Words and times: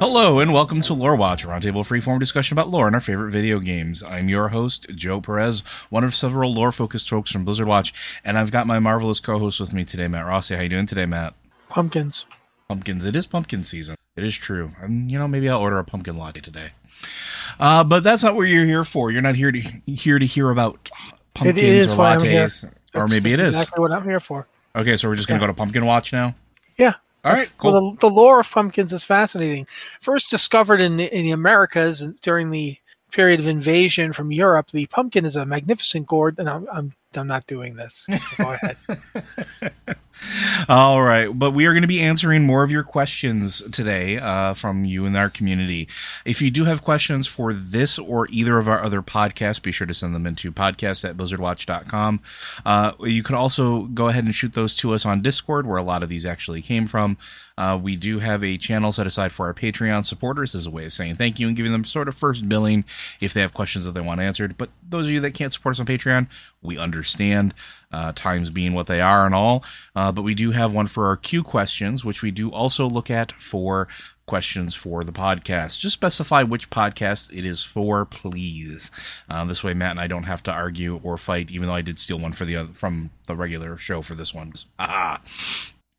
Hello 0.00 0.38
and 0.38 0.52
welcome 0.52 0.80
to 0.82 0.94
Lore 0.94 1.16
Watch, 1.16 1.44
a 1.44 1.48
roundtable 1.48 1.82
freeform 1.84 2.20
discussion 2.20 2.54
about 2.54 2.68
lore 2.68 2.86
and 2.86 2.94
our 2.94 3.00
favorite 3.00 3.30
video 3.32 3.58
games. 3.58 4.02
I'm 4.02 4.28
your 4.28 4.48
host, 4.48 4.86
Joe 4.94 5.20
Perez, 5.20 5.60
one 5.90 6.04
of 6.04 6.14
several 6.14 6.52
lore-focused 6.54 7.08
folks 7.10 7.32
from 7.32 7.44
Blizzard 7.44 7.66
Watch, 7.66 7.92
and 8.24 8.38
I've 8.38 8.50
got 8.52 8.66
my 8.66 8.78
marvelous 8.78 9.18
co-host 9.18 9.58
with 9.58 9.72
me 9.72 9.84
today, 9.84 10.06
Matt 10.06 10.26
Rossi. 10.26 10.54
How 10.54 10.62
you 10.62 10.68
doing 10.68 10.86
today, 10.86 11.04
Matt? 11.06 11.34
Pumpkins. 11.68 12.26
Pumpkins. 12.68 13.04
It 13.04 13.16
is 13.16 13.26
pumpkin 13.26 13.64
season. 13.64 13.96
It 14.16 14.24
is 14.24 14.36
true. 14.36 14.70
Um, 14.82 15.08
you 15.08 15.18
know, 15.18 15.26
maybe 15.26 15.48
I'll 15.48 15.60
order 15.60 15.78
a 15.78 15.84
pumpkin 15.84 16.16
latte 16.16 16.40
today. 16.40 16.70
Uh, 17.58 17.82
but 17.82 18.04
that's 18.04 18.22
not 18.22 18.34
what 18.34 18.42
you're 18.42 18.64
here 18.66 18.84
for. 18.84 19.10
You're 19.10 19.22
not 19.22 19.34
here 19.36 19.50
to 19.52 19.60
here 19.86 20.18
to 20.18 20.26
hear 20.26 20.50
about 20.50 20.90
pumpkins 21.34 21.92
or 21.92 21.96
lattes, 21.96 22.72
or 22.94 23.08
maybe 23.08 23.32
it 23.32 23.40
is. 23.40 23.50
exactly 23.50 23.80
what 23.80 23.92
I'm 23.92 24.04
here 24.04 24.20
for. 24.20 24.46
Okay, 24.76 24.96
so 24.96 25.08
we're 25.08 25.16
just 25.16 25.26
gonna 25.28 25.38
Yeah. 25.40 25.46
go 25.48 25.52
to 25.52 25.56
Pumpkin 25.56 25.84
Watch 25.86 26.12
now. 26.12 26.34
Yeah. 26.76 26.94
All 27.24 27.32
right, 27.32 27.52
cool. 27.58 27.72
Well, 27.72 27.90
the, 27.92 27.96
the 27.98 28.10
lore 28.10 28.40
of 28.40 28.50
pumpkins 28.50 28.92
is 28.92 29.04
fascinating. 29.04 29.66
First 30.00 30.30
discovered 30.30 30.80
in 30.80 30.96
the, 30.96 31.14
in 31.14 31.24
the 31.24 31.32
Americas 31.32 32.06
during 32.22 32.50
the 32.50 32.78
period 33.10 33.40
of 33.40 33.48
invasion 33.48 34.12
from 34.12 34.30
Europe, 34.30 34.70
the 34.70 34.86
pumpkin 34.86 35.24
is 35.24 35.36
a 35.36 35.44
magnificent 35.44 36.06
gourd. 36.06 36.38
And 36.38 36.48
I'm 36.48 36.66
I'm, 36.72 36.94
I'm 37.14 37.26
not 37.26 37.46
doing 37.46 37.76
this. 37.76 38.06
Go 38.36 38.52
ahead. 38.52 38.76
All 40.68 41.02
right, 41.02 41.28
but 41.28 41.52
we 41.52 41.66
are 41.66 41.72
going 41.72 41.82
to 41.82 41.88
be 41.88 42.00
answering 42.00 42.44
more 42.44 42.62
of 42.62 42.70
your 42.70 42.82
questions 42.82 43.62
today 43.70 44.18
uh, 44.18 44.54
from 44.54 44.84
you 44.84 45.06
and 45.06 45.16
our 45.16 45.30
community. 45.30 45.88
If 46.24 46.42
you 46.42 46.50
do 46.50 46.64
have 46.64 46.82
questions 46.82 47.26
for 47.26 47.52
this 47.52 47.98
or 47.98 48.26
either 48.30 48.58
of 48.58 48.68
our 48.68 48.82
other 48.82 49.02
podcasts, 49.02 49.62
be 49.62 49.72
sure 49.72 49.86
to 49.86 49.94
send 49.94 50.14
them 50.14 50.26
into 50.26 50.52
podcast 50.52 51.08
at 51.08 51.16
blizzardwatch.com. 51.16 52.20
Uh, 52.66 52.92
you 53.00 53.22
can 53.22 53.34
also 53.34 53.82
go 53.82 54.08
ahead 54.08 54.24
and 54.24 54.34
shoot 54.34 54.54
those 54.54 54.74
to 54.76 54.92
us 54.92 55.06
on 55.06 55.22
Discord, 55.22 55.66
where 55.66 55.78
a 55.78 55.82
lot 55.82 56.02
of 56.02 56.08
these 56.08 56.26
actually 56.26 56.62
came 56.62 56.86
from. 56.86 57.16
Uh, 57.58 57.76
we 57.76 57.96
do 57.96 58.20
have 58.20 58.44
a 58.44 58.56
channel 58.56 58.92
set 58.92 59.04
aside 59.04 59.32
for 59.32 59.46
our 59.46 59.52
Patreon 59.52 60.04
supporters 60.04 60.54
as 60.54 60.64
a 60.64 60.70
way 60.70 60.84
of 60.84 60.92
saying 60.92 61.16
thank 61.16 61.40
you 61.40 61.48
and 61.48 61.56
giving 61.56 61.72
them 61.72 61.84
sort 61.84 62.06
of 62.06 62.14
first 62.14 62.48
billing 62.48 62.84
if 63.20 63.34
they 63.34 63.40
have 63.40 63.52
questions 63.52 63.84
that 63.84 63.92
they 63.92 64.00
want 64.00 64.20
answered. 64.20 64.56
But 64.56 64.70
those 64.88 65.06
of 65.06 65.10
you 65.10 65.18
that 65.20 65.34
can't 65.34 65.52
support 65.52 65.74
us 65.74 65.80
on 65.80 65.86
Patreon, 65.86 66.28
we 66.62 66.78
understand, 66.78 67.54
uh, 67.92 68.12
times 68.14 68.50
being 68.50 68.72
what 68.72 68.86
they 68.86 69.00
are 69.00 69.26
and 69.26 69.34
all. 69.34 69.64
Uh, 69.94 70.12
but 70.12 70.22
we 70.22 70.34
do 70.34 70.50
have 70.52 70.72
one 70.72 70.86
for 70.86 71.06
our 71.06 71.16
Q 71.16 71.42
questions, 71.42 72.04
which 72.04 72.22
we 72.22 72.30
do 72.30 72.50
also 72.50 72.86
look 72.88 73.10
at 73.10 73.32
for 73.32 73.88
questions 74.26 74.74
for 74.74 75.02
the 75.02 75.12
podcast. 75.12 75.78
Just 75.78 75.94
specify 75.94 76.42
which 76.42 76.70
podcast 76.70 77.32
it 77.36 77.44
is 77.44 77.64
for, 77.64 78.04
please. 78.04 78.90
Uh, 79.28 79.44
this 79.44 79.64
way, 79.64 79.74
Matt 79.74 79.92
and 79.92 80.00
I 80.00 80.06
don't 80.06 80.24
have 80.24 80.42
to 80.44 80.52
argue 80.52 81.00
or 81.02 81.16
fight, 81.16 81.50
even 81.50 81.66
though 81.66 81.74
I 81.74 81.82
did 81.82 81.98
steal 81.98 82.18
one 82.18 82.32
for 82.32 82.44
the 82.44 82.56
other, 82.56 82.72
from 82.74 83.10
the 83.26 83.34
regular 83.34 83.76
show 83.76 84.02
for 84.02 84.14
this 84.14 84.32
one. 84.34 84.52
Ah. 84.78 85.20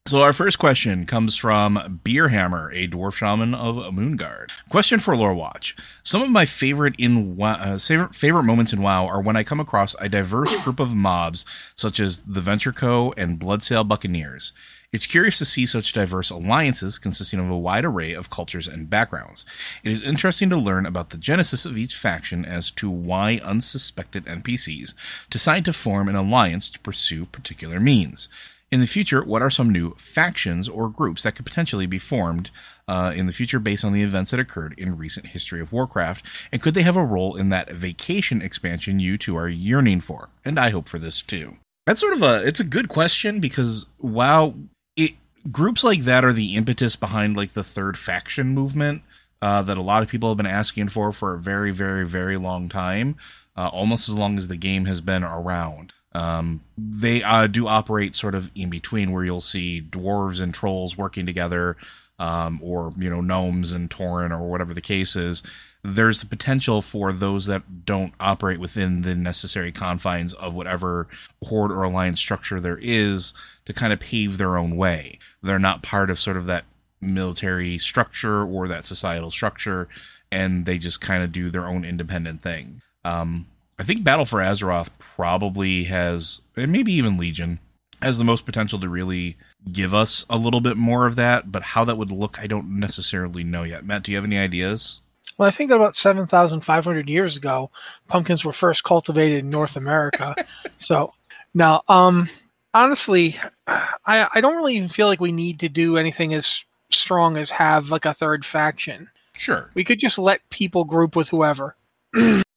So 0.09 0.23
our 0.23 0.33
first 0.33 0.57
question 0.57 1.05
comes 1.05 1.37
from 1.37 2.01
Beerhammer, 2.03 2.73
a 2.73 2.87
dwarf 2.87 3.13
shaman 3.13 3.53
of 3.53 3.75
Moonguard. 3.93 4.49
Question 4.67 4.97
for 4.97 5.15
Lore 5.15 5.35
Watch: 5.35 5.75
Some 6.01 6.23
of 6.23 6.31
my 6.31 6.47
favorite 6.47 6.95
in 6.97 7.39
uh, 7.39 7.77
favorite, 7.77 8.41
moments 8.41 8.73
in 8.73 8.81
WoW 8.81 9.05
are 9.05 9.21
when 9.21 9.35
I 9.35 9.43
come 9.43 9.59
across 9.59 9.95
a 9.99 10.09
diverse 10.09 10.59
group 10.63 10.79
of 10.79 10.95
mobs, 10.95 11.45
such 11.75 11.99
as 11.99 12.21
the 12.21 12.41
Venture 12.41 12.71
Co. 12.71 13.13
and 13.17 13.39
Bloodsail 13.39 13.87
Buccaneers. 13.87 14.51
It's 14.91 15.05
curious 15.05 15.37
to 15.37 15.45
see 15.45 15.67
such 15.67 15.93
diverse 15.93 16.31
alliances 16.31 16.97
consisting 16.97 17.39
of 17.39 17.51
a 17.51 17.55
wide 17.55 17.85
array 17.85 18.13
of 18.13 18.31
cultures 18.31 18.67
and 18.67 18.89
backgrounds. 18.89 19.45
It 19.83 19.91
is 19.91 20.01
interesting 20.01 20.49
to 20.49 20.57
learn 20.57 20.87
about 20.87 21.11
the 21.11 21.17
genesis 21.17 21.65
of 21.65 21.77
each 21.77 21.95
faction 21.95 22.45
as 22.45 22.71
to 22.71 22.89
why 22.89 23.39
unsuspected 23.43 24.25
NPCs 24.25 24.95
decide 25.29 25.65
to 25.65 25.73
form 25.73 26.09
an 26.09 26.15
alliance 26.15 26.71
to 26.71 26.79
pursue 26.79 27.27
particular 27.27 27.79
means. 27.79 28.27
In 28.72 28.81
the 28.81 28.88
future, 28.88 29.24
what 29.24 29.41
are 29.41 29.50
some 29.50 29.72
new 29.72 29.96
factions 29.96 30.69
or 30.69 30.90
groups 30.90 31.24
that 31.24 31.35
could 31.35 31.46
potentially 31.46 31.88
be 31.88 31.97
formed 31.97 32.52
uh, 32.88 33.12
in 33.16 33.25
the 33.25 33.34
future 33.34 33.59
based 33.59 33.84
on 33.84 33.94
the 33.94 34.03
events 34.03 34.30
that 34.30 34.40
occurred 34.40 34.75
in 34.78 34.97
recent 34.97 35.28
history 35.28 35.59
of 35.59 35.74
Warcraft? 35.74 36.24
And 36.52 36.62
could 36.62 36.75
they 36.75 36.84
have 36.84 36.96
a 36.96 37.03
role 37.03 37.35
in 37.35 37.50
that 37.50 37.72
vacation 37.72 38.44
expansion 38.44 39.00
you 39.00 39.18
two 39.18 39.35
are 39.35 39.50
yearning 39.50 40.02
for? 40.02 40.30
And 40.46 40.59
I 40.59 40.69
hope 40.69 40.88
for 40.88 41.00
this 41.00 41.24
too. 41.24 41.57
That's 41.88 42.00
sort 42.00 42.13
of 42.13 42.22
a 42.22 42.46
it's 42.46 42.59
a 42.59 42.66
good 42.66 42.90
question 42.90 43.40
because 43.40 43.88
wow, 43.97 44.53
it 44.96 45.13
groups 45.51 45.84
like 45.84 46.01
that 46.01 46.24
are 46.24 46.34
the 46.34 46.56
impetus 46.56 46.96
behind 46.96 47.36
like 47.36 47.53
the 47.53 47.63
third 47.63 47.97
faction 47.97 48.50
movement 48.50 49.01
uh, 49.41 49.63
that 49.63 49.80
a 49.80 49.81
lot 49.81 50.03
of 50.03 50.09
people 50.09 50.30
have 50.30 50.38
been 50.38 50.46
asking 50.46 50.90
for 50.90 51.12
for 51.12 51.34
a 51.34 51.40
very 51.40 51.72
very 51.72 52.06
very 52.06 52.38
long 52.38 52.69
time, 52.69 53.16
uh, 53.57 53.69
almost 53.69 54.07
as 54.07 54.16
long 54.16 54.38
as 54.38 54.47
the 54.47 54.57
game 54.57 54.86
has 54.86 55.01
been 55.01 55.24
around. 55.24 55.94
Um, 56.13 56.61
they 56.77 57.21
uh, 57.23 57.47
do 57.47 57.67
operate 57.67 58.15
sort 58.15 58.35
of 58.35 58.49
in 58.55 58.69
between, 58.69 59.11
where 59.11 59.23
you'll 59.23 59.41
see 59.41 59.81
dwarves 59.81 60.41
and 60.41 60.53
trolls 60.53 60.97
working 60.97 61.25
together, 61.25 61.77
um, 62.17 62.59
or 62.63 62.93
you 62.97 63.09
know 63.09 63.21
gnomes 63.21 63.71
and 63.71 63.89
tauren, 63.89 64.31
or 64.31 64.49
whatever 64.49 64.73
the 64.73 64.81
case 64.81 65.15
is. 65.15 65.43
There's 65.81 66.19
the 66.19 66.25
potential 66.25 66.81
for 66.81 67.13
those 67.13 67.45
that 67.45 67.85
don't 67.85 68.13
operate 68.19 68.59
within 68.59 69.03
the 69.03 69.15
necessary 69.15 69.71
confines 69.71 70.33
of 70.33 70.53
whatever 70.53 71.07
horde 71.45 71.71
or 71.71 71.83
alliance 71.83 72.19
structure 72.19 72.59
there 72.59 72.79
is 72.81 73.33
to 73.63 73.71
kind 73.71 73.94
of 73.94 74.00
pave 74.00 74.38
their 74.38 74.57
own 74.57 74.75
way. 74.75 75.19
They're 75.41 75.57
not 75.57 75.81
part 75.81 76.09
of 76.09 76.19
sort 76.19 76.35
of 76.35 76.47
that 76.47 76.65
military 77.00 77.77
structure 77.77 78.44
or 78.44 78.67
that 78.67 78.83
societal 78.83 79.31
structure, 79.31 79.88
and 80.31 80.65
they 80.65 80.77
just 80.77 81.00
kind 81.00 81.23
of 81.23 81.31
do 81.31 81.50
their 81.50 81.67
own 81.67 81.85
independent 81.85 82.41
thing. 82.41 82.81
Um, 83.05 83.47
I 83.79 83.83
think 83.83 84.03
Battle 84.03 84.25
for 84.25 84.39
Azeroth 84.39 84.89
probably 84.99 85.85
has, 85.85 86.41
and 86.57 86.71
maybe 86.71 86.91
even 86.93 87.17
Legion, 87.17 87.59
has 88.01 88.17
the 88.17 88.25
most 88.25 88.45
potential 88.45 88.77
to 88.79 88.89
really 88.89 89.37
give 89.71 89.93
us 89.93 90.25
a 90.29 90.37
little 90.37 90.59
bit 90.61 90.75
more 90.77 91.05
of 91.05 91.15
that. 91.15 91.51
But 91.51 91.63
how 91.63 91.85
that 91.85 91.97
would 91.97 92.11
look, 92.11 92.39
I 92.39 92.47
don't 92.47 92.77
necessarily 92.77 93.43
know 93.43 93.63
yet. 93.63 93.85
Matt, 93.85 94.03
do 94.03 94.11
you 94.11 94.17
have 94.17 94.25
any 94.25 94.37
ideas? 94.37 94.99
Well, 95.37 95.47
I 95.47 95.51
think 95.51 95.69
that 95.69 95.77
about 95.77 95.95
7,500 95.95 97.09
years 97.09 97.37
ago, 97.37 97.71
pumpkins 98.07 98.43
were 98.43 98.51
first 98.51 98.83
cultivated 98.83 99.39
in 99.39 99.49
North 99.49 99.77
America. 99.77 100.35
so 100.77 101.13
now, 101.53 101.81
um, 101.87 102.29
honestly, 102.73 103.37
I, 103.65 104.27
I 104.33 104.41
don't 104.41 104.57
really 104.57 104.75
even 104.75 104.89
feel 104.89 105.07
like 105.07 105.21
we 105.21 105.31
need 105.31 105.61
to 105.61 105.69
do 105.69 105.97
anything 105.97 106.33
as 106.33 106.65
strong 106.91 107.37
as 107.37 107.49
have 107.51 107.89
like 107.89 108.05
a 108.05 108.13
third 108.13 108.45
faction. 108.45 109.09
Sure. 109.37 109.69
We 109.73 109.85
could 109.85 109.99
just 109.99 110.19
let 110.19 110.47
people 110.49 110.83
group 110.83 111.15
with 111.15 111.29
whoever. 111.29 111.77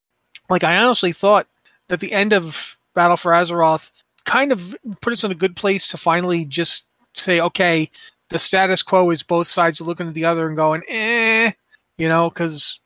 like 0.48 0.64
I 0.64 0.76
honestly 0.76 1.12
thought 1.12 1.46
that 1.88 2.00
the 2.00 2.12
end 2.12 2.32
of 2.32 2.76
Battle 2.94 3.16
for 3.16 3.32
Azeroth 3.32 3.90
kind 4.24 4.52
of 4.52 4.76
put 5.00 5.12
us 5.12 5.24
in 5.24 5.30
a 5.30 5.36
good 5.36 5.56
place 5.56 5.88
to 5.88 5.96
finally 5.96 6.44
just 6.44 6.84
say, 7.14 7.40
okay, 7.40 7.90
the 8.28 8.38
status 8.38 8.82
quo 8.82 9.10
is 9.10 9.22
both 9.22 9.46
sides 9.46 9.80
looking 9.80 10.08
at 10.08 10.14
the 10.14 10.24
other 10.24 10.46
and 10.46 10.56
going, 10.56 10.82
eh, 10.88 11.52
you 11.98 12.08
know, 12.08 12.28
because 12.30 12.80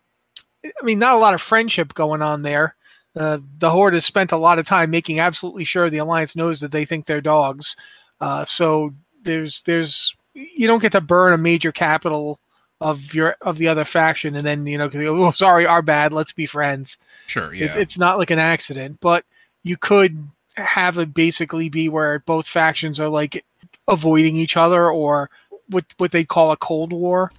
I 0.64 0.85
mean, 0.85 0.99
not 0.99 1.14
a 1.14 1.19
lot 1.19 1.35
of 1.35 1.41
friendship 1.41 1.94
going 1.94 2.23
on 2.23 2.43
there. 2.43 2.75
Uh, 3.14 3.38
the 3.58 3.70
Horde 3.70 3.94
has 3.94 4.05
spent 4.05 4.32
a 4.32 4.37
lot 4.37 4.58
of 4.58 4.67
time 4.67 4.91
making 4.91 5.20
absolutely 5.20 5.64
sure 5.64 5.88
the 5.88 5.99
Alliance 5.99 6.37
knows 6.37 6.61
that 6.61 6.73
they 6.73 6.85
think 6.85 7.06
they're 7.06 7.20
dogs. 7.20 7.76
Uh, 8.20 8.44
so 8.44 8.93
there's 9.23 9.62
there's 9.62 10.14
you 10.35 10.67
don't 10.67 10.82
get 10.82 10.93
to 10.93 11.00
burn 11.00 11.32
a 11.32 11.38
major 11.38 11.73
capital 11.73 12.38
of 12.81 13.14
your 13.14 13.37
of 13.40 13.58
the 13.58 13.69
other 13.69 13.84
faction 13.84 14.37
and 14.37 14.46
then 14.46 14.67
you 14.67 14.76
know 14.76 14.90
oh 14.93 15.31
sorry 15.31 15.64
our 15.64 15.82
bad 15.82 16.12
let's 16.12 16.32
be 16.32 16.46
friends 16.46 16.99
Sure. 17.26 17.52
Yeah. 17.55 17.75
it, 17.75 17.81
it's 17.81 17.99
not 17.99 18.19
like 18.19 18.31
an 18.31 18.38
accident 18.38 18.99
but 19.00 19.25
you 19.62 19.76
could 19.76 20.28
have 20.56 20.99
it 20.99 21.14
basically 21.14 21.69
be 21.69 21.88
where 21.88 22.19
both 22.20 22.46
factions 22.46 23.00
are 23.00 23.08
like 23.08 23.44
avoiding 23.88 24.37
each 24.37 24.56
other 24.56 24.90
or 24.90 25.31
what 25.69 25.84
what 25.96 26.12
they 26.12 26.25
call 26.25 26.52
a 26.52 26.56
cold 26.56 26.93
war 26.93 27.31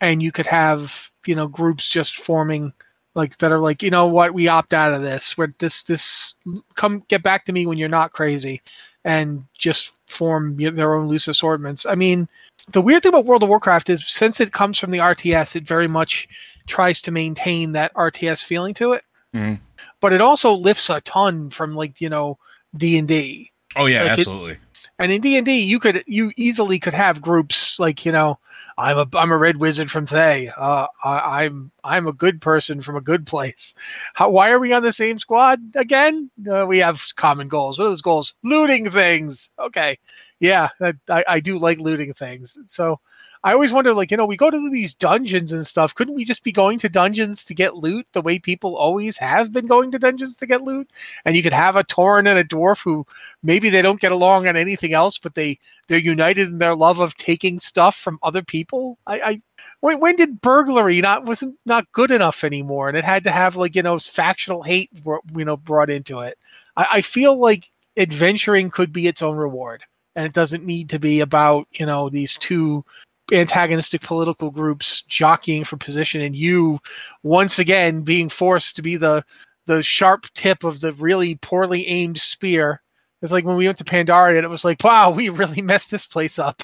and 0.00 0.22
you 0.22 0.30
could 0.30 0.46
have 0.46 1.10
you 1.26 1.34
know 1.34 1.48
groups 1.48 1.88
just 1.88 2.16
forming 2.16 2.72
like 3.14 3.38
that 3.38 3.52
are 3.52 3.60
like 3.60 3.82
you 3.82 3.90
know 3.90 4.06
what 4.06 4.34
we 4.34 4.48
opt 4.48 4.74
out 4.74 4.92
of 4.92 5.02
this 5.02 5.36
where 5.36 5.52
this 5.58 5.82
this 5.84 6.34
come 6.74 7.02
get 7.08 7.22
back 7.22 7.44
to 7.44 7.52
me 7.52 7.66
when 7.66 7.78
you're 7.78 7.88
not 7.88 8.12
crazy 8.12 8.60
and 9.04 9.44
just 9.58 9.92
form 10.08 10.56
their 10.56 10.94
own 10.94 11.08
loose 11.08 11.28
assortments 11.28 11.84
i 11.86 11.94
mean 11.94 12.28
the 12.70 12.80
weird 12.82 13.02
thing 13.02 13.10
about 13.10 13.24
world 13.26 13.42
of 13.42 13.48
warcraft 13.48 13.90
is 13.90 14.04
since 14.06 14.40
it 14.40 14.52
comes 14.52 14.78
from 14.78 14.90
the 14.90 14.98
rts 14.98 15.54
it 15.56 15.64
very 15.66 15.88
much 15.88 16.28
tries 16.66 17.02
to 17.02 17.10
maintain 17.10 17.72
that 17.72 17.92
rts 17.94 18.44
feeling 18.44 18.74
to 18.74 18.92
it 18.92 19.04
Mhm. 19.34 19.58
but 20.00 20.12
it 20.12 20.20
also 20.20 20.52
lifts 20.54 20.88
a 20.90 21.00
ton 21.00 21.50
from 21.50 21.74
like 21.74 22.00
you 22.00 22.08
know 22.08 22.38
d&d 22.76 23.50
oh 23.76 23.86
yeah, 23.86 24.02
like 24.04 24.12
it- 24.12 24.18
absolutely. 24.20 24.56
and 25.00 25.10
in 25.10 25.20
D 25.20 25.36
and 25.36 25.44
D, 25.44 25.58
you 25.58 25.80
could 25.80 26.04
you 26.06 26.30
easily 26.36 26.78
could 26.78 26.94
have 26.94 27.20
groups 27.20 27.80
like 27.80 28.06
you 28.06 28.12
know, 28.12 28.38
I'm 28.76 28.98
a 28.98 29.06
I'm 29.14 29.30
a 29.30 29.38
red 29.38 29.58
wizard 29.58 29.90
from 29.90 30.06
today. 30.06 30.50
Uh, 30.56 30.86
I, 31.04 31.44
I'm 31.44 31.70
I'm 31.84 32.06
a 32.06 32.12
good 32.12 32.40
person 32.40 32.80
from 32.80 32.96
a 32.96 33.00
good 33.00 33.26
place. 33.26 33.74
How, 34.14 34.30
why 34.30 34.50
are 34.50 34.58
we 34.58 34.72
on 34.72 34.82
the 34.82 34.92
same 34.92 35.18
squad 35.18 35.60
again? 35.74 36.30
Uh, 36.50 36.66
we 36.66 36.78
have 36.78 37.02
common 37.16 37.48
goals. 37.48 37.78
What 37.78 37.86
are 37.86 37.90
those 37.90 38.02
goals? 38.02 38.34
Looting 38.42 38.90
things. 38.90 39.50
Okay, 39.58 39.98
yeah, 40.40 40.68
I, 40.80 41.24
I 41.28 41.40
do 41.40 41.58
like 41.58 41.78
looting 41.78 42.12
things. 42.14 42.58
So 42.66 43.00
I 43.44 43.52
always 43.52 43.74
wonder, 43.74 43.92
like 43.92 44.10
you 44.10 44.16
know, 44.16 44.24
we 44.24 44.38
go 44.38 44.50
to 44.50 44.70
these 44.70 44.94
dungeons 44.94 45.52
and 45.52 45.66
stuff. 45.66 45.94
Couldn't 45.94 46.14
we 46.14 46.24
just 46.24 46.42
be 46.44 46.50
going 46.50 46.78
to 46.78 46.88
dungeons 46.88 47.44
to 47.44 47.52
get 47.52 47.76
loot 47.76 48.06
the 48.12 48.22
way 48.22 48.38
people 48.38 48.74
always 48.74 49.18
have 49.18 49.52
been 49.52 49.66
going 49.66 49.92
to 49.92 49.98
dungeons 49.98 50.38
to 50.38 50.46
get 50.46 50.62
loot? 50.62 50.90
And 51.26 51.36
you 51.36 51.42
could 51.42 51.52
have 51.52 51.76
a 51.76 51.84
Tauren 51.84 52.26
and 52.26 52.38
a 52.38 52.44
dwarf 52.44 52.82
who 52.82 53.06
maybe 53.42 53.68
they 53.68 53.82
don't 53.82 54.00
get 54.00 54.12
along 54.12 54.48
on 54.48 54.56
anything 54.56 54.94
else, 54.94 55.18
but 55.18 55.34
they 55.34 55.58
they're 55.88 55.98
united 55.98 56.48
in 56.48 56.58
their 56.58 56.74
love 56.74 57.00
of 57.00 57.18
taking 57.18 57.58
stuff 57.58 57.94
from 57.94 58.18
other 58.22 58.42
people. 58.42 58.98
I, 59.06 59.20
I 59.20 59.40
when, 59.80 60.00
when 60.00 60.16
did 60.16 60.40
burglary 60.40 61.02
not 61.02 61.26
wasn't 61.26 61.56
not 61.66 61.92
good 61.92 62.10
enough 62.10 62.44
anymore, 62.44 62.88
and 62.88 62.96
it 62.96 63.04
had 63.04 63.24
to 63.24 63.30
have 63.30 63.56
like 63.56 63.76
you 63.76 63.82
know 63.82 63.98
factional 63.98 64.62
hate 64.62 64.90
you 65.36 65.44
know 65.44 65.58
brought 65.58 65.90
into 65.90 66.20
it. 66.20 66.38
I, 66.78 66.86
I 66.92 67.00
feel 67.02 67.38
like 67.38 67.70
adventuring 67.98 68.70
could 68.70 68.90
be 68.90 69.06
its 69.06 69.20
own 69.20 69.36
reward, 69.36 69.82
and 70.16 70.24
it 70.24 70.32
doesn't 70.32 70.64
need 70.64 70.88
to 70.88 70.98
be 70.98 71.20
about 71.20 71.68
you 71.72 71.84
know 71.84 72.08
these 72.08 72.38
two 72.38 72.86
antagonistic 73.32 74.02
political 74.02 74.50
groups 74.50 75.02
jockeying 75.02 75.64
for 75.64 75.76
position 75.76 76.20
and 76.20 76.36
you 76.36 76.78
once 77.22 77.58
again 77.58 78.02
being 78.02 78.28
forced 78.28 78.76
to 78.76 78.82
be 78.82 78.96
the 78.96 79.24
the 79.66 79.82
sharp 79.82 80.26
tip 80.34 80.62
of 80.62 80.80
the 80.80 80.92
really 80.92 81.36
poorly 81.36 81.86
aimed 81.86 82.18
spear 82.18 82.82
it's 83.24 83.32
like 83.32 83.46
when 83.46 83.56
we 83.56 83.64
went 83.64 83.78
to 83.78 83.84
Pandaria 83.84 84.36
and 84.36 84.44
it 84.44 84.50
was 84.50 84.66
like, 84.66 84.84
wow, 84.84 85.10
we 85.10 85.30
really 85.30 85.62
messed 85.62 85.90
this 85.90 86.04
place 86.04 86.38
up. 86.38 86.62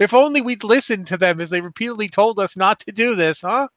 If 0.00 0.12
only 0.12 0.42
we'd 0.42 0.64
listened 0.64 1.06
to 1.06 1.16
them 1.16 1.40
as 1.40 1.48
they 1.48 1.60
repeatedly 1.60 2.08
told 2.08 2.40
us 2.40 2.56
not 2.56 2.80
to 2.80 2.92
do 2.92 3.14
this, 3.14 3.42
huh? 3.42 3.68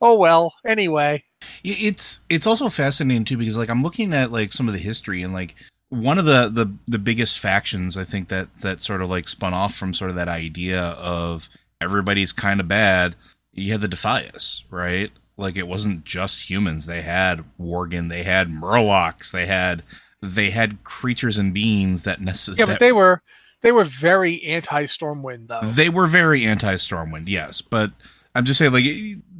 Oh 0.00 0.14
well. 0.14 0.54
Anyway, 0.64 1.22
it's 1.62 2.20
it's 2.30 2.46
also 2.46 2.70
fascinating 2.70 3.24
too 3.26 3.36
because 3.36 3.58
like 3.58 3.68
I'm 3.68 3.82
looking 3.82 4.14
at 4.14 4.32
like 4.32 4.52
some 4.52 4.68
of 4.68 4.74
the 4.74 4.80
history 4.80 5.22
and 5.22 5.34
like 5.34 5.54
one 5.90 6.18
of 6.18 6.24
the 6.24 6.48
the 6.48 6.72
the 6.86 6.98
biggest 6.98 7.40
factions 7.40 7.98
I 7.98 8.04
think 8.04 8.28
that 8.28 8.54
that 8.60 8.80
sort 8.80 9.02
of 9.02 9.10
like 9.10 9.28
spun 9.28 9.52
off 9.52 9.74
from 9.74 9.92
sort 9.92 10.08
of 10.08 10.16
that 10.16 10.28
idea 10.28 10.80
of 10.80 11.50
everybody's 11.80 12.32
kind 12.32 12.60
of 12.60 12.68
bad. 12.68 13.14
You 13.52 13.72
had 13.72 13.80
the 13.80 13.88
Defias, 13.88 14.62
right? 14.70 15.10
Like 15.36 15.56
it 15.56 15.68
wasn't 15.68 16.04
just 16.04 16.48
humans. 16.48 16.86
They 16.86 17.02
had 17.02 17.44
Worgen, 17.60 18.08
they 18.08 18.22
had 18.22 18.48
Murlocs, 18.48 19.30
they 19.30 19.46
had 19.46 19.82
they 20.22 20.50
had 20.50 20.82
creatures 20.82 21.38
and 21.38 21.52
beings 21.52 22.04
that 22.04 22.20
necessarily 22.20 22.70
yeah, 22.70 22.74
but 22.74 22.80
they 22.80 22.92
were 22.92 23.22
they 23.62 23.72
were 23.72 23.84
very 23.84 24.42
anti 24.44 24.84
Stormwind 24.84 25.48
though. 25.48 25.60
They 25.62 25.88
were 25.88 26.06
very 26.06 26.44
anti 26.44 26.74
Stormwind, 26.74 27.28
yes, 27.28 27.60
but 27.60 27.92
I'm 28.34 28.44
just 28.44 28.58
saying 28.58 28.72
like 28.72 28.84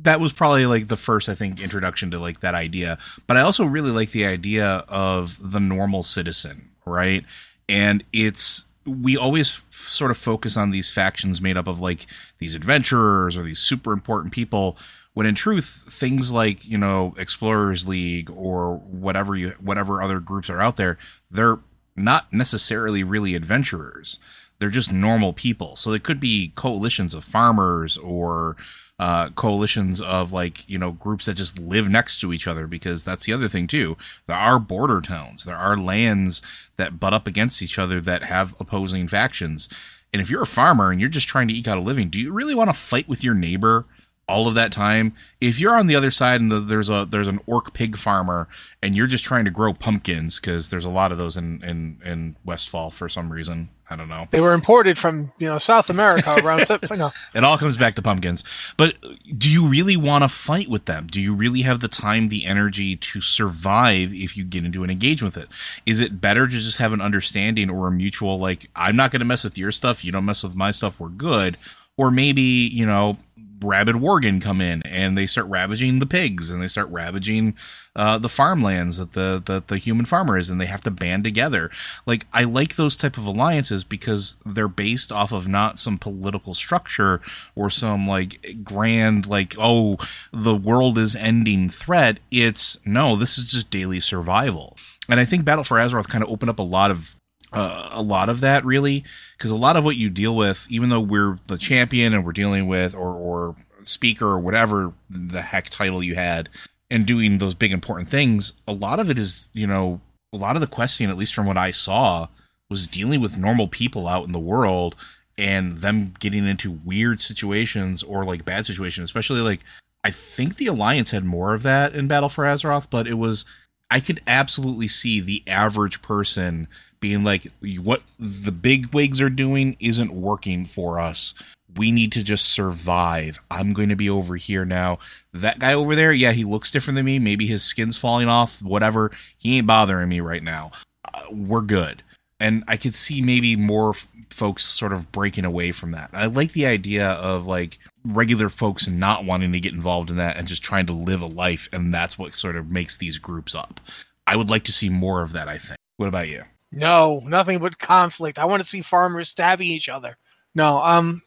that 0.03 0.21
was 0.21 0.33
probably 0.33 0.67
like 0.67 0.89
the 0.89 0.97
first 0.97 1.29
I 1.29 1.35
think 1.35 1.61
introduction 1.61 2.11
to 2.11 2.19
like 2.19 2.41
that 2.41 2.55
idea. 2.55 2.99
But 3.27 3.37
I 3.37 3.41
also 3.41 3.65
really 3.65 3.91
like 3.91 4.11
the 4.11 4.27
idea 4.27 4.85
of 4.89 5.53
the 5.53 5.61
normal 5.61 6.03
citizen, 6.03 6.71
right? 6.85 7.25
And 7.69 8.05
it's 8.13 8.67
we 8.87 9.17
always 9.17 9.63
f- 9.71 9.89
sort 9.89 10.11
of 10.11 10.17
focus 10.17 10.57
on 10.57 10.71
these 10.71 10.93
factions 10.93 11.41
made 11.41 11.57
up 11.57 11.67
of 11.67 11.81
like 11.81 12.07
these 12.39 12.55
adventurers 12.55 13.37
or 13.37 13.43
these 13.43 13.59
super 13.59 13.93
important 13.93 14.33
people 14.33 14.77
when 15.15 15.27
in 15.27 15.35
truth 15.35 15.85
things 15.89 16.33
like 16.33 16.65
you 16.65 16.79
know 16.79 17.15
explorers 17.19 17.89
league 17.89 18.31
or 18.31 18.77
whatever 18.77 19.35
you 19.35 19.51
whatever 19.61 20.01
other 20.01 20.21
groups 20.21 20.49
are 20.49 20.61
out 20.61 20.77
there 20.77 20.99
they're 21.31 21.59
not 21.97 22.33
necessarily 22.33 23.03
really 23.03 23.35
adventurers. 23.35 24.19
They're 24.59 24.71
just 24.71 24.93
normal 24.93 25.33
people. 25.33 25.77
So 25.77 25.91
they 25.91 25.99
could 25.99 26.21
be 26.21 26.53
coalitions 26.55 27.15
of 27.15 27.25
farmers 27.25 27.99
or 27.99 28.57
uh, 28.99 29.29
coalitions 29.31 30.01
of 30.01 30.33
like 30.33 30.69
you 30.69 30.79
know 30.79 30.93
groups 30.93 31.27
that 31.27 31.35
just 31.35 31.59
live 31.59 31.89
next 31.89 32.21
to 32.21 32.33
each 32.33 32.47
other 32.47 32.67
because 32.67 33.05
that's 33.05 33.27
the 33.27 33.33
other 33.33 33.49
thing 33.49 33.67
too. 33.67 33.97
There 34.27 34.37
are 34.37 34.59
border 34.59 35.01
towns. 35.01 35.45
There 35.45 35.57
are 35.57 35.77
lands 35.77 36.43
that 36.77 36.99
butt 36.99 37.15
up 37.15 37.27
against 37.27 37.63
each 37.63 37.79
other 37.79 38.01
that 38.01 38.25
have 38.25 38.55
opposing 38.59 39.09
factions. 39.09 39.69
And 40.13 40.23
if 40.23 40.31
you're 40.31 40.43
a 40.43 40.47
farmer 40.47 40.91
and 40.91 41.01
you're 41.01 41.11
just 41.11 41.29
trying 41.29 41.49
to 41.49 41.55
eke 41.55 41.69
out 41.69 41.79
a 41.79 41.83
living 41.83 42.09
do 42.09 42.19
you 42.19 42.33
really 42.33 42.55
want 42.55 42.71
to 42.71 42.75
fight 42.75 43.09
with 43.09 43.23
your 43.23 43.35
neighbor 43.35 43.85
all 44.29 44.49
of 44.49 44.55
that 44.55 44.73
time? 44.73 45.15
If 45.41 45.61
you're 45.61 45.77
on 45.77 45.89
the 45.89 45.97
other 45.97 46.11
side 46.11 46.41
and 46.41 46.51
the, 46.51 46.61
there's 46.61 46.89
a 46.89 47.07
there's 47.09 47.29
an 47.29 47.41
orc 47.47 47.75
pig 47.75 47.99
farmer 47.99 48.49
and 48.83 48.97
you're 48.97 49.07
just 49.07 49.25
trying 49.25 49.45
to 49.45 49.51
grow 49.51 49.75
pumpkins 49.75 50.41
because 50.41 50.71
there's 50.71 50.87
a 50.87 50.91
lot 50.91 51.13
of 51.13 51.19
those 51.19 51.37
in 51.37 51.63
in 51.63 52.01
in 52.03 52.37
westfall 52.45 52.91
for 52.91 53.11
some 53.11 53.31
reason 53.31 53.69
i 53.89 53.97
don't 53.97 54.09
know 54.09 54.27
They 54.31 54.41
were 54.41 54.53
imported 54.53 54.99
from 54.99 55.33
you 55.39 55.47
know 55.47 55.59
South 55.59 55.91
America 55.91 56.35
around. 56.43 56.69
no, 56.91 57.13
it 57.35 57.45
all 57.45 57.57
comes 57.59 57.77
back 57.77 57.95
to 57.97 58.03
pumpkins. 58.03 58.43
But 58.77 58.97
do 59.39 59.51
you 59.51 59.67
really 59.67 59.97
want 59.97 60.25
to 60.25 60.29
fight 60.29 60.69
with 60.69 60.87
them? 60.87 61.07
Do 61.07 61.21
you 61.21 61.35
really 61.35 61.63
have 61.63 61.81
the 61.81 61.89
time, 61.89 62.29
the 62.29 62.45
energy 62.47 62.97
to 62.97 63.21
survive 63.21 64.13
if 64.13 64.37
you 64.37 64.45
get 64.45 64.65
into 64.65 64.83
an 64.85 64.91
engagement 64.91 65.35
with 65.35 65.45
it? 65.45 65.51
Is 65.87 66.01
it 66.01 66.21
better 66.21 66.47
to 66.47 66.53
just 66.53 66.79
have 66.79 66.93
an 66.93 67.01
understanding 67.01 67.71
or 67.71 67.89
a 67.89 67.93
mutual, 67.93 68.39
like, 68.39 68.69
I'm 68.75 68.97
not 68.97 69.11
going 69.11 69.21
to 69.21 69.27
mess 69.27 69.45
with 69.45 69.57
your 69.57 69.73
stuff, 69.73 70.05
you 70.05 70.13
don't 70.13 70.25
mess 70.25 70.43
with 70.43 70.55
my 70.57 70.71
stuff, 70.71 70.99
we're 71.01 71.09
good? 71.09 71.57
Or 71.97 72.11
maybe, 72.11 72.43
you 72.43 72.85
know, 72.87 73.17
rabid 73.61 73.97
Worgen 73.97 74.41
come 74.41 74.61
in 74.61 74.83
and 74.83 75.17
they 75.17 75.27
start 75.27 75.47
ravaging 75.49 75.99
the 75.99 76.07
pigs 76.07 76.51
and 76.51 76.63
they 76.63 76.67
start 76.67 76.89
ravaging 76.91 77.55
uh, 77.95 78.19
the 78.19 78.29
farmlands 78.29 78.99
that 78.99 79.13
the, 79.13 79.43
the 79.45 79.63
the 79.67 79.79
human 79.79 80.05
farmer 80.05 80.37
is 80.37 80.51
and 80.51 80.61
they 80.61 80.67
have 80.67 80.83
to 80.83 80.91
band 80.91 81.25
together. 81.25 81.71
Like 82.05 82.27
I 82.33 82.45
like 82.45 82.77
those 82.77 82.97
type 82.97 83.17
of 83.17 83.25
alliances 83.25 83.85
because 83.85 84.37
they're 84.45 84.69
based 84.69 85.11
off 85.11 85.33
of 85.33 85.49
not 85.49 85.79
some 85.79 85.99
political 85.99 86.55
structure 86.55 87.21
or 87.55 87.71
some 87.71 88.07
like 88.07 88.63
grand 88.63 89.27
like 89.27 89.55
oh 89.59 89.97
the 90.33 90.55
world 90.55 90.99
is 90.99 91.17
ending 91.17 91.69
threat. 91.69 92.19
It's 92.31 92.79
no, 92.85 93.17
this 93.17 93.39
is 93.39 93.45
just 93.45 93.71
daily 93.71 94.01
survival. 94.01 94.77
And 95.09 95.21
I 95.21 95.25
think 95.25 95.45
Battle 95.45 95.65
for 95.65 95.77
Azeroth 95.77 96.09
kind 96.09 96.25
of 96.25 96.31
opened 96.31 96.51
up 96.51 96.59
a 96.59 96.63
lot 96.63 96.91
of 96.91 97.16
uh, 97.53 97.91
a 97.93 98.03
lot 98.03 98.29
of 98.29 98.41
that 98.41 98.65
really 98.65 99.05
because 99.37 99.51
a 99.51 99.57
lot 99.57 99.77
of 99.77 99.85
what 99.85 99.97
you 99.97 100.11
deal 100.11 100.37
with 100.37 100.67
even 100.69 100.89
though 100.89 101.01
we're 101.01 101.39
the 101.47 101.57
champion 101.57 102.13
and 102.13 102.25
we're 102.25 102.33
dealing 102.33 102.67
with 102.67 102.95
or 102.95 103.15
or 103.15 103.55
speaker 103.85 104.27
or 104.27 104.39
whatever 104.39 104.93
the 105.09 105.43
heck 105.43 105.71
title 105.71 106.03
you 106.03 106.15
had 106.15 106.49
and 106.91 107.07
doing 107.07 107.39
those 107.39 107.55
big 107.55 107.73
important 107.73 108.09
things 108.09 108.53
a 108.67 108.73
lot 108.73 108.99
of 108.99 109.11
it 109.11 109.19
is 109.19 109.49
you 109.53 109.67
know 109.67 110.01
a 110.33 110.37
lot 110.37 110.57
of 110.57 110.61
the 110.61 110.67
questing 110.67 111.09
at 111.09 111.17
least 111.17 111.35
from 111.35 111.47
what 111.47 111.57
i 111.57 111.71
saw 111.71 112.27
was 112.69 112.89
dealing 112.89 113.21
with 113.21 113.39
normal 113.39 113.69
people 113.69 114.09
out 114.09 114.27
in 114.27 114.33
the 114.33 114.39
world 114.39 114.97
and 115.39 115.79
them 115.79 116.15
getting 116.19 116.47
into 116.47 116.81
weird 116.85 117.21
situations 117.21 118.03
or 118.03 118.25
like 118.25 118.45
bad 118.45 118.67
situations 118.67 119.05
especially 119.05 119.41
like 119.41 119.61
i 120.03 120.11
think 120.11 120.57
the 120.57 120.67
alliance 120.67 121.13
had 121.13 121.25
more 121.25 121.55
of 121.55 121.63
that 121.63 121.95
in 121.95 122.09
battle 122.09 122.29
for 122.29 122.45
azeroth 122.45 122.89
but 122.91 123.07
it 123.07 123.15
was 123.15 123.45
i 123.89 124.01
could 124.01 124.21
absolutely 124.27 124.89
see 124.89 125.21
the 125.21 125.45
average 125.47 126.03
person 126.03 126.67
being 127.01 127.25
like 127.25 127.47
what 127.81 128.03
the 128.19 128.53
big 128.53 128.93
wigs 128.95 129.21
are 129.21 129.31
doing 129.31 129.77
isn't 129.81 130.13
working 130.13 130.65
for 130.65 130.99
us 130.99 131.35
we 131.77 131.93
need 131.93 132.13
to 132.13 132.23
just 132.23 132.47
survive. 132.47 133.39
I'm 133.51 133.73
going 133.73 133.89
to 133.89 133.97
be 133.97 134.09
over 134.09 134.37
here 134.37 134.65
now. 134.65 134.99
That 135.33 135.59
guy 135.59 135.75
over 135.75 135.95
there, 135.95 136.13
yeah, 136.13 136.33
he 136.33 136.45
looks 136.45 136.71
different 136.71 136.97
than 136.97 137.07
me. 137.07 137.19
Maybe 137.19 137.47
his 137.47 137.63
skin's 137.63 137.97
falling 137.97 138.29
off, 138.29 138.63
whatever. 138.63 139.11
He 139.37 139.59
ain't 139.59 139.67
bothering 139.67 140.09
me 140.09 140.21
right 140.21 140.43
now. 140.43 140.71
Uh, 141.13 141.23
we're 141.31 141.63
good. 141.63 142.03
And 142.41 142.65
I 142.69 142.77
could 142.77 142.95
see 142.95 143.23
maybe 143.23 143.57
more 143.57 143.91
f- 143.91 144.09
folks 144.31 144.65
sort 144.65 144.93
of 144.93 145.11
breaking 145.13 145.45
away 145.45 145.73
from 145.73 145.93
that. 145.93 146.11
I 146.13 146.27
like 146.27 146.53
the 146.53 146.67
idea 146.67 147.11
of 147.13 147.47
like 147.47 147.79
regular 148.05 148.49
folks 148.49 148.89
not 148.89 149.25
wanting 149.25 149.53
to 149.53 149.61
get 149.61 149.75
involved 149.75 150.11
in 150.11 150.17
that 150.17 150.37
and 150.37 150.47
just 150.47 150.63
trying 150.63 150.87
to 150.87 150.93
live 150.93 151.23
a 151.23 151.27
life. 151.27 151.69
And 151.73 151.93
that's 151.93 152.19
what 152.19 152.35
sort 152.35 152.57
of 152.57 152.71
makes 152.71 152.97
these 152.97 153.19
groups 153.19 153.55
up. 153.55 153.81
I 154.27 154.37
would 154.37 154.51
like 154.51 154.65
to 154.65 154.73
see 154.73 154.89
more 154.89 155.23
of 155.23 155.33
that, 155.33 155.49
I 155.49 155.59
think. 155.59 155.79
What 155.97 156.09
about 156.09 156.29
you? 156.29 156.43
No, 156.73 157.23
nothing 157.25 157.59
but 157.59 157.79
conflict. 157.79 158.39
I 158.39 158.45
want 158.45 158.63
to 158.63 158.69
see 158.69 158.83
farmers 158.83 159.29
stabbing 159.29 159.69
each 159.69 159.89
other. 159.89 160.17
No, 160.55 160.79
um, 160.83 161.23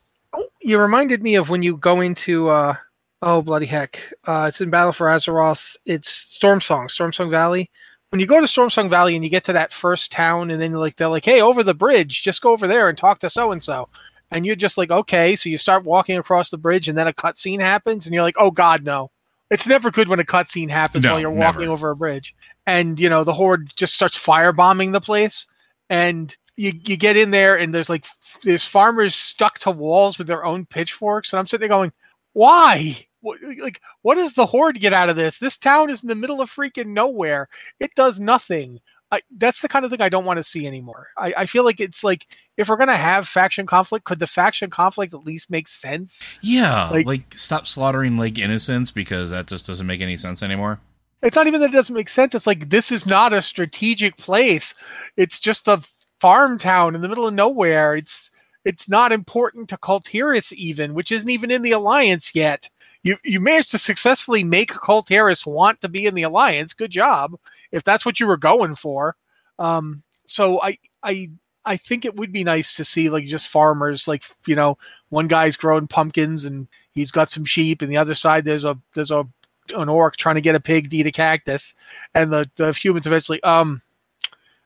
you 0.62 0.80
reminded 0.80 1.24
me 1.24 1.36
of 1.36 1.50
when 1.50 1.64
you 1.64 1.78
go 1.78 2.02
into 2.02 2.50
uh, 2.50 2.76
oh 3.22 3.42
bloody 3.42 3.66
heck, 3.66 4.14
uh, 4.26 4.46
it's 4.50 4.62
in 4.62 4.70
Battle 4.70 4.92
for 4.94 5.08
Azeroth. 5.08 5.76
It's 5.86 6.38
Stormsong, 6.40 6.90
Storm 6.92 7.14
Song 7.14 7.30
Valley. 7.30 7.70
When 8.10 8.20
you 8.20 8.26
go 8.26 8.40
to 8.40 8.48
Stormsong 8.48 8.90
Valley 8.90 9.16
and 9.16 9.24
you 9.24 9.30
get 9.30 9.44
to 9.46 9.54
that 9.54 9.72
first 9.72 10.12
town, 10.12 10.50
and 10.52 10.62
then 10.62 10.72
you're 10.72 10.80
like 10.80 10.96
they're 10.96 11.08
like, 11.08 11.26
"Hey, 11.26 11.42
over 11.42 11.64
the 11.64 11.74
bridge, 11.76 12.24
just 12.24 12.42
go 12.42 12.52
over 12.52 12.68
there 12.68 12.90
and 12.90 12.98
talk 12.98 13.20
to 13.20 13.30
so 13.30 13.52
and 13.52 13.64
so," 13.64 13.88
and 14.32 14.46
you're 14.46 14.56
just 14.56 14.78
like, 14.78 14.92
"Okay." 14.92 15.36
So 15.36 15.50
you 15.50 15.58
start 15.58 15.84
walking 15.84 16.18
across 16.18 16.50
the 16.50 16.58
bridge, 16.58 16.90
and 16.90 16.98
then 16.98 17.08
a 17.08 17.14
cutscene 17.14 17.60
happens, 17.60 18.06
and 18.06 18.14
you're 18.14 18.24
like, 18.24 18.36
"Oh 18.40 18.52
God, 18.52 18.84
no!" 18.84 19.12
It's 19.52 19.68
never 19.68 19.90
good 19.90 20.08
when 20.08 20.20
a 20.20 20.24
cutscene 20.24 20.70
happens 20.70 21.04
No, 21.04 21.12
while 21.14 21.20
you're 21.22 21.32
walking 21.32 21.62
never. 21.62 21.72
over 21.74 21.90
a 21.92 21.96
bridge, 21.96 22.36
and 22.70 23.00
you 23.00 23.10
know 23.10 23.24
the 23.24 23.34
horde 23.34 23.72
just 23.76 23.96
starts 23.96 24.18
firebombing 24.18 24.94
the 24.94 25.02
place, 25.02 25.48
and 25.90 26.36
you 26.56 26.72
you 26.86 26.96
get 26.98 27.18
in 27.18 27.32
there, 27.32 27.58
and 27.58 27.74
there's 27.74 27.90
like 27.90 28.06
there's 28.44 28.66
farmers 28.66 29.16
stuck 29.16 29.60
to 29.60 29.72
walls 29.72 30.18
with 30.18 30.28
their 30.28 30.46
own 30.46 30.66
pitchforks, 30.66 31.34
and 31.34 31.40
I'm 31.40 31.48
sitting 31.48 31.68
there 31.68 31.76
going, 31.78 31.92
"Why?" 32.34 33.06
What, 33.22 33.40
like, 33.44 33.82
what 34.02 34.16
does 34.16 34.34
the 34.34 34.46
horde 34.46 34.80
get 34.80 34.94
out 34.94 35.10
of 35.10 35.18
this? 35.18 35.40
This 35.40 35.58
town 35.58 35.90
is 35.90 36.04
in 36.04 36.08
the 36.08 36.16
middle 36.16 36.40
of 36.40 36.50
freaking 36.50 36.94
nowhere. 36.94 37.50
It 37.82 37.94
does 37.94 38.18
nothing. 38.18 38.80
I, 39.12 39.20
that's 39.38 39.62
the 39.62 39.68
kind 39.68 39.84
of 39.84 39.92
thing 39.92 40.00
I 40.02 40.08
don't 40.08 40.24
want 40.24 40.38
to 40.38 40.44
see 40.44 40.66
anymore. 40.68 41.08
I, 41.18 41.34
I 41.36 41.46
feel 41.46 41.66
like 41.66 41.80
it's 41.82 42.04
like 42.04 42.28
if 42.58 42.70
we're 42.70 42.78
gonna 42.78 42.96
have 42.96 43.28
faction 43.28 43.66
conflict, 43.66 44.06
could 44.06 44.20
the 44.20 44.28
faction 44.28 44.70
conflict 44.70 45.14
at 45.14 45.26
least 45.26 45.50
make 45.52 45.68
sense? 45.68 46.22
Yeah, 46.42 46.90
Like- 46.90 47.08
like, 47.08 47.34
stop 47.34 47.66
slaughtering 47.68 48.18
like 48.18 48.38
innocents 48.38 48.92
because 48.92 49.32
that 49.32 49.48
just 49.48 49.66
doesn't 49.68 49.88
make 49.88 50.00
any 50.00 50.16
sense 50.16 50.42
anymore. 50.44 50.80
It's 51.22 51.36
not 51.36 51.48
even 51.48 51.62
that 51.62 51.72
it 51.72 51.74
doesn't 51.74 51.96
make 51.96 52.10
sense. 52.10 52.34
It's 52.34 52.48
like 52.48 52.70
this 52.70 52.92
is 52.92 53.06
not 53.06 53.34
a 53.34 53.42
strategic 53.42 54.18
place. 54.18 54.74
It's 55.18 55.40
just 55.40 55.68
a 55.68 55.82
farm 56.20 56.58
town 56.58 56.96
in 56.96 57.02
the 57.02 57.10
middle 57.10 57.28
of 57.28 57.34
nowhere. 57.34 57.96
It's 57.96 58.32
it's 58.66 58.88
not 58.90 59.12
important 59.12 59.70
to 59.70 59.78
Kul 59.78 60.02
Tiras 60.02 60.54
even, 60.54 60.94
which 60.94 61.12
isn't 61.12 61.30
even 61.30 61.52
in 61.52 61.62
the 61.62 61.72
alliance 61.72 62.34
yet. 62.34 62.70
You 63.04 63.18
you 63.24 63.40
managed 63.40 63.72
to 63.72 63.78
successfully 63.78 64.44
make 64.44 64.72
Kul 64.72 65.04
Tiras 65.04 65.46
want 65.46 65.82
to 65.82 65.90
be 65.90 66.06
in 66.06 66.16
the 66.16 66.24
alliance. 66.24 66.74
Good 66.74 66.92
job. 66.92 67.36
If 67.72 67.84
that's 67.84 68.06
what 68.06 68.20
you 68.20 68.28
were 68.28 68.38
going 68.38 68.76
for. 68.76 69.16
Um 69.58 70.04
so 70.26 70.62
I 70.62 70.78
I 71.04 71.32
I 71.66 71.76
think 71.78 72.06
it 72.06 72.16
would 72.16 72.32
be 72.32 72.44
nice 72.44 72.76
to 72.78 72.86
see 72.86 73.10
like 73.10 73.26
just 73.26 73.50
farmers 73.50 74.08
like 74.08 74.24
you 74.48 74.56
know 74.56 74.78
one 75.10 75.28
guy's 75.28 75.58
growing 75.58 75.88
pumpkins 75.88 76.46
and 76.46 76.68
he's 76.92 77.12
got 77.12 77.30
some 77.30 77.46
sheep 77.46 77.82
and 77.82 77.92
the 77.92 77.98
other 77.98 78.16
side 78.16 78.46
there's 78.46 78.66
a 78.66 78.78
there's 78.96 79.12
a 79.12 79.28
an 79.76 79.90
orc 79.90 80.18
trying 80.18 80.36
to 80.36 80.42
get 80.42 80.56
a 80.56 80.60
pig 80.60 80.90
to 80.90 80.98
eat 80.98 81.08
a 81.08 81.12
cactus 81.12 81.74
and 82.14 82.32
the 82.32 82.50
the 82.56 82.72
humans 82.74 83.08
eventually 83.08 83.42
um 83.44 83.82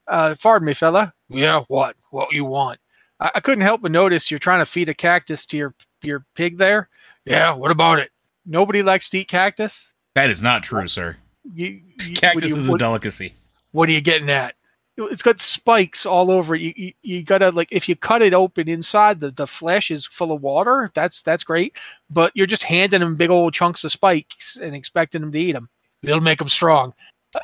uh 0.07 0.35
pardon 0.41 0.65
me 0.65 0.73
fella. 0.73 1.13
Yeah 1.29 1.63
what? 1.67 1.95
What 2.11 2.31
you 2.33 2.45
want? 2.45 2.79
I, 3.19 3.31
I 3.35 3.39
couldn't 3.39 3.63
help 3.63 3.81
but 3.81 3.91
notice 3.91 4.29
you're 4.29 4.39
trying 4.39 4.59
to 4.59 4.65
feed 4.65 4.89
a 4.89 4.93
cactus 4.93 5.45
to 5.47 5.57
your 5.57 5.73
your 6.01 6.25
pig 6.35 6.57
there. 6.57 6.89
Yeah 7.25 7.53
what 7.53 7.71
about 7.71 7.99
it? 7.99 8.11
Nobody 8.45 8.83
likes 8.83 9.09
to 9.11 9.19
eat 9.19 9.27
cactus? 9.27 9.93
That 10.15 10.29
is 10.29 10.41
not 10.41 10.63
true, 10.63 10.87
sir. 10.87 11.17
you, 11.53 11.81
you, 12.05 12.13
Cactus 12.13 12.35
what, 12.35 12.41
do 12.41 12.45
is 12.45 12.63
you, 12.63 12.67
a 12.67 12.71
what, 12.71 12.79
delicacy. 12.79 13.33
what 13.71 13.89
are 13.89 13.91
you 13.93 14.01
getting 14.01 14.29
at 14.29 14.55
it's 14.97 15.23
got 15.23 15.39
spikes 15.39 16.05
all 16.05 16.29
over. 16.29 16.55
You, 16.55 16.73
you 16.75 16.93
you 17.01 17.23
gotta 17.23 17.49
like 17.49 17.69
if 17.71 17.89
you 17.89 17.95
cut 17.95 18.21
it 18.21 18.33
open 18.33 18.69
inside 18.69 19.19
the 19.19 19.31
the 19.31 19.47
flesh 19.47 19.89
is 19.91 20.05
full 20.05 20.31
of 20.31 20.41
water. 20.41 20.91
That's 20.93 21.21
that's 21.21 21.43
great. 21.43 21.77
But 22.09 22.31
you're 22.35 22.47
just 22.47 22.63
handing 22.63 22.99
them 22.99 23.15
big 23.15 23.29
old 23.29 23.53
chunks 23.53 23.83
of 23.83 23.91
spikes 23.91 24.57
and 24.57 24.75
expecting 24.75 25.21
them 25.21 25.31
to 25.31 25.39
eat 25.39 25.53
them 25.53 25.69
it'll 26.03 26.21
make 26.21 26.39
them 26.39 26.49
strong. 26.49 26.93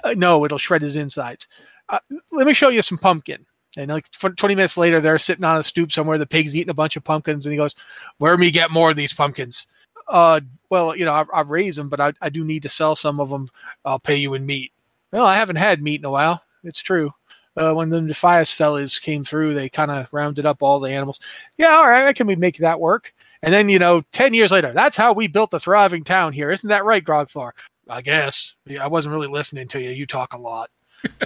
Uh, 0.03 0.13
no 0.15 0.45
it'll 0.45 0.57
shred 0.57 0.81
his 0.81 0.95
insides. 0.95 1.47
Uh, 1.87 1.99
let 2.31 2.45
me 2.45 2.53
show 2.53 2.69
you 2.69 2.81
some 2.81 2.97
pumpkin. 2.97 3.45
And 3.77 3.89
like 3.89 4.09
tw- 4.09 4.35
20 4.35 4.55
minutes 4.55 4.77
later 4.77 5.01
they're 5.01 5.17
sitting 5.17 5.45
on 5.45 5.57
a 5.57 5.63
stoop 5.63 5.91
somewhere. 5.91 6.17
The 6.17 6.25
pig's 6.25 6.55
eating 6.55 6.69
a 6.69 6.75
bunch 6.75 6.95
of 6.95 7.03
pumpkins 7.03 7.45
and 7.45 7.53
he 7.53 7.57
goes 7.57 7.75
where 8.17 8.37
me 8.37 8.51
get 8.51 8.71
more 8.71 8.91
of 8.91 8.97
these 8.97 9.13
pumpkins? 9.13 9.67
Uh 10.07 10.41
well 10.69 10.95
you 10.95 11.05
know 11.05 11.13
i've, 11.13 11.27
I've 11.31 11.51
raised 11.51 11.77
them 11.77 11.89
but 11.89 11.99
I, 11.99 12.13
I 12.21 12.29
do 12.29 12.43
need 12.43 12.63
to 12.63 12.69
sell 12.69 12.95
some 12.95 13.19
of 13.19 13.29
them 13.29 13.47
i'll 13.85 13.99
pay 13.99 14.15
you 14.15 14.33
in 14.33 14.45
meat. 14.45 14.71
Well 15.11 15.25
i 15.25 15.35
haven't 15.35 15.57
had 15.57 15.81
meat 15.81 16.01
in 16.01 16.05
a 16.05 16.11
while. 16.11 16.43
It's 16.63 16.81
true 16.81 17.13
uh, 17.57 17.73
when 17.73 17.89
the 17.89 17.99
Defias 17.99 18.53
fellas 18.53 18.99
came 18.99 19.23
through, 19.23 19.53
they 19.53 19.69
kind 19.69 19.91
of 19.91 20.07
rounded 20.11 20.45
up 20.45 20.61
all 20.61 20.79
the 20.79 20.91
animals. 20.91 21.19
Yeah, 21.57 21.69
all 21.71 21.89
right, 21.89 22.05
I 22.07 22.13
can 22.13 22.27
we 22.27 22.35
make 22.35 22.57
that 22.57 22.79
work? 22.79 23.13
And 23.41 23.53
then, 23.53 23.69
you 23.69 23.79
know, 23.79 24.01
10 24.11 24.33
years 24.33 24.51
later, 24.51 24.73
that's 24.73 24.97
how 24.97 25.13
we 25.13 25.27
built 25.27 25.53
a 25.53 25.59
thriving 25.59 26.03
town 26.03 26.33
here. 26.33 26.51
Isn't 26.51 26.67
that 26.69 26.83
right, 26.85 27.03
Grogthor? 27.03 27.51
I 27.89 28.01
guess. 28.01 28.55
Yeah, 28.65 28.83
I 28.83 28.87
wasn't 28.87 29.13
really 29.13 29.27
listening 29.27 29.67
to 29.69 29.81
you. 29.81 29.91
You 29.91 30.05
talk 30.05 30.33
a 30.33 30.37
lot. 30.37 30.69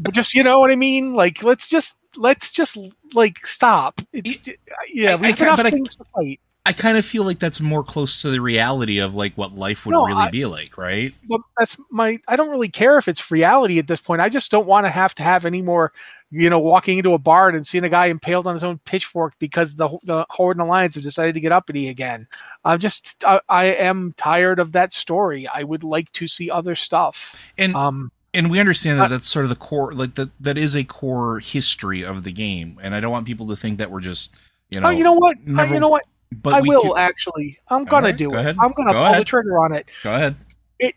but 0.00 0.12
just, 0.14 0.32
you 0.34 0.42
know 0.44 0.60
what 0.60 0.70
I 0.70 0.76
mean? 0.76 1.14
Like, 1.14 1.42
let's 1.42 1.68
just, 1.68 1.98
let's 2.16 2.52
just, 2.52 2.78
like, 3.14 3.44
stop. 3.44 4.00
It's, 4.12 4.48
yeah, 4.88 5.12
I- 5.12 5.16
we've 5.16 5.36
can't- 5.36 5.58
I- 5.60 5.70
things 5.70 5.96
to 5.96 6.04
fight. 6.14 6.40
I 6.66 6.72
kind 6.74 6.98
of 6.98 7.04
feel 7.06 7.24
like 7.24 7.38
that's 7.38 7.58
more 7.60 7.82
close 7.82 8.20
to 8.22 8.30
the 8.30 8.40
reality 8.40 8.98
of 8.98 9.14
like 9.14 9.34
what 9.34 9.54
life 9.54 9.86
would 9.86 9.92
No, 9.92 10.04
really 10.04 10.22
I- 10.24 10.30
be 10.30 10.44
like, 10.44 10.76
right? 10.76 11.14
Well, 11.28 11.42
that's 11.58 11.78
my, 11.90 12.18
I 12.28 12.36
don't 12.36 12.50
really 12.50 12.68
care 12.68 12.98
if 12.98 13.08
it's 13.08 13.30
reality 13.30 13.78
at 13.78 13.86
this 13.88 14.00
point. 14.00 14.20
I 14.20 14.28
just 14.28 14.50
don't 14.50 14.66
want 14.66 14.84
to 14.84 14.90
have 14.90 15.14
to 15.16 15.22
have 15.22 15.46
any 15.46 15.62
more, 15.62 15.92
you 16.30 16.50
know, 16.50 16.58
walking 16.58 16.98
into 16.98 17.14
a 17.14 17.18
barn 17.18 17.54
and 17.54 17.66
seeing 17.66 17.84
a 17.84 17.88
guy 17.88 18.06
impaled 18.06 18.46
on 18.46 18.54
his 18.54 18.62
own 18.62 18.78
pitchfork 18.84 19.34
because 19.38 19.74
the 19.74 19.88
the 20.04 20.26
Horde 20.28 20.58
and 20.58 20.66
Alliance 20.66 20.94
have 20.96 21.02
decided 21.02 21.34
to 21.34 21.40
get 21.40 21.50
uppity 21.50 21.88
again. 21.88 22.28
I'm 22.64 22.78
just, 22.78 23.24
I, 23.24 23.40
I 23.48 23.64
am 23.64 24.12
tired 24.18 24.58
of 24.58 24.72
that 24.72 24.92
story. 24.92 25.48
I 25.48 25.64
would 25.64 25.82
like 25.82 26.12
to 26.12 26.28
see 26.28 26.50
other 26.50 26.74
stuff. 26.74 27.40
And 27.56 27.74
Um, 27.74 28.12
and 28.34 28.50
we 28.50 28.60
understand 28.60 29.00
that 29.00 29.08
that's 29.08 29.26
sort 29.28 29.44
of 29.46 29.48
the 29.48 29.56
core, 29.56 29.92
like 29.92 30.14
that 30.16 30.30
that 30.40 30.58
is 30.58 30.76
a 30.76 30.84
core 30.84 31.40
history 31.40 32.04
of 32.04 32.22
the 32.22 32.32
game. 32.32 32.78
And 32.82 32.94
I 32.94 33.00
don't 33.00 33.10
want 33.10 33.26
people 33.26 33.48
to 33.48 33.56
think 33.56 33.78
that 33.78 33.90
we're 33.90 34.00
just, 34.00 34.34
you 34.68 34.78
know, 34.78 34.88
oh, 34.88 34.90
you 34.90 35.02
know 35.04 35.14
what? 35.14 35.38
Never- 35.46 35.72
you 35.74 35.80
know 35.80 35.88
what? 35.88 36.04
But 36.32 36.54
I 36.54 36.60
will 36.60 36.82
could- 36.82 36.96
actually. 36.98 37.58
I'm 37.68 37.84
gonna 37.84 38.06
Alright, 38.06 38.16
do 38.16 38.30
go 38.30 38.36
it. 38.36 38.40
ahead. 38.40 38.56
I'm 38.60 38.72
gonna 38.72 38.92
Go 38.92 39.04
pull 39.06 39.14
the 39.18 39.24
trigger 39.24 39.58
on 39.58 39.72
it. 39.72 39.88
go 40.02 40.14
ahead. 40.14 40.36
It. 40.78 40.94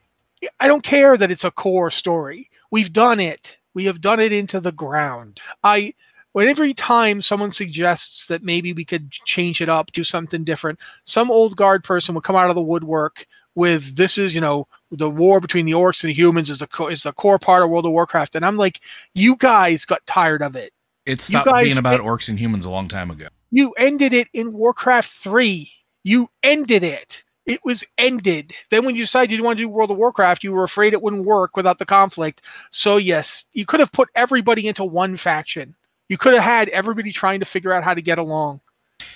I 0.59 0.67
don't 0.67 0.83
care 0.83 1.17
that 1.17 1.31
it's 1.31 1.43
a 1.43 1.51
core 1.51 1.89
story. 1.91 2.49
We've 2.71 2.91
done 2.93 3.19
it. 3.19 3.57
We 3.73 3.85
have 3.85 4.01
done 4.01 4.19
it 4.19 4.31
into 4.31 4.59
the 4.59 4.71
ground. 4.71 5.39
I 5.63 5.93
when 6.33 6.47
every 6.47 6.73
time 6.73 7.21
someone 7.21 7.51
suggests 7.51 8.27
that 8.27 8.43
maybe 8.43 8.73
we 8.73 8.83
could 8.85 9.11
change 9.11 9.61
it 9.61 9.69
up, 9.69 9.91
do 9.91 10.03
something 10.03 10.43
different, 10.43 10.79
some 11.03 11.29
old 11.29 11.55
guard 11.55 11.83
person 11.83 12.15
would 12.15 12.23
come 12.23 12.35
out 12.35 12.49
of 12.49 12.55
the 12.55 12.61
woodwork 12.61 13.25
with 13.55 13.95
this 13.95 14.17
is, 14.17 14.33
you 14.33 14.41
know, 14.41 14.67
the 14.91 15.09
war 15.09 15.39
between 15.39 15.65
the 15.67 15.73
orcs 15.73 16.03
and 16.03 16.09
the 16.09 16.13
humans 16.15 16.49
is 16.49 16.57
the 16.59 16.67
co- 16.67 16.87
is 16.87 17.03
the 17.03 17.13
core 17.13 17.37
part 17.37 17.61
of 17.63 17.69
World 17.69 17.85
of 17.85 17.91
Warcraft. 17.91 18.35
And 18.35 18.43
I'm 18.45 18.57
like, 18.57 18.81
you 19.13 19.35
guys 19.35 19.85
got 19.85 20.05
tired 20.07 20.41
of 20.41 20.55
it. 20.55 20.73
It 21.05 21.21
stopped 21.21 21.45
guys- 21.45 21.65
being 21.65 21.77
about 21.77 21.99
orcs 21.99 22.29
and 22.29 22.39
humans 22.39 22.65
a 22.65 22.69
long 22.71 22.87
time 22.87 23.11
ago. 23.11 23.27
You 23.53 23.72
ended 23.77 24.13
it 24.13 24.29
in 24.33 24.51
Warcraft 24.51 25.12
3. 25.12 25.72
You 26.03 26.27
ended 26.41 26.83
it. 26.83 27.24
It 27.45 27.63
was 27.63 27.83
ended. 28.00 28.51
Then 28.72 28.83
when 28.83 28.95
you 28.95 29.03
decided 29.03 29.29
you 29.29 29.38
didn't 29.38 29.45
want 29.45 29.57
to 29.60 29.63
do 29.63 29.69
World 29.69 29.91
of 29.91 29.98
Warcraft, 29.98 30.43
you 30.43 30.53
were 30.53 30.63
afraid 30.63 30.93
it 30.93 31.03
wouldn't 31.03 31.27
work 31.27 31.55
without 31.55 31.77
the 31.77 31.86
conflict. 31.86 32.41
So 32.72 32.98
yes, 32.98 33.45
you 33.53 33.67
could 33.67 33.79
have 33.79 33.91
put 33.91 34.10
everybody 34.15 34.67
into 34.67 34.83
one 34.83 35.17
faction. 35.17 35.75
You 36.10 36.17
could 36.17 36.33
have 36.33 36.41
had 36.41 36.69
everybody 36.69 37.12
trying 37.12 37.39
to 37.41 37.45
figure 37.45 37.72
out 37.72 37.83
how 37.83 37.93
to 37.93 38.01
get 38.01 38.17
along. 38.17 38.60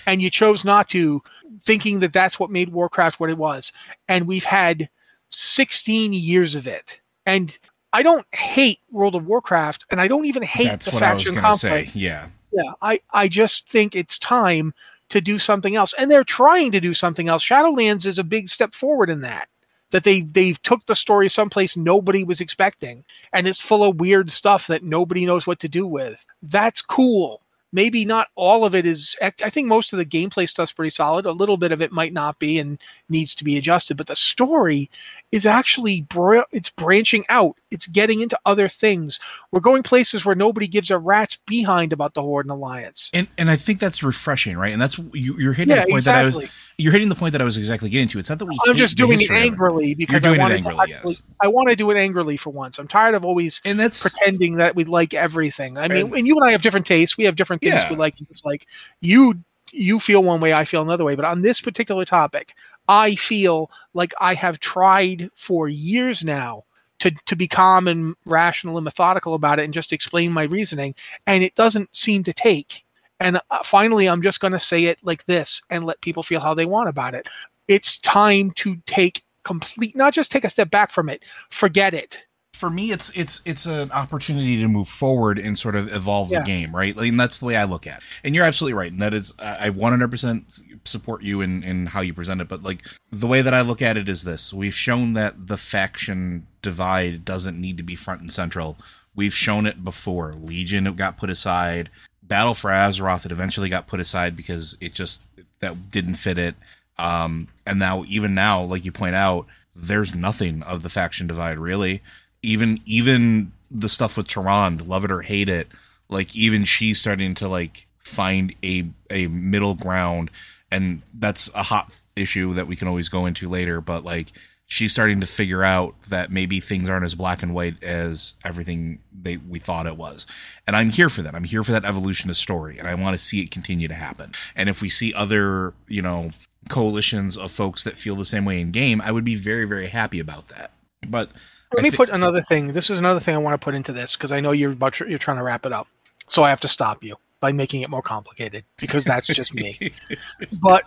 And 0.06 0.22
you 0.22 0.30
chose 0.30 0.64
not 0.64 0.88
to, 0.90 1.20
thinking 1.64 1.98
that 2.00 2.12
that's 2.12 2.38
what 2.38 2.50
made 2.50 2.68
Warcraft 2.68 3.18
what 3.18 3.30
it 3.30 3.38
was. 3.38 3.72
And 4.06 4.28
we've 4.28 4.44
had 4.44 4.88
16 5.30 6.12
years 6.12 6.54
of 6.54 6.68
it. 6.68 7.00
And 7.26 7.58
I 7.92 8.04
don't 8.04 8.26
hate 8.32 8.78
World 8.92 9.16
of 9.16 9.26
Warcraft, 9.26 9.86
and 9.90 10.00
I 10.00 10.06
don't 10.06 10.26
even 10.26 10.44
hate 10.44 10.68
That's 10.68 10.84
the 10.84 10.92
what 10.92 11.02
I 11.02 11.14
was 11.14 11.22
faction 11.24 11.34
going 11.34 11.42
to 11.42 11.48
conflict. 11.48 11.92
say. 11.92 11.98
Yeah. 11.98 12.28
Yeah, 12.58 12.72
I, 12.82 13.00
I 13.12 13.28
just 13.28 13.68
think 13.68 13.94
it's 13.94 14.18
time 14.18 14.74
to 15.10 15.20
do 15.20 15.38
something 15.38 15.76
else. 15.76 15.94
And 15.94 16.10
they're 16.10 16.24
trying 16.24 16.72
to 16.72 16.80
do 16.80 16.92
something 16.92 17.28
else. 17.28 17.44
Shadowlands 17.44 18.04
is 18.04 18.18
a 18.18 18.24
big 18.24 18.48
step 18.48 18.74
forward 18.74 19.10
in 19.10 19.20
that. 19.20 19.48
That 19.90 20.04
they 20.04 20.22
they've 20.22 20.60
took 20.62 20.84
the 20.84 20.94
story 20.94 21.28
someplace 21.30 21.76
nobody 21.76 22.24
was 22.24 22.40
expecting. 22.40 23.04
And 23.32 23.46
it's 23.48 23.60
full 23.60 23.84
of 23.84 24.00
weird 24.00 24.30
stuff 24.30 24.66
that 24.66 24.82
nobody 24.82 25.24
knows 25.24 25.46
what 25.46 25.60
to 25.60 25.68
do 25.68 25.86
with. 25.86 26.26
That's 26.42 26.82
cool. 26.82 27.40
Maybe 27.72 28.04
not 28.04 28.28
all 28.34 28.64
of 28.64 28.74
it 28.74 28.86
is 28.86 29.16
i 29.20 29.50
think 29.50 29.66
most 29.66 29.92
of 29.92 29.98
the 29.98 30.04
gameplay 30.04 30.48
stuff's 30.48 30.72
pretty 30.72 30.90
solid. 30.90 31.26
A 31.26 31.32
little 31.32 31.56
bit 31.56 31.72
of 31.72 31.82
it 31.82 31.92
might 31.92 32.12
not 32.12 32.38
be 32.38 32.58
and 32.58 32.78
needs 33.08 33.34
to 33.34 33.44
be 33.44 33.56
adjusted 33.56 33.96
but 33.96 34.06
the 34.06 34.16
story 34.16 34.90
is 35.32 35.46
actually 35.46 36.02
br- 36.02 36.40
it's 36.52 36.70
branching 36.70 37.24
out. 37.28 37.56
It's 37.70 37.86
getting 37.86 38.20
into 38.20 38.38
other 38.46 38.68
things. 38.68 39.20
We're 39.50 39.60
going 39.60 39.82
places 39.82 40.24
where 40.24 40.34
nobody 40.34 40.66
gives 40.66 40.90
a 40.90 40.98
rat's 40.98 41.36
behind 41.36 41.92
about 41.92 42.14
the 42.14 42.22
horde 42.22 42.46
and 42.46 42.50
alliance. 42.50 43.10
And 43.12 43.28
and 43.36 43.50
i 43.50 43.56
think 43.56 43.80
that's 43.80 44.02
refreshing 44.02 44.56
right? 44.56 44.72
And 44.72 44.80
that's 44.80 44.98
you, 45.12 45.50
are 45.50 45.52
hitting 45.52 45.76
yeah, 45.76 45.84
the 45.84 45.90
point 45.90 45.98
exactly. 45.98 46.30
that 46.30 46.36
i 46.36 46.40
was 46.40 46.50
you're 46.78 46.92
hitting 46.92 47.08
the 47.08 47.14
point 47.14 47.32
that 47.32 47.40
i 47.40 47.44
was 47.44 47.56
exactly 47.58 47.90
getting 47.90 48.08
to 48.08 48.18
it's 48.18 48.28
not 48.30 48.38
that 48.38 48.46
we 48.46 48.56
i'm 48.66 48.76
just 48.76 48.96
doing 48.96 49.20
it 49.20 49.30
angrily 49.30 49.94
because 49.94 50.24
i 50.24 50.36
want 50.36 50.62
to 50.62 50.86
yes. 50.88 51.22
i 51.40 51.48
want 51.48 51.68
to 51.68 51.76
do 51.76 51.90
it 51.90 51.96
angrily 51.98 52.36
for 52.36 52.50
once 52.50 52.78
i'm 52.78 52.88
tired 52.88 53.14
of 53.14 53.24
always 53.24 53.60
and 53.64 53.78
that's 53.78 54.02
pretending 54.02 54.56
that 54.56 54.74
we 54.76 54.84
like 54.84 55.12
everything 55.12 55.76
i 55.76 55.88
mean 55.88 56.06
and, 56.06 56.14
and 56.14 56.26
you 56.26 56.36
and 56.36 56.48
i 56.48 56.52
have 56.52 56.62
different 56.62 56.86
tastes 56.86 57.18
we 57.18 57.24
have 57.24 57.36
different 57.36 57.60
things 57.60 57.74
Yeah. 57.74 57.90
we 57.90 57.96
like 57.96 58.18
and 58.18 58.28
dislike. 58.28 58.66
You 59.00 59.42
you 59.72 60.00
feel 60.00 60.22
one 60.22 60.40
way, 60.40 60.52
I 60.54 60.64
feel 60.64 60.82
another 60.82 61.04
way. 61.04 61.14
But 61.14 61.24
on 61.24 61.42
this 61.42 61.60
particular 61.60 62.04
topic, 62.04 62.54
I 62.88 63.14
feel 63.16 63.70
like 63.94 64.14
I 64.20 64.34
have 64.34 64.60
tried 64.60 65.30
for 65.34 65.68
years 65.68 66.24
now 66.24 66.64
to 67.00 67.10
to 67.26 67.36
be 67.36 67.46
calm 67.48 67.86
and 67.86 68.14
rational 68.26 68.76
and 68.78 68.84
methodical 68.84 69.34
about 69.34 69.58
it 69.58 69.64
and 69.64 69.74
just 69.74 69.92
explain 69.92 70.32
my 70.32 70.44
reasoning, 70.44 70.94
and 71.26 71.44
it 71.44 71.54
doesn't 71.54 71.94
seem 71.94 72.24
to 72.24 72.32
take. 72.32 72.84
And 73.20 73.40
uh, 73.50 73.62
finally, 73.64 74.08
I'm 74.08 74.22
just 74.22 74.40
going 74.40 74.52
to 74.52 74.58
say 74.58 74.84
it 74.84 74.98
like 75.02 75.24
this 75.26 75.62
and 75.70 75.84
let 75.84 76.00
people 76.00 76.22
feel 76.22 76.40
how 76.40 76.54
they 76.54 76.66
want 76.66 76.88
about 76.88 77.14
it. 77.14 77.28
It's 77.66 77.98
time 77.98 78.52
to 78.52 78.76
take 78.86 79.22
complete, 79.44 79.96
not 79.96 80.12
just 80.14 80.30
take 80.30 80.44
a 80.44 80.50
step 80.50 80.70
back 80.70 80.90
from 80.90 81.08
it, 81.08 81.22
forget 81.50 81.94
it. 81.94 82.24
For 82.54 82.70
me 82.70 82.90
it's 82.90 83.10
it's 83.16 83.40
it's 83.44 83.66
an 83.66 83.92
opportunity 83.92 84.60
to 84.60 84.66
move 84.66 84.88
forward 84.88 85.38
and 85.38 85.56
sort 85.56 85.76
of 85.76 85.94
evolve 85.94 86.32
Yeah. 86.32 86.40
the 86.40 86.44
game 86.44 86.74
right? 86.74 86.96
Like, 86.96 87.08
and 87.10 87.20
that's 87.20 87.38
the 87.38 87.44
way 87.44 87.54
i 87.54 87.62
look 87.62 87.86
at 87.86 87.98
it. 87.98 88.04
And 88.24 88.34
you're 88.34 88.44
absolutely 88.44 88.74
right 88.74 88.90
and 88.90 89.00
that 89.00 89.14
is 89.14 89.32
i 89.38 89.66
I 89.68 89.70
100% 89.70 90.62
support 90.84 91.22
you 91.22 91.40
in 91.40 91.62
in 91.62 91.86
how 91.86 92.00
you 92.00 92.12
present 92.12 92.40
it 92.40 92.48
but 92.48 92.62
like 92.64 92.82
the 93.12 93.28
way 93.28 93.42
that 93.42 93.54
i 93.54 93.60
look 93.60 93.80
at 93.80 93.96
it 93.96 94.08
is 94.08 94.24
this. 94.24 94.52
We've 94.52 94.74
shown 94.74 95.12
that 95.12 95.46
the 95.46 95.56
faction 95.56 96.48
divide 96.60 97.24
doesn't 97.24 97.60
need 97.60 97.76
to 97.76 97.84
be 97.84 97.94
front 97.94 98.22
and 98.22 98.32
central. 98.32 98.76
We've 99.14 99.34
shown 99.34 99.64
it 99.64 99.84
before. 99.84 100.34
Legion 100.34 100.92
got 100.96 101.16
put 101.16 101.30
aside 101.30 101.90
battle 102.28 102.54
for 102.54 102.70
azeroth 102.70 103.22
that 103.22 103.32
eventually 103.32 103.68
got 103.68 103.86
put 103.86 104.00
aside 104.00 104.36
because 104.36 104.76
it 104.80 104.92
just 104.92 105.22
that 105.60 105.90
didn't 105.90 106.14
fit 106.14 106.38
it 106.38 106.54
um 106.98 107.48
and 107.66 107.78
now 107.78 108.04
even 108.06 108.34
now 108.34 108.62
like 108.62 108.84
you 108.84 108.92
point 108.92 109.14
out 109.14 109.46
there's 109.74 110.14
nothing 110.14 110.62
of 110.64 110.82
the 110.82 110.90
faction 110.90 111.26
divide 111.26 111.58
really 111.58 112.02
even 112.42 112.80
even 112.84 113.52
the 113.70 113.88
stuff 113.88 114.16
with 114.16 114.28
Tyrande, 114.28 114.86
love 114.86 115.04
it 115.04 115.10
or 115.10 115.22
hate 115.22 115.48
it, 115.48 115.68
like 116.08 116.34
even 116.34 116.64
she's 116.64 117.00
starting 117.00 117.34
to 117.34 117.48
like 117.48 117.86
find 117.98 118.54
a 118.62 118.86
a 119.10 119.28
middle 119.28 119.74
ground, 119.74 120.30
and 120.70 121.02
that's 121.14 121.50
a 121.54 121.64
hot 121.64 122.00
issue 122.16 122.54
that 122.54 122.66
we 122.66 122.76
can 122.76 122.88
always 122.88 123.08
go 123.08 123.26
into 123.26 123.48
later. 123.48 123.80
But 123.80 124.04
like 124.04 124.32
she's 124.70 124.92
starting 124.92 125.18
to 125.18 125.26
figure 125.26 125.64
out 125.64 125.94
that 126.08 126.30
maybe 126.30 126.60
things 126.60 126.88
aren't 126.88 127.04
as 127.04 127.14
black 127.14 127.42
and 127.42 127.54
white 127.54 127.82
as 127.82 128.34
everything 128.44 129.00
they 129.20 129.38
we 129.38 129.58
thought 129.58 129.86
it 129.86 129.96
was, 129.96 130.26
and 130.66 130.76
I'm 130.76 130.90
here 130.90 131.08
for 131.08 131.22
that. 131.22 131.34
I'm 131.34 131.44
here 131.44 131.64
for 131.64 131.72
that 131.72 131.84
evolution 131.84 132.30
of 132.30 132.36
story, 132.36 132.78
and 132.78 132.86
I 132.86 132.94
want 132.94 133.14
to 133.14 133.18
see 133.22 133.40
it 133.40 133.50
continue 133.50 133.88
to 133.88 133.94
happen. 133.94 134.32
And 134.54 134.68
if 134.68 134.80
we 134.80 134.88
see 134.88 135.12
other, 135.14 135.74
you 135.88 136.02
know, 136.02 136.30
coalitions 136.68 137.36
of 137.36 137.50
folks 137.50 137.82
that 137.84 137.96
feel 137.96 138.14
the 138.14 138.24
same 138.24 138.44
way 138.44 138.60
in 138.60 138.70
game, 138.70 139.00
I 139.00 139.10
would 139.10 139.24
be 139.24 139.34
very 139.34 139.64
very 139.66 139.88
happy 139.88 140.20
about 140.20 140.48
that. 140.48 140.70
But 141.08 141.30
Let 141.72 141.80
I 141.80 141.82
me 141.82 141.90
thi- 141.90 141.96
put 141.96 142.08
another 142.10 142.42
thing. 142.42 142.72
This 142.74 142.90
is 142.90 142.98
another 142.98 143.20
thing 143.20 143.34
I 143.34 143.38
want 143.38 143.60
to 143.60 143.64
put 143.64 143.74
into 143.74 143.92
this 143.92 144.16
because 144.16 144.30
I 144.32 144.40
know 144.40 144.52
you're 144.52 144.72
about 144.72 145.00
you're 145.00 145.18
trying 145.18 145.38
to 145.38 145.42
wrap 145.42 145.66
it 145.66 145.72
up. 145.72 145.88
So 146.28 146.44
I 146.44 146.50
have 146.50 146.60
to 146.60 146.68
stop 146.68 147.02
you 147.02 147.16
by 147.40 147.52
making 147.52 147.80
it 147.82 147.88
more 147.88 148.02
complicated 148.02 148.64
because 148.76 149.04
that's 149.04 149.26
just 149.26 149.54
me. 149.54 149.92
But 150.52 150.84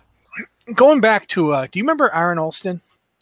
going 0.76 1.02
back 1.02 1.28
to 1.30 1.54
uh, 1.54 1.68
do 1.72 1.80
you 1.80 1.84
remember 1.84 2.14
Aaron 2.14 2.38
Allston? 2.38 2.82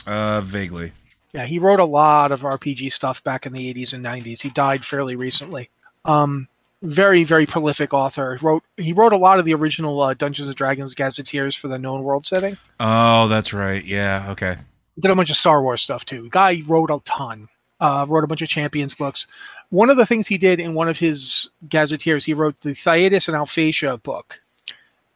Uh, 0.10 0.42
vaguely. 0.42 0.92
Yeah, 1.34 1.46
he 1.46 1.60
wrote 1.60 1.80
a 1.80 1.86
lot 1.86 2.32
of 2.32 2.42
RPG 2.42 2.92
stuff 2.92 3.24
back 3.24 3.46
in 3.46 3.54
the 3.54 3.72
80s 3.74 3.94
and 3.94 4.04
90s. 4.04 4.42
He 4.42 4.50
died 4.50 4.84
fairly 4.84 5.16
recently. 5.16 5.70
Um, 6.06 6.48
very 6.82 7.24
very 7.26 7.46
prolific 7.46 7.94
author. 7.94 8.36
He 8.36 8.46
Wrote 8.46 8.64
he 8.78 8.94
wrote 8.94 9.14
a 9.14 9.18
lot 9.18 9.38
of 9.38 9.46
the 9.46 9.54
original 9.54 10.00
uh, 10.02 10.14
Dungeons 10.14 10.48
and 10.48 10.56
Dragons 10.58 10.96
Gazetteers 10.96 11.56
for 11.56 11.68
the 11.68 11.78
known 11.78 12.04
world 12.04 12.26
setting. 12.26 12.58
Oh, 12.80 13.28
that's 13.28 13.54
right. 13.54 13.84
Yeah. 13.84 14.28
Okay. 14.30 14.56
did 14.98 15.12
a 15.12 15.16
bunch 15.16 15.30
of 15.30 15.36
Star 15.36 15.62
Wars 15.62 15.82
stuff 15.82 16.06
too. 16.06 16.30
Guy 16.30 16.62
wrote 16.68 16.90
a 16.90 17.00
ton. 17.06 17.50
Uh, 17.82 18.06
wrote 18.10 18.24
a 18.24 18.28
bunch 18.28 18.42
of 18.42 18.50
Champions 18.50 18.94
books. 18.96 19.28
One 19.70 19.90
of 19.90 19.98
the 19.98 20.06
things 20.06 20.28
he 20.28 20.38
did 20.38 20.60
in 20.60 20.74
one 20.74 20.90
of 20.90 21.00
his 21.00 21.50
gazetteers, 21.70 22.26
he 22.26 22.34
wrote 22.34 22.58
the 22.62 22.72
Thyatis 22.72 23.28
and 23.30 23.38
Alphatia 23.38 24.02
book, 24.04 24.42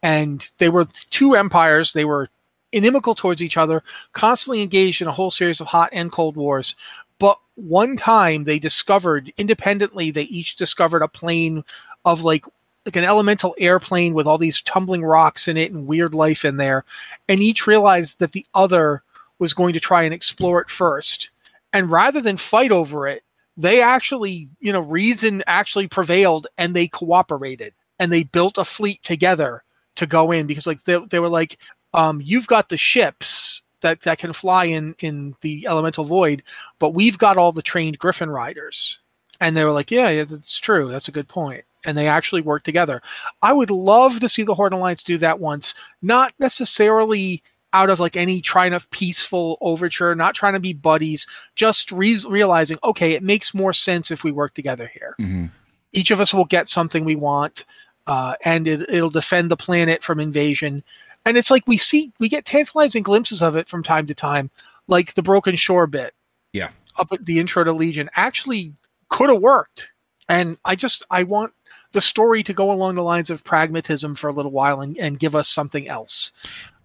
and 0.01 0.49
they 0.59 0.69
were 0.69 0.85
two 1.09 1.35
empires. 1.35 1.91
They 1.93 2.05
were 2.05 2.29
inimical 2.73 3.15
towards 3.15 3.41
each 3.41 3.57
other, 3.57 3.83
constantly 4.11 4.61
engaged 4.61 5.01
in 5.01 5.07
a 5.07 5.13
whole 5.13 5.31
series 5.31 5.61
of 5.61 5.67
hot 5.67 5.89
and 5.93 6.11
cold 6.11 6.35
wars. 6.35 6.75
But 7.19 7.39
one 7.55 7.95
time 7.95 8.43
they 8.43 8.59
discovered 8.59 9.31
independently, 9.37 10.11
they 10.11 10.23
each 10.23 10.55
discovered 10.55 11.01
a 11.01 11.07
plane 11.07 11.63
of 12.05 12.23
like 12.23 12.45
like 12.85 12.97
an 12.97 13.05
elemental 13.05 13.55
airplane 13.57 14.13
with 14.13 14.27
all 14.27 14.37
these 14.37 14.61
tumbling 14.61 15.05
rocks 15.05 15.47
in 15.47 15.55
it 15.55 15.71
and 15.71 15.87
weird 15.87 16.13
life 16.13 16.43
in 16.43 16.57
there, 16.57 16.83
and 17.29 17.39
each 17.39 17.65
realized 17.65 18.19
that 18.19 18.33
the 18.33 18.45
other 18.53 19.03
was 19.39 19.53
going 19.53 19.73
to 19.73 19.79
try 19.79 20.03
and 20.03 20.13
explore 20.13 20.59
it 20.59 20.69
first. 20.69 21.29
And 21.71 21.89
rather 21.89 22.21
than 22.21 22.37
fight 22.37 22.71
over 22.71 23.07
it, 23.07 23.23
they 23.55 23.81
actually, 23.81 24.49
you 24.59 24.73
know, 24.73 24.81
reason 24.81 25.43
actually 25.47 25.87
prevailed 25.87 26.47
and 26.57 26.75
they 26.75 26.87
cooperated 26.87 27.73
and 27.99 28.11
they 28.11 28.23
built 28.23 28.57
a 28.57 28.65
fleet 28.65 29.03
together 29.03 29.63
to 29.95 30.05
go 30.05 30.31
in 30.31 30.47
because 30.47 30.67
like 30.67 30.83
they, 30.83 30.97
they 31.09 31.19
were 31.19 31.29
like, 31.29 31.57
um, 31.93 32.21
you've 32.21 32.47
got 32.47 32.69
the 32.69 32.77
ships 32.77 33.61
that, 33.81 34.01
that 34.01 34.17
can 34.17 34.33
fly 34.33 34.65
in, 34.65 34.95
in 34.99 35.35
the 35.41 35.67
elemental 35.67 36.05
void, 36.05 36.43
but 36.79 36.93
we've 36.93 37.17
got 37.17 37.37
all 37.37 37.51
the 37.51 37.61
trained 37.61 37.99
griffin 37.99 38.29
riders. 38.29 38.99
And 39.39 39.57
they 39.57 39.63
were 39.63 39.71
like, 39.71 39.91
yeah, 39.91 40.09
yeah, 40.09 40.23
that's 40.23 40.57
true. 40.57 40.89
That's 40.89 41.07
a 41.07 41.11
good 41.11 41.27
point. 41.27 41.65
And 41.85 41.97
they 41.97 42.07
actually 42.07 42.41
work 42.41 42.63
together. 42.63 43.01
I 43.41 43.51
would 43.51 43.71
love 43.71 44.21
to 44.21 44.29
see 44.29 44.43
the 44.43 44.55
Horde 44.55 44.73
Alliance 44.73 45.03
do 45.03 45.17
that 45.17 45.39
once, 45.39 45.75
not 46.01 46.33
necessarily 46.39 47.43
out 47.73 47.89
of 47.89 47.99
like 47.99 48.15
any 48.15 48.39
trying 48.39 48.73
of 48.73 48.89
peaceful 48.91 49.57
overture, 49.59 50.15
not 50.15 50.35
trying 50.35 50.53
to 50.53 50.59
be 50.59 50.73
buddies, 50.73 51.27
just 51.55 51.91
re- 51.91 52.19
realizing, 52.29 52.77
okay, 52.83 53.13
it 53.13 53.23
makes 53.23 53.53
more 53.53 53.73
sense 53.73 54.11
if 54.11 54.23
we 54.23 54.31
work 54.31 54.53
together 54.53 54.89
here. 54.93 55.15
Mhm. 55.19 55.51
Each 55.91 56.11
of 56.11 56.21
us 56.21 56.33
will 56.33 56.45
get 56.45 56.69
something 56.69 57.03
we 57.03 57.15
want, 57.15 57.65
uh, 58.07 58.35
and 58.45 58.67
it, 58.67 58.89
it'll 58.89 59.09
defend 59.09 59.51
the 59.51 59.57
planet 59.57 60.03
from 60.03 60.19
invasion. 60.19 60.83
And 61.25 61.37
it's 61.37 61.51
like 61.51 61.67
we 61.67 61.77
see, 61.77 62.11
we 62.19 62.29
get 62.29 62.45
tantalizing 62.45 63.03
glimpses 63.03 63.41
of 63.41 63.55
it 63.55 63.67
from 63.67 63.83
time 63.83 64.05
to 64.07 64.13
time, 64.13 64.51
like 64.87 65.13
the 65.13 65.23
Broken 65.23 65.55
Shore 65.55 65.87
bit 65.87 66.13
Yeah. 66.51 66.69
up 66.97 67.07
at 67.11 67.25
the 67.25 67.39
intro 67.39 67.63
to 67.63 67.71
Legion 67.71 68.09
actually 68.15 68.73
could 69.09 69.29
have 69.29 69.41
worked. 69.41 69.89
And 70.29 70.57
I 70.65 70.75
just, 70.75 71.05
I 71.11 71.23
want 71.23 71.53
the 71.91 72.01
story 72.01 72.43
to 72.43 72.53
go 72.53 72.71
along 72.71 72.95
the 72.95 73.03
lines 73.03 73.29
of 73.29 73.43
pragmatism 73.43 74.15
for 74.15 74.27
a 74.29 74.33
little 74.33 74.51
while 74.51 74.81
and, 74.81 74.97
and 74.97 75.19
give 75.19 75.35
us 75.35 75.47
something 75.49 75.87
else. 75.87 76.31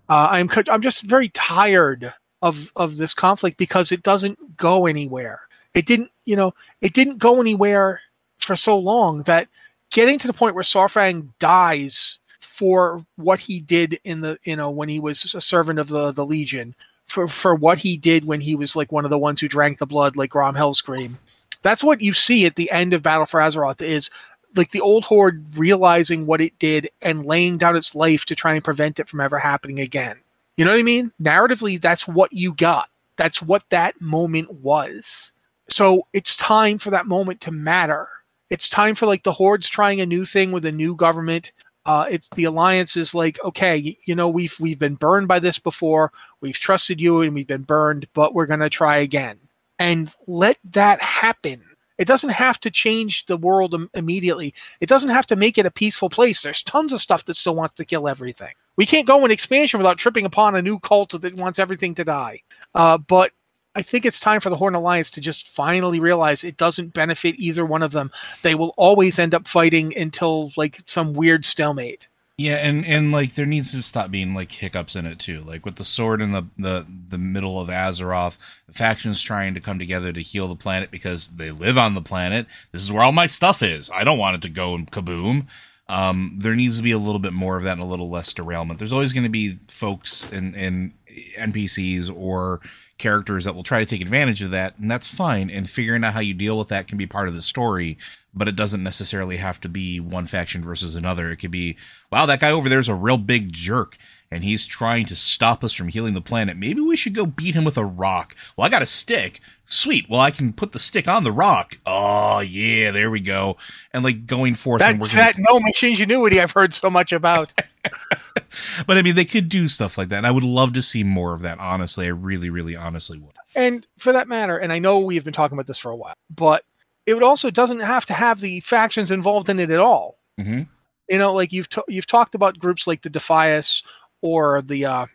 Uh, 0.08 0.28
I'm 0.30 0.50
I'm 0.70 0.80
just 0.82 1.02
very 1.02 1.28
tired 1.30 2.12
of 2.40 2.72
of 2.76 2.96
this 2.96 3.14
conflict 3.14 3.56
because 3.58 3.92
it 3.92 4.02
doesn't 4.02 4.56
go 4.56 4.86
anywhere. 4.86 5.40
It 5.74 5.86
didn't, 5.86 6.10
you 6.24 6.34
know, 6.36 6.54
it 6.80 6.94
didn't 6.94 7.18
go 7.18 7.40
anywhere 7.40 8.00
for 8.38 8.56
so 8.56 8.78
long 8.78 9.22
that 9.24 9.48
getting 9.90 10.18
to 10.18 10.26
the 10.26 10.32
point 10.32 10.54
where 10.54 10.64
Saurfang 10.64 11.28
dies 11.38 12.18
for 12.58 13.06
what 13.14 13.38
he 13.38 13.60
did 13.60 14.00
in 14.02 14.20
the, 14.20 14.36
you 14.42 14.56
know, 14.56 14.68
when 14.68 14.88
he 14.88 14.98
was 14.98 15.32
a 15.32 15.40
servant 15.40 15.78
of 15.78 15.88
the 15.88 16.10
the 16.10 16.26
Legion, 16.26 16.74
for 17.06 17.28
for 17.28 17.54
what 17.54 17.78
he 17.78 17.96
did 17.96 18.24
when 18.24 18.40
he 18.40 18.56
was 18.56 18.74
like 18.74 18.90
one 18.90 19.04
of 19.04 19.12
the 19.12 19.18
ones 19.18 19.40
who 19.40 19.46
drank 19.46 19.78
the 19.78 19.86
blood, 19.86 20.16
like 20.16 20.30
Grom 20.30 20.56
Hellscream. 20.56 21.14
That's 21.62 21.84
what 21.84 22.00
you 22.00 22.12
see 22.12 22.46
at 22.46 22.56
the 22.56 22.68
end 22.72 22.94
of 22.94 23.02
Battle 23.02 23.26
for 23.26 23.38
Azeroth 23.38 23.80
is 23.80 24.10
like 24.56 24.72
the 24.72 24.80
old 24.80 25.04
horde 25.04 25.56
realizing 25.56 26.26
what 26.26 26.40
it 26.40 26.58
did 26.58 26.90
and 27.00 27.24
laying 27.24 27.58
down 27.58 27.76
its 27.76 27.94
life 27.94 28.24
to 28.26 28.34
try 28.34 28.54
and 28.54 28.64
prevent 28.64 28.98
it 28.98 29.08
from 29.08 29.20
ever 29.20 29.38
happening 29.38 29.78
again. 29.78 30.16
You 30.56 30.64
know 30.64 30.72
what 30.72 30.80
I 30.80 30.82
mean? 30.82 31.12
Narratively, 31.22 31.80
that's 31.80 32.08
what 32.08 32.32
you 32.32 32.54
got. 32.54 32.88
That's 33.16 33.40
what 33.40 33.62
that 33.70 34.00
moment 34.00 34.52
was. 34.54 35.30
So 35.68 36.08
it's 36.12 36.36
time 36.36 36.78
for 36.78 36.90
that 36.90 37.06
moment 37.06 37.40
to 37.42 37.52
matter. 37.52 38.08
It's 38.50 38.68
time 38.68 38.96
for 38.96 39.06
like 39.06 39.22
the 39.22 39.32
hordes 39.32 39.68
trying 39.68 40.00
a 40.00 40.06
new 40.06 40.24
thing 40.24 40.50
with 40.50 40.64
a 40.64 40.72
new 40.72 40.96
government. 40.96 41.52
Uh, 41.88 42.06
it's 42.10 42.30
the 42.36 42.44
alliance 42.44 42.96
is 42.96 43.14
like, 43.16 43.38
okay, 43.44 43.82
y- 43.82 43.98
you 44.06 44.14
know, 44.16 44.28
we've 44.28 44.56
we've 44.60 44.78
been 44.80 44.96
burned 44.96 45.28
by 45.28 45.40
this 45.40 45.58
before. 45.58 46.12
We've 46.42 46.58
trusted 46.58 47.00
you 47.00 47.22
and 47.22 47.34
we've 47.34 47.48
been 47.48 47.64
burned, 47.64 48.08
but 48.14 48.34
we're 48.34 48.46
gonna 48.46 48.70
try 48.70 48.98
again. 48.98 49.40
And 49.80 50.14
let 50.28 50.58
that 50.72 51.02
happen. 51.02 51.62
It 51.98 52.08
doesn't 52.08 52.30
have 52.30 52.60
to 52.62 52.70
change 52.72 53.26
the 53.26 53.38
world 53.38 53.74
im- 53.74 53.90
immediately. 53.94 54.54
It 54.80 54.88
doesn't 54.90 55.10
have 55.10 55.26
to 55.28 55.36
make 55.36 55.58
it 55.58 55.66
a 55.66 55.72
peaceful 55.72 56.10
place. 56.10 56.42
There's 56.42 56.62
tons 56.64 56.92
of 56.94 57.02
stuff 57.02 57.26
that 57.26 57.34
still 57.36 57.56
wants 57.56 57.76
to 57.76 57.86
kill 57.86 58.08
everything. 58.08 58.54
We 58.76 58.86
can't 58.86 59.06
go 59.08 59.24
in 59.26 59.32
expansion 59.32 59.78
without 59.78 59.98
tripping 59.98 60.26
upon 60.26 60.56
a 60.56 60.62
new 60.62 60.80
cult 60.80 61.20
that 61.20 61.36
wants 61.36 61.60
everything 61.60 61.96
to 61.96 62.04
die. 62.04 62.42
Uh, 62.74 62.98
but 62.98 63.32
I 63.78 63.82
think 63.82 64.04
it's 64.04 64.18
time 64.18 64.40
for 64.40 64.50
the 64.50 64.56
Horde 64.56 64.74
Alliance 64.74 65.08
to 65.12 65.20
just 65.20 65.48
finally 65.50 66.00
realize 66.00 66.42
it 66.42 66.56
doesn't 66.56 66.94
benefit 66.94 67.36
either 67.38 67.64
one 67.64 67.84
of 67.84 67.92
them. 67.92 68.10
They 68.42 68.56
will 68.56 68.74
always 68.76 69.20
end 69.20 69.36
up 69.36 69.46
fighting 69.46 69.96
until 69.96 70.50
like 70.56 70.80
some 70.86 71.12
weird 71.12 71.44
stalemate. 71.44 72.08
Yeah, 72.36 72.56
and 72.56 72.84
and 72.84 73.12
like 73.12 73.34
there 73.34 73.46
needs 73.46 73.70
to 73.72 73.82
stop 73.82 74.10
being 74.10 74.34
like 74.34 74.50
hiccups 74.50 74.96
in 74.96 75.06
it 75.06 75.20
too. 75.20 75.42
Like 75.42 75.64
with 75.64 75.76
the 75.76 75.84
sword 75.84 76.20
in 76.20 76.32
the 76.32 76.42
the 76.58 76.86
the 77.08 77.18
middle 77.18 77.60
of 77.60 77.68
Azeroth, 77.68 78.36
factions 78.72 79.22
trying 79.22 79.54
to 79.54 79.60
come 79.60 79.78
together 79.78 80.12
to 80.12 80.22
heal 80.22 80.48
the 80.48 80.56
planet 80.56 80.90
because 80.90 81.28
they 81.28 81.52
live 81.52 81.78
on 81.78 81.94
the 81.94 82.02
planet. 82.02 82.46
This 82.72 82.82
is 82.82 82.90
where 82.90 83.04
all 83.04 83.12
my 83.12 83.26
stuff 83.26 83.62
is. 83.62 83.92
I 83.92 84.02
don't 84.02 84.18
want 84.18 84.34
it 84.34 84.42
to 84.42 84.48
go 84.48 84.74
and 84.74 84.90
kaboom. 84.90 85.46
Um, 85.88 86.34
there 86.36 86.56
needs 86.56 86.78
to 86.78 86.82
be 86.82 86.90
a 86.90 86.98
little 86.98 87.20
bit 87.20 87.32
more 87.32 87.56
of 87.56 87.62
that 87.62 87.72
and 87.72 87.80
a 87.80 87.84
little 87.84 88.10
less 88.10 88.32
derailment. 88.32 88.80
There's 88.80 88.92
always 88.92 89.12
going 89.12 89.22
to 89.22 89.30
be 89.30 89.54
folks 89.68 90.28
and 90.32 90.56
and 90.56 90.94
NPCs 91.38 92.12
or 92.14 92.60
characters 92.98 93.44
that 93.44 93.54
will 93.54 93.62
try 93.62 93.80
to 93.80 93.86
take 93.86 94.00
advantage 94.00 94.42
of 94.42 94.50
that, 94.50 94.78
and 94.78 94.90
that's 94.90 95.08
fine. 95.08 95.50
And 95.50 95.70
figuring 95.70 96.04
out 96.04 96.14
how 96.14 96.20
you 96.20 96.34
deal 96.34 96.58
with 96.58 96.68
that 96.68 96.88
can 96.88 96.98
be 96.98 97.06
part 97.06 97.28
of 97.28 97.34
the 97.34 97.42
story 97.42 97.96
but 98.38 98.48
it 98.48 98.56
doesn't 98.56 98.82
necessarily 98.82 99.38
have 99.38 99.58
to 99.60 99.68
be 99.68 99.98
one 99.98 100.26
faction 100.26 100.62
versus 100.62 100.94
another. 100.94 101.30
It 101.32 101.38
could 101.38 101.50
be, 101.50 101.76
wow, 102.10 102.24
that 102.26 102.40
guy 102.40 102.50
over 102.50 102.68
there 102.68 102.78
is 102.78 102.88
a 102.88 102.94
real 102.94 103.18
big 103.18 103.52
jerk 103.52 103.98
and 104.30 104.44
he's 104.44 104.66
trying 104.66 105.06
to 105.06 105.16
stop 105.16 105.64
us 105.64 105.72
from 105.72 105.88
healing 105.88 106.14
the 106.14 106.20
planet. 106.20 106.56
Maybe 106.56 106.80
we 106.80 106.96
should 106.96 107.14
go 107.14 107.24
beat 107.26 107.54
him 107.54 107.64
with 107.64 107.78
a 107.78 107.84
rock. 107.84 108.36
Well, 108.56 108.66
I 108.66 108.68
got 108.68 108.82
a 108.82 108.86
stick. 108.86 109.40
Sweet. 109.64 110.06
Well, 110.08 110.20
I 110.20 110.30
can 110.30 110.52
put 110.52 110.72
the 110.72 110.78
stick 110.78 111.08
on 111.08 111.24
the 111.24 111.32
rock. 111.32 111.78
Oh, 111.86 112.40
yeah, 112.40 112.90
there 112.90 113.10
we 113.10 113.20
go. 113.20 113.56
And 113.92 114.04
like 114.04 114.26
going 114.26 114.54
forth 114.54 114.80
That's 114.80 114.92
and 114.92 115.00
working. 115.00 115.16
that 115.18 115.36
no 115.38 115.60
machine 115.60 115.90
ingenuity 115.90 116.40
I've 116.40 116.52
heard 116.52 116.74
so 116.74 116.90
much 116.90 117.12
about. 117.12 117.54
but 118.86 118.98
I 118.98 119.02
mean, 119.02 119.14
they 119.14 119.24
could 119.24 119.48
do 119.48 119.68
stuff 119.68 119.98
like 119.98 120.08
that. 120.08 120.18
And 120.18 120.26
I 120.26 120.30
would 120.30 120.44
love 120.44 120.72
to 120.74 120.82
see 120.82 121.04
more 121.04 121.32
of 121.34 121.40
that, 121.42 121.58
honestly. 121.58 122.06
I 122.06 122.10
really, 122.10 122.50
really, 122.50 122.76
honestly 122.76 123.18
would. 123.18 123.32
and 123.54 123.86
for 123.98 124.12
that 124.12 124.28
matter, 124.28 124.56
and 124.58 124.72
I 124.72 124.78
know 124.78 124.98
we've 125.00 125.24
been 125.24 125.32
talking 125.32 125.56
about 125.56 125.66
this 125.66 125.78
for 125.78 125.90
a 125.90 125.96
while, 125.96 126.14
but 126.34 126.64
it 127.06 127.14
would 127.14 127.22
also 127.22 127.50
doesn't 127.50 127.80
have 127.80 128.04
to 128.06 128.14
have 128.14 128.40
the 128.40 128.60
factions 128.60 129.10
involved 129.10 129.48
in 129.48 129.58
it 129.58 129.70
at 129.70 129.80
all. 129.80 130.18
Mm-hmm. 130.38 130.62
You 131.08 131.18
know, 131.18 131.32
like 131.32 131.52
you've 131.52 131.70
t- 131.70 131.80
you've 131.88 132.06
talked 132.06 132.34
about 132.34 132.58
groups 132.58 132.86
like 132.86 133.00
the 133.02 133.10
Defias 133.10 133.82
or 134.22 134.62
the 134.62 134.84
uh, 134.84 135.06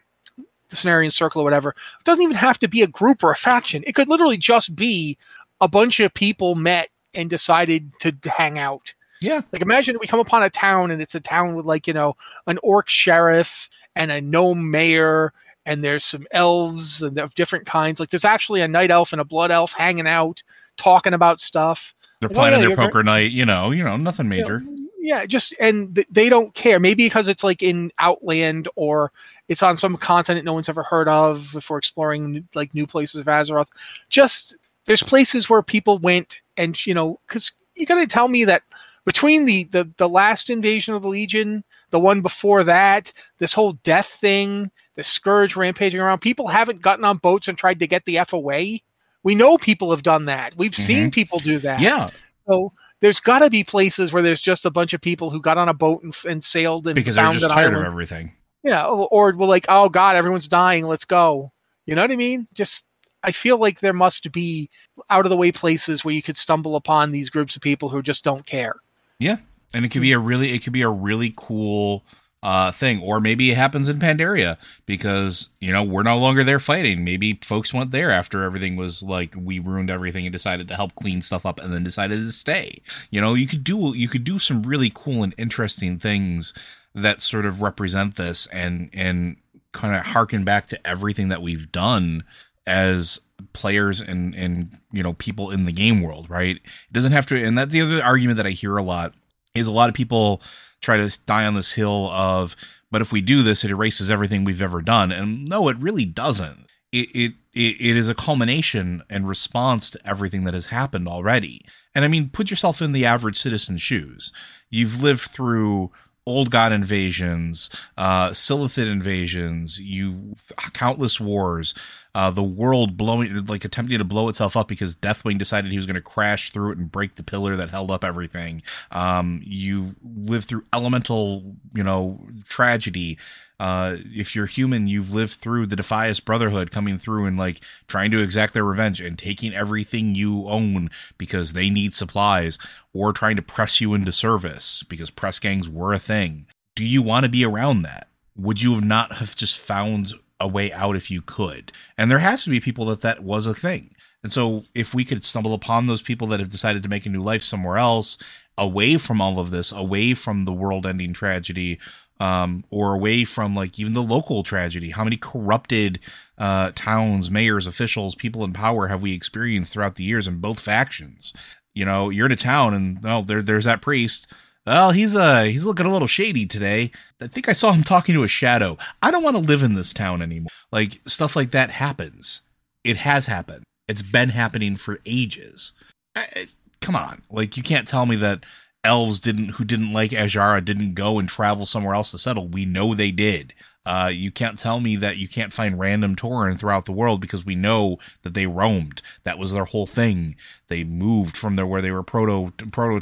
the 0.70 0.76
Cenarian 0.76 1.12
Circle 1.12 1.42
or 1.42 1.44
whatever. 1.44 1.70
It 1.70 2.06
doesn't 2.06 2.24
even 2.24 2.36
have 2.36 2.60
to 2.60 2.68
be 2.68 2.82
a 2.82 2.88
group 2.88 3.24
or 3.24 3.32
a 3.32 3.36
faction. 3.36 3.84
It 3.86 3.94
could 3.96 4.10
literally 4.10 4.38
just 4.38 4.76
be 4.76 5.18
a 5.62 5.68
bunch 5.68 6.00
of 6.00 6.14
people 6.14 6.56
met 6.56 6.90
and 7.14 7.30
decided 7.30 7.92
to 8.00 8.14
hang 8.30 8.58
out. 8.58 8.94
Yeah. 9.22 9.42
Like 9.52 9.62
imagine 9.62 9.98
we 10.02 10.08
come 10.08 10.20
upon 10.20 10.44
a 10.44 10.50
town 10.50 10.92
and 10.92 11.02
it's 11.02 11.16
a 11.16 11.22
town 11.22 11.56
with 11.56 11.66
like, 11.66 11.88
you 11.88 11.94
know, 11.94 12.16
an 12.48 12.60
orc 12.62 12.90
sheriff 12.90 13.70
and 13.96 14.12
a 14.12 14.20
gnome 14.20 14.70
mayor 14.70 15.32
and 15.66 15.84
there's 15.84 16.04
some 16.04 16.28
elves 16.32 17.02
and 17.02 17.18
of 17.18 17.34
different 17.36 17.66
kinds. 17.66 18.00
Like 18.00 18.10
there's 18.10 18.26
actually 18.26 18.62
a 18.62 18.68
night 18.68 18.92
elf 18.92 19.14
and 19.14 19.22
a 19.22 19.26
blood 19.26 19.52
elf 19.52 19.72
hanging 19.72 20.08
out, 20.08 20.44
talking 20.76 21.14
about 21.14 21.40
stuff. 21.40 21.96
They're 22.20 22.30
Like, 22.30 22.54
oh, 22.54 22.58
yeah, 22.58 22.68
their 22.68 22.76
poker 22.76 23.04
night, 23.04 23.32
you 23.32 23.46
know, 23.46 23.72
you 23.72 23.84
know, 23.84 23.96
nothing 23.96 24.28
major. 24.28 24.62
Yeah, 24.66 24.83
just 25.28 25.54
and 25.60 25.96
th- 25.96 26.08
they 26.10 26.30
don't 26.30 26.54
care. 26.54 26.80
Maybe 26.80 27.06
because 27.06 27.28
it's 27.28 27.44
like 27.44 27.62
in 27.62 27.92
Outland 28.00 28.70
or 28.76 29.12
it's 29.48 29.64
on 29.64 29.76
some 29.78 29.98
continent 29.98 30.46
no 30.46 30.54
one's 30.54 30.70
ever 30.70 30.84
heard 30.84 31.08
of. 31.08 31.56
If 31.56 31.70
we're 31.70 31.78
exploring 31.78 32.48
like 32.56 32.74
new 32.74 32.88
places 32.88 33.22
of 33.22 33.28
Azeroth, 33.28 33.68
just 34.10 34.56
there's 34.86 35.04
places 35.04 35.50
where 35.50 35.62
people 35.62 36.00
went 36.00 36.40
and 36.58 36.86
you 36.86 36.94
know 36.94 37.20
because 37.28 37.52
you 37.76 37.86
got 37.86 38.00
to 38.00 38.08
tell 38.08 38.28
me 38.28 38.46
that 38.46 38.64
between 39.06 39.46
the, 39.46 39.66
the 39.66 39.90
the 39.98 40.10
last 40.10 40.50
invasion 40.50 40.94
of 40.94 41.02
the 41.02 41.10
Legion, 41.10 41.64
the 41.90 42.00
one 42.00 42.22
before 42.22 42.64
that, 42.64 43.12
this 43.40 43.54
whole 43.54 43.74
death 43.84 44.08
thing, 44.08 44.72
the 44.96 45.04
scourge 45.04 45.56
rampaging 45.56 46.00
around, 46.00 46.20
people 46.20 46.48
haven't 46.48 46.82
gotten 46.82 47.04
on 47.04 47.18
boats 47.18 47.48
and 47.48 47.58
tried 47.58 47.80
to 47.80 47.88
get 47.88 48.06
the 48.06 48.18
f 48.18 48.34
away. 48.34 48.82
We 49.24 49.36
know 49.36 49.58
people 49.58 49.92
have 49.92 50.04
done 50.04 50.26
that. 50.26 50.56
We've 50.58 50.76
seen 50.76 51.04
mm-hmm. 51.06 51.10
people 51.10 51.40
do 51.40 51.60
that. 51.60 51.82
Yeah. 51.82 52.10
So 52.48 52.74
there's 53.04 53.20
got 53.20 53.40
to 53.40 53.50
be 53.50 53.66
places 53.66 54.14
where 54.14 54.24
there's 54.24 54.40
just 54.42 54.66
a 54.66 54.72
bunch 54.72 54.94
of 54.94 55.02
people 55.02 55.30
who 55.30 55.42
got 55.42 55.58
on 55.58 55.68
a 55.68 55.74
boat 55.74 56.02
and, 56.04 56.16
and 56.26 56.42
sailed 56.42 56.88
and 56.88 56.96
Because 56.96 57.18
they're 57.18 57.30
just 57.34 57.50
tired 57.50 57.66
island. 57.74 57.76
of 57.76 57.84
everything. 57.84 58.32
Yeah, 58.64 58.86
or, 58.86 59.10
or 59.12 59.36
we're 59.36 59.46
like, 59.46 59.66
oh 59.68 59.90
god, 59.90 60.16
everyone's 60.16 60.48
dying. 60.48 60.86
Let's 60.86 61.04
go. 61.04 61.52
You 61.86 61.96
know 61.96 62.02
what 62.02 62.14
I 62.14 62.16
mean? 62.16 62.48
Just 62.54 62.86
I 63.22 63.34
feel 63.34 63.58
like 63.58 63.82
there 63.82 63.92
must 63.92 64.32
be 64.32 64.70
out 65.10 65.26
of 65.26 65.30
the 65.32 65.36
way 65.36 65.52
places 65.52 66.06
where 66.06 66.14
you 66.14 66.22
could 66.22 66.38
stumble 66.38 66.78
upon 66.78 67.12
these 67.12 67.30
groups 67.30 67.58
of 67.58 67.62
people 67.62 67.90
who 67.90 68.02
just 68.02 68.24
don't 68.24 68.46
care. 68.46 68.76
Yeah, 69.20 69.36
and 69.74 69.84
it 69.84 69.90
could 69.90 70.02
be 70.02 70.14
a 70.14 70.20
really 70.20 70.54
it 70.54 70.64
could 70.64 70.72
be 70.72 70.82
a 70.84 70.90
really 70.90 71.34
cool 71.36 72.06
uh 72.44 72.72
thing. 72.72 73.02
Or 73.02 73.20
maybe 73.22 73.50
it 73.50 73.58
happens 73.58 73.90
in 73.90 73.98
Pandaria 74.00 74.58
because 74.86 75.50
you 75.62 75.72
know 75.72 75.82
we're 75.82 76.04
no 76.04 76.18
longer 76.18 76.44
there 76.44 76.60
fighting. 76.60 77.04
Maybe 77.04 77.40
folks 77.42 77.74
went 77.74 77.92
there 77.92 78.12
after 78.12 78.44
everything 78.44 78.76
was 78.76 79.02
like 79.02 79.34
we 79.36 79.58
ruined 79.60 79.90
everything 79.90 80.26
and 80.26 80.34
decided 80.34 80.68
to 80.68 80.76
help 80.76 80.94
clean 80.96 81.22
stuff 81.22 81.46
up 81.46 81.60
and 81.60 81.74
then 81.74 81.84
decided 81.84 82.20
to 82.20 82.32
stay. 82.32 82.82
You 83.10 83.22
know 83.22 83.34
you 83.34 83.48
could 83.48 83.64
do 83.64 83.94
you 83.96 84.10
could 84.10 84.26
do 84.26 84.38
some 84.38 84.64
really 84.64 84.92
cool 84.94 85.24
and 85.24 85.34
interesting 85.38 85.98
things 85.98 86.54
that 86.94 87.22
sort 87.22 87.46
of 87.46 87.62
represent 87.62 88.18
this 88.18 88.46
and 88.48 88.90
and 88.94 89.38
kind 89.72 89.96
of 89.96 90.06
harken 90.08 90.44
back 90.44 90.68
to 90.68 90.88
everything 90.88 91.30
that 91.30 91.42
we've 91.42 91.72
done 91.72 92.26
as 92.68 93.22
players 93.54 94.02
and 94.02 94.36
and 94.36 94.78
you 94.92 95.02
know 95.02 95.14
people 95.14 95.50
in 95.50 95.64
the 95.64 95.72
game 95.72 96.02
world 96.02 96.30
right? 96.30 96.58
It 96.58 96.92
doesn't 96.92 97.14
have 97.14 97.26
to 97.28 97.42
and 97.42 97.58
that's 97.58 97.72
the 97.72 97.82
other 97.82 98.04
argument 98.04 98.38
that 98.38 98.46
i 98.46 98.52
hear 98.52 98.76
a 98.78 98.84
lot 98.84 99.14
is 99.56 99.68
a 99.68 99.72
lot 99.72 99.90
of 99.90 99.96
people 99.96 100.42
try 100.84 100.98
to 100.98 101.18
die 101.26 101.46
on 101.46 101.56
this 101.56 101.74
hill 101.74 102.10
of 102.12 102.56
but 102.92 103.02
if 103.02 103.12
we 103.12 103.22
do 103.22 103.42
this 103.42 103.64
it 103.64 103.72
erases 103.72 104.12
everything 104.12 104.44
we've 104.44 104.62
ever 104.62 104.82
done. 104.82 105.12
And 105.12 105.46
no 105.48 105.68
it 105.70 105.78
really 105.80 106.06
doesn't. 106.06 106.68
It 106.92 107.10
it 107.16 107.34
it, 107.56 107.98
is 107.98 108.10
a 108.10 108.16
culmination 108.16 109.04
and 109.10 109.28
response 109.28 109.92
to 109.92 110.08
everything 110.08 110.44
that 110.44 110.56
has 110.56 110.68
happened 110.68 111.08
already. 111.08 111.66
And 111.96 112.06
i 112.06 112.08
mean 112.08 112.30
put 112.30 112.50
yourself 112.52 112.82
in 112.82 112.92
the 112.92 113.06
average 113.06 113.38
citizen's 113.38 113.82
shoes. 113.82 114.32
You've 114.70 115.02
lived 115.02 115.22
through 115.22 115.92
old 116.26 116.50
god 116.50 116.72
invasions 116.72 117.70
uh 117.98 118.30
silithid 118.30 118.90
invasions 118.90 119.78
you 119.82 120.34
countless 120.72 121.20
wars 121.20 121.74
uh, 122.16 122.30
the 122.30 122.44
world 122.44 122.96
blowing, 122.96 123.46
like 123.46 123.66
attempting 123.66 123.98
to 123.98 124.04
blow 124.04 124.30
itself 124.30 124.56
up 124.56 124.68
because 124.68 124.96
Deathwing 124.96 125.38
decided 125.38 125.72
he 125.72 125.78
was 125.78 125.86
going 125.86 125.96
to 125.96 126.02
crash 126.02 126.52
through 126.52 126.72
it 126.72 126.78
and 126.78 126.92
break 126.92 127.16
the 127.16 127.24
pillar 127.24 127.56
that 127.56 127.72
held 127.72 127.90
up 127.90 128.04
everything. 128.04 128.62
Um, 128.92 129.42
you 129.44 129.96
lived 130.04 130.48
through 130.48 130.66
elemental, 130.74 131.56
you 131.74 131.84
know, 131.84 132.24
tragedy. 132.48 133.18
Uh, 133.60 133.98
if 134.14 134.36
you're 134.36 134.46
human, 134.46 134.88
you've 134.88 135.14
lived 135.14 135.34
through 135.34 135.66
the 135.66 135.76
Defias 135.76 136.24
Brotherhood 136.24 136.70
coming 136.70 136.98
through 136.98 137.26
and 137.26 137.38
like 137.38 137.62
trying 137.88 138.12
to 138.12 138.22
exact 138.22 138.54
their 138.54 138.66
revenge 138.66 139.02
and 139.02 139.18
taking 139.18 139.54
everything 139.54 140.14
you 140.14 140.46
own 140.48 140.90
because 141.18 141.54
they 141.54 141.70
need 141.70 141.94
supplies 141.94 142.60
or 142.94 143.12
trying 143.12 143.38
to 143.38 143.42
press 143.42 143.82
you 143.82 143.94
into 143.94 144.12
service 144.12 144.84
because 144.84 145.10
press 145.10 145.40
gangs 145.40 145.70
were 145.70 145.94
a 145.94 146.00
thing. 146.00 146.46
Do 146.76 146.86
you 146.86 147.02
want 147.02 147.24
to 147.24 147.30
be 147.30 147.46
around 147.46 147.84
that? 147.84 148.10
Would 148.36 148.62
you 148.62 148.74
have 148.74 148.84
not 148.84 149.14
have 149.14 149.36
just 149.36 149.60
found 149.60 150.14
a 150.40 150.48
way 150.48 150.72
out 150.74 150.96
if 150.96 151.10
you 151.10 151.22
could. 151.22 151.72
And 151.98 152.10
there 152.10 152.20
has 152.20 152.44
to 152.44 152.50
be 152.50 152.60
people 152.60 152.86
that 152.86 153.02
that 153.02 153.24
was 153.24 153.46
a 153.46 153.54
thing. 153.54 153.96
And 154.24 154.32
so 154.32 154.64
if 154.74 154.94
we 154.94 155.06
could 155.06 155.24
stumble 155.24 155.54
upon 155.54 155.88
those 155.88 156.02
people 156.02 156.28
that 156.28 156.40
have 156.40 156.50
decided 156.50 156.84
to 156.84 156.90
make 156.90 157.06
a 157.06 157.10
new 157.10 157.22
life 157.22 157.44
somewhere 157.44 157.78
else, 157.78 158.18
away 158.58 158.98
from 158.98 159.20
all 159.20 159.40
of 159.40 159.52
this, 159.52 159.72
away 159.72 160.14
from 160.14 160.46
the 160.46 160.54
world-ending 160.54 161.14
tragedy, 161.14 161.80
um, 162.20 162.64
or 162.70 162.94
away 162.94 163.26
from 163.26 163.54
like 163.54 163.78
even 163.80 163.94
the 163.94 164.02
local 164.02 164.44
tragedy, 164.44 164.92
how 164.92 165.04
many 165.04 165.18
corrupted 165.18 166.00
uh, 166.38 166.72
towns, 166.76 167.30
mayors, 167.30 167.68
officials, 167.68 168.16
people 168.16 168.44
in 168.44 168.54
power 168.54 168.88
have 168.88 169.02
we 169.02 169.14
experienced 169.14 169.74
throughout 169.74 169.96
the 169.96 170.04
years 170.04 170.28
in 170.28 170.38
both 170.38 170.60
factions? 170.60 171.34
You 171.74 171.86
know, 171.86 172.10
you're 172.10 172.28
in 172.28 172.32
a 172.32 172.38
town 172.38 172.74
and 172.74 173.00
oh, 173.06 173.24
there, 173.24 173.42
there's 173.42 173.66
that 173.66 173.82
priest 173.82 174.28
well, 174.66 174.92
he's 174.92 175.16
uh 175.16 175.44
he's 175.44 175.66
looking 175.66 175.86
a 175.86 175.92
little 175.92 176.08
shady 176.08 176.46
today. 176.46 176.92
I 177.22 177.28
think 177.28 177.50
I 177.50 177.54
saw 177.54 177.72
him 177.72 177.84
talking 177.84 178.16
to 178.16 178.24
a 178.24 178.28
shadow. 178.28 178.78
I 179.02 179.12
don't 179.12 179.24
want 179.24 179.36
to 179.36 179.42
live 179.42 179.64
in 179.64 179.74
this 179.74 179.94
town 179.94 180.22
anymore. 180.22 180.52
Like 180.72 181.02
stuff 181.06 181.36
like 181.36 181.52
that 181.52 181.72
happens. 181.72 182.42
It 182.84 182.98
has 182.98 183.26
happened. 183.26 183.64
It's 183.88 184.02
been 184.02 184.30
happening 184.30 184.76
for 184.76 185.00
ages. 185.06 185.74
I, 186.16 186.48
come 186.82 186.96
on, 186.96 187.24
like 187.30 187.58
you 187.58 187.64
can't 187.64 187.88
tell 187.88 188.06
me 188.06 188.16
that 188.18 188.46
elves 188.84 189.20
didn't 189.20 189.50
who 189.52 189.66
didn't 189.66 189.94
like 189.94 190.12
Azshara 190.12 190.64
didn't 190.64 190.94
go 190.94 191.20
and 191.20 191.28
travel 191.28 191.66
somewhere 191.66 191.96
else 191.96 192.12
to 192.12 192.18
settle. 192.18 192.48
We 192.48 192.66
know 192.66 192.94
they 192.94 193.12
did. 193.12 193.54
Uh, 193.86 194.10
you 194.14 194.32
can't 194.32 194.58
tell 194.58 194.80
me 194.80 194.96
that 194.96 195.18
you 195.18 195.28
can't 195.28 195.52
find 195.52 195.78
random 195.78 196.16
Tauren 196.16 196.58
throughout 196.58 196.86
the 196.86 196.94
world 196.94 197.20
because 197.20 197.46
we 197.46 197.56
know 197.56 198.00
that 198.22 198.34
they 198.34 198.48
roamed. 198.48 199.02
That 199.24 199.38
was 199.38 199.52
their 199.52 199.66
whole 199.66 199.86
thing. 199.86 200.38
They 200.70 200.86
moved 200.86 201.36
from 201.36 201.58
there 201.58 201.66
where 201.66 201.82
they 201.82 201.92
were 201.92 202.04
proto 202.04 202.52
proto 202.72 203.00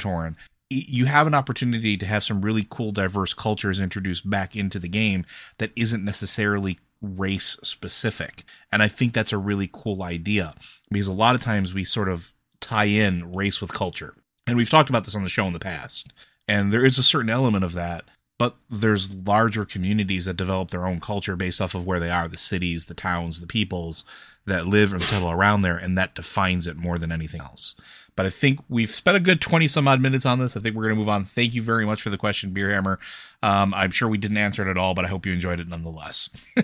you 0.72 1.06
have 1.06 1.26
an 1.26 1.34
opportunity 1.34 1.96
to 1.96 2.06
have 2.06 2.24
some 2.24 2.42
really 2.42 2.66
cool 2.68 2.92
diverse 2.92 3.34
cultures 3.34 3.78
introduced 3.78 4.28
back 4.28 4.56
into 4.56 4.78
the 4.78 4.88
game 4.88 5.24
that 5.58 5.72
isn't 5.76 6.04
necessarily 6.04 6.78
race 7.00 7.58
specific 7.62 8.44
and 8.70 8.82
i 8.82 8.88
think 8.88 9.12
that's 9.12 9.32
a 9.32 9.38
really 9.38 9.68
cool 9.72 10.02
idea 10.02 10.54
because 10.90 11.08
a 11.08 11.12
lot 11.12 11.34
of 11.34 11.40
times 11.40 11.74
we 11.74 11.82
sort 11.82 12.08
of 12.08 12.32
tie 12.60 12.84
in 12.84 13.34
race 13.34 13.60
with 13.60 13.72
culture 13.72 14.14
and 14.46 14.56
we've 14.56 14.70
talked 14.70 14.88
about 14.88 15.04
this 15.04 15.14
on 15.14 15.22
the 15.22 15.28
show 15.28 15.46
in 15.46 15.52
the 15.52 15.58
past 15.58 16.12
and 16.46 16.72
there 16.72 16.84
is 16.84 16.98
a 16.98 17.02
certain 17.02 17.30
element 17.30 17.64
of 17.64 17.72
that 17.72 18.04
but 18.38 18.56
there's 18.70 19.14
larger 19.14 19.64
communities 19.64 20.24
that 20.24 20.36
develop 20.36 20.70
their 20.70 20.86
own 20.86 21.00
culture 21.00 21.34
based 21.34 21.60
off 21.60 21.74
of 21.74 21.86
where 21.86 21.98
they 21.98 22.10
are 22.10 22.28
the 22.28 22.36
cities 22.36 22.86
the 22.86 22.94
towns 22.94 23.40
the 23.40 23.46
peoples 23.48 24.04
that 24.46 24.66
live 24.66 24.92
and 24.92 25.02
settle 25.02 25.30
around 25.30 25.62
there, 25.62 25.76
and 25.76 25.96
that 25.96 26.14
defines 26.14 26.66
it 26.66 26.76
more 26.76 26.98
than 26.98 27.12
anything 27.12 27.40
else. 27.40 27.74
But 28.14 28.26
I 28.26 28.30
think 28.30 28.60
we've 28.68 28.90
spent 28.90 29.16
a 29.16 29.20
good 29.20 29.40
20 29.40 29.68
some 29.68 29.88
odd 29.88 30.00
minutes 30.00 30.26
on 30.26 30.38
this. 30.38 30.56
I 30.56 30.60
think 30.60 30.76
we're 30.76 30.82
going 30.82 30.94
to 30.94 30.98
move 30.98 31.08
on. 31.08 31.24
Thank 31.24 31.54
you 31.54 31.62
very 31.62 31.86
much 31.86 32.02
for 32.02 32.10
the 32.10 32.18
question, 32.18 32.52
Beerhammer. 32.52 32.98
Um, 33.42 33.72
I'm 33.74 33.90
sure 33.90 34.08
we 34.08 34.18
didn't 34.18 34.36
answer 34.36 34.66
it 34.66 34.70
at 34.70 34.76
all, 34.76 34.94
but 34.94 35.04
I 35.04 35.08
hope 35.08 35.24
you 35.24 35.32
enjoyed 35.32 35.60
it 35.60 35.68
nonetheless. 35.68 36.28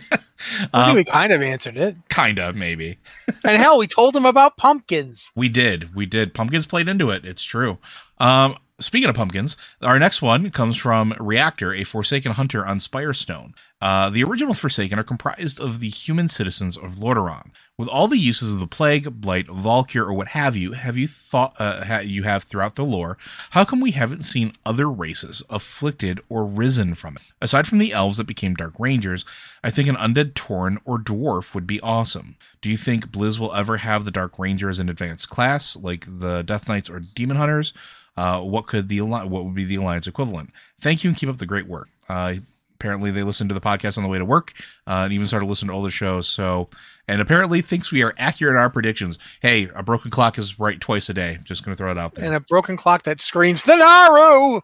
I 0.73 0.87
think 0.87 0.97
we 0.97 1.05
kind 1.05 1.33
of 1.33 1.43
answered 1.43 1.77
it. 1.77 1.97
Kinda, 2.09 2.53
maybe. 2.53 2.99
And 3.45 3.61
hell, 3.61 3.79
we 3.79 3.87
told 3.87 4.15
them 4.15 4.27
about 4.27 4.57
pumpkins. 4.57 5.33
We 5.35 5.49
did. 5.49 5.95
We 5.95 6.07
did. 6.07 6.35
Pumpkins 6.35 6.67
played 6.67 6.89
into 6.89 7.11
it. 7.11 7.25
It's 7.25 7.43
true. 7.43 7.79
Um, 8.19 8.57
speaking 8.79 9.09
of 9.09 9.17
pumpkins, 9.17 9.57
our 9.83 9.99
next 9.99 10.23
one 10.23 10.51
comes 10.51 10.77
from 10.77 11.15
Reactor, 11.19 11.73
a 11.75 11.85
Forsaken 11.85 12.33
hunter 12.33 12.65
on 12.65 12.79
Spirestone. 12.79 13.55
Uh, 13.81 14.11
the 14.11 14.25
original 14.25 14.55
Forsaken 14.55 14.99
are 14.99 15.05
comprised 15.05 15.61
of 15.61 15.79
the 15.79 15.89
human 15.89 16.27
citizens 16.27 16.77
of 16.77 16.97
Lordaeron. 16.97 17.51
With 17.77 17.89
all 17.89 18.09
the 18.09 18.19
uses 18.19 18.53
of 18.53 18.59
the 18.59 18.67
Plague, 18.67 19.21
Blight, 19.21 19.47
Valkyr, 19.47 20.05
or 20.05 20.13
what 20.13 20.29
have 20.29 20.57
you, 20.57 20.73
have 20.73 20.97
you 20.97 21.07
thought 21.07 21.55
uh, 21.61 21.85
ha- 21.85 22.01
you 22.01 22.25
have 22.25 22.43
throughout 22.43 22.75
the 22.75 22.85
lore? 22.85 23.17
How 23.51 23.65
come 23.65 23.81
we 23.81 23.93
haven't 23.93 24.25
seen 24.25 24.55
other 24.67 24.91
races 24.91 25.45
afflicted 25.49 26.21
or 26.29 26.45
risen 26.45 26.95
from 26.95 27.17
it? 27.17 27.23
Aside 27.41 27.69
from 27.69 27.79
the 27.79 27.93
elves 27.93 28.17
that 28.17 28.27
became 28.27 28.55
Dark 28.55 28.75
Rangers, 28.81 29.25
I 29.63 29.71
think 29.71 29.87
an 29.87 29.95
undead 29.95 30.33
Tauren 30.33 30.79
or 30.85 30.99
dwarf 30.99 31.55
would 31.55 31.67
be 31.67 31.81
awesome. 31.81 32.37
Do 32.61 32.69
you 32.69 32.77
think 32.77 33.13
Blizz 33.13 33.39
will 33.39 33.55
ever 33.55 33.77
have 33.77 34.05
the 34.05 34.11
Dark 34.11 34.41
Ranger 34.41 34.69
as 34.69 34.81
an 34.81 34.89
advanced 34.89 35.31
class, 35.31 35.77
like 35.77 36.05
the 36.09 36.43
Death 36.43 36.69
Knights 36.69 36.91
or 36.91 36.99
Demon 36.99 37.37
Hunters? 37.37 37.73
Uh, 38.17 38.41
what 38.41 38.67
could 38.67 38.89
the 38.89 39.01
what 39.03 39.31
would 39.31 39.55
be 39.55 39.65
the 39.65 39.77
alliance 39.77 40.09
equivalent? 40.09 40.51
Thank 40.81 41.05
you 41.05 41.11
and 41.11 41.17
keep 41.17 41.29
up 41.29 41.39
the 41.39 41.47
great 41.47 41.69
work. 41.69 41.89
Uh, 42.09 42.35
apparently, 42.81 43.11
they 43.11 43.23
listened 43.23 43.51
to 43.51 43.55
the 43.55 43.61
podcast 43.61 43.97
on 43.99 44.05
the 44.05 44.09
way 44.09 44.19
to 44.19 44.25
work 44.25 44.53
uh, 44.87 45.03
and 45.05 45.13
even 45.13 45.27
started 45.27 45.47
listening 45.47 45.69
to 45.69 45.75
older 45.75 45.91
shows. 45.91 46.29
So, 46.29 46.69
and 47.07 47.21
apparently 47.21 47.61
thinks 47.61 47.91
we 47.91 48.03
are 48.03 48.15
accurate 48.19 48.53
in 48.53 48.59
our 48.59 48.71
predictions. 48.71 49.19
Hey, 49.41 49.69
a 49.75 49.83
broken 49.83 50.11
clock 50.11 50.39
is 50.39 50.59
right 50.59 50.81
twice 50.81 51.09
a 51.09 51.15
day. 51.15 51.39
Just 51.43 51.65
going 51.65 51.75
to 51.75 51.79
throw 51.79 51.91
it 51.91 51.99
out 51.99 52.15
there. 52.15 52.25
And 52.25 52.35
a 52.35 52.41
broken 52.41 52.77
clock 52.77 53.03
that 53.03 53.21
screams, 53.21 53.65
the 53.65 53.77
Naaru! 53.77 54.61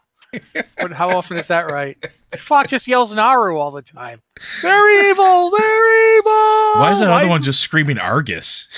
but 0.79 0.92
how 0.92 1.11
often 1.16 1.37
is 1.37 1.48
that 1.48 1.70
right? 1.70 2.00
The 2.31 2.38
clock 2.38 2.68
just 2.68 2.87
yells 2.87 3.14
Naaru 3.14 3.57
all 3.57 3.70
the 3.70 3.83
time. 3.83 4.20
They're 4.62 5.11
evil! 5.11 5.50
They're 5.50 6.18
evil! 6.18 6.33
Why 6.81 6.90
is 6.92 7.00
that 7.00 7.11
other 7.11 7.29
one 7.29 7.42
just 7.42 7.61
screaming 7.61 7.98
Argus? 7.98 8.68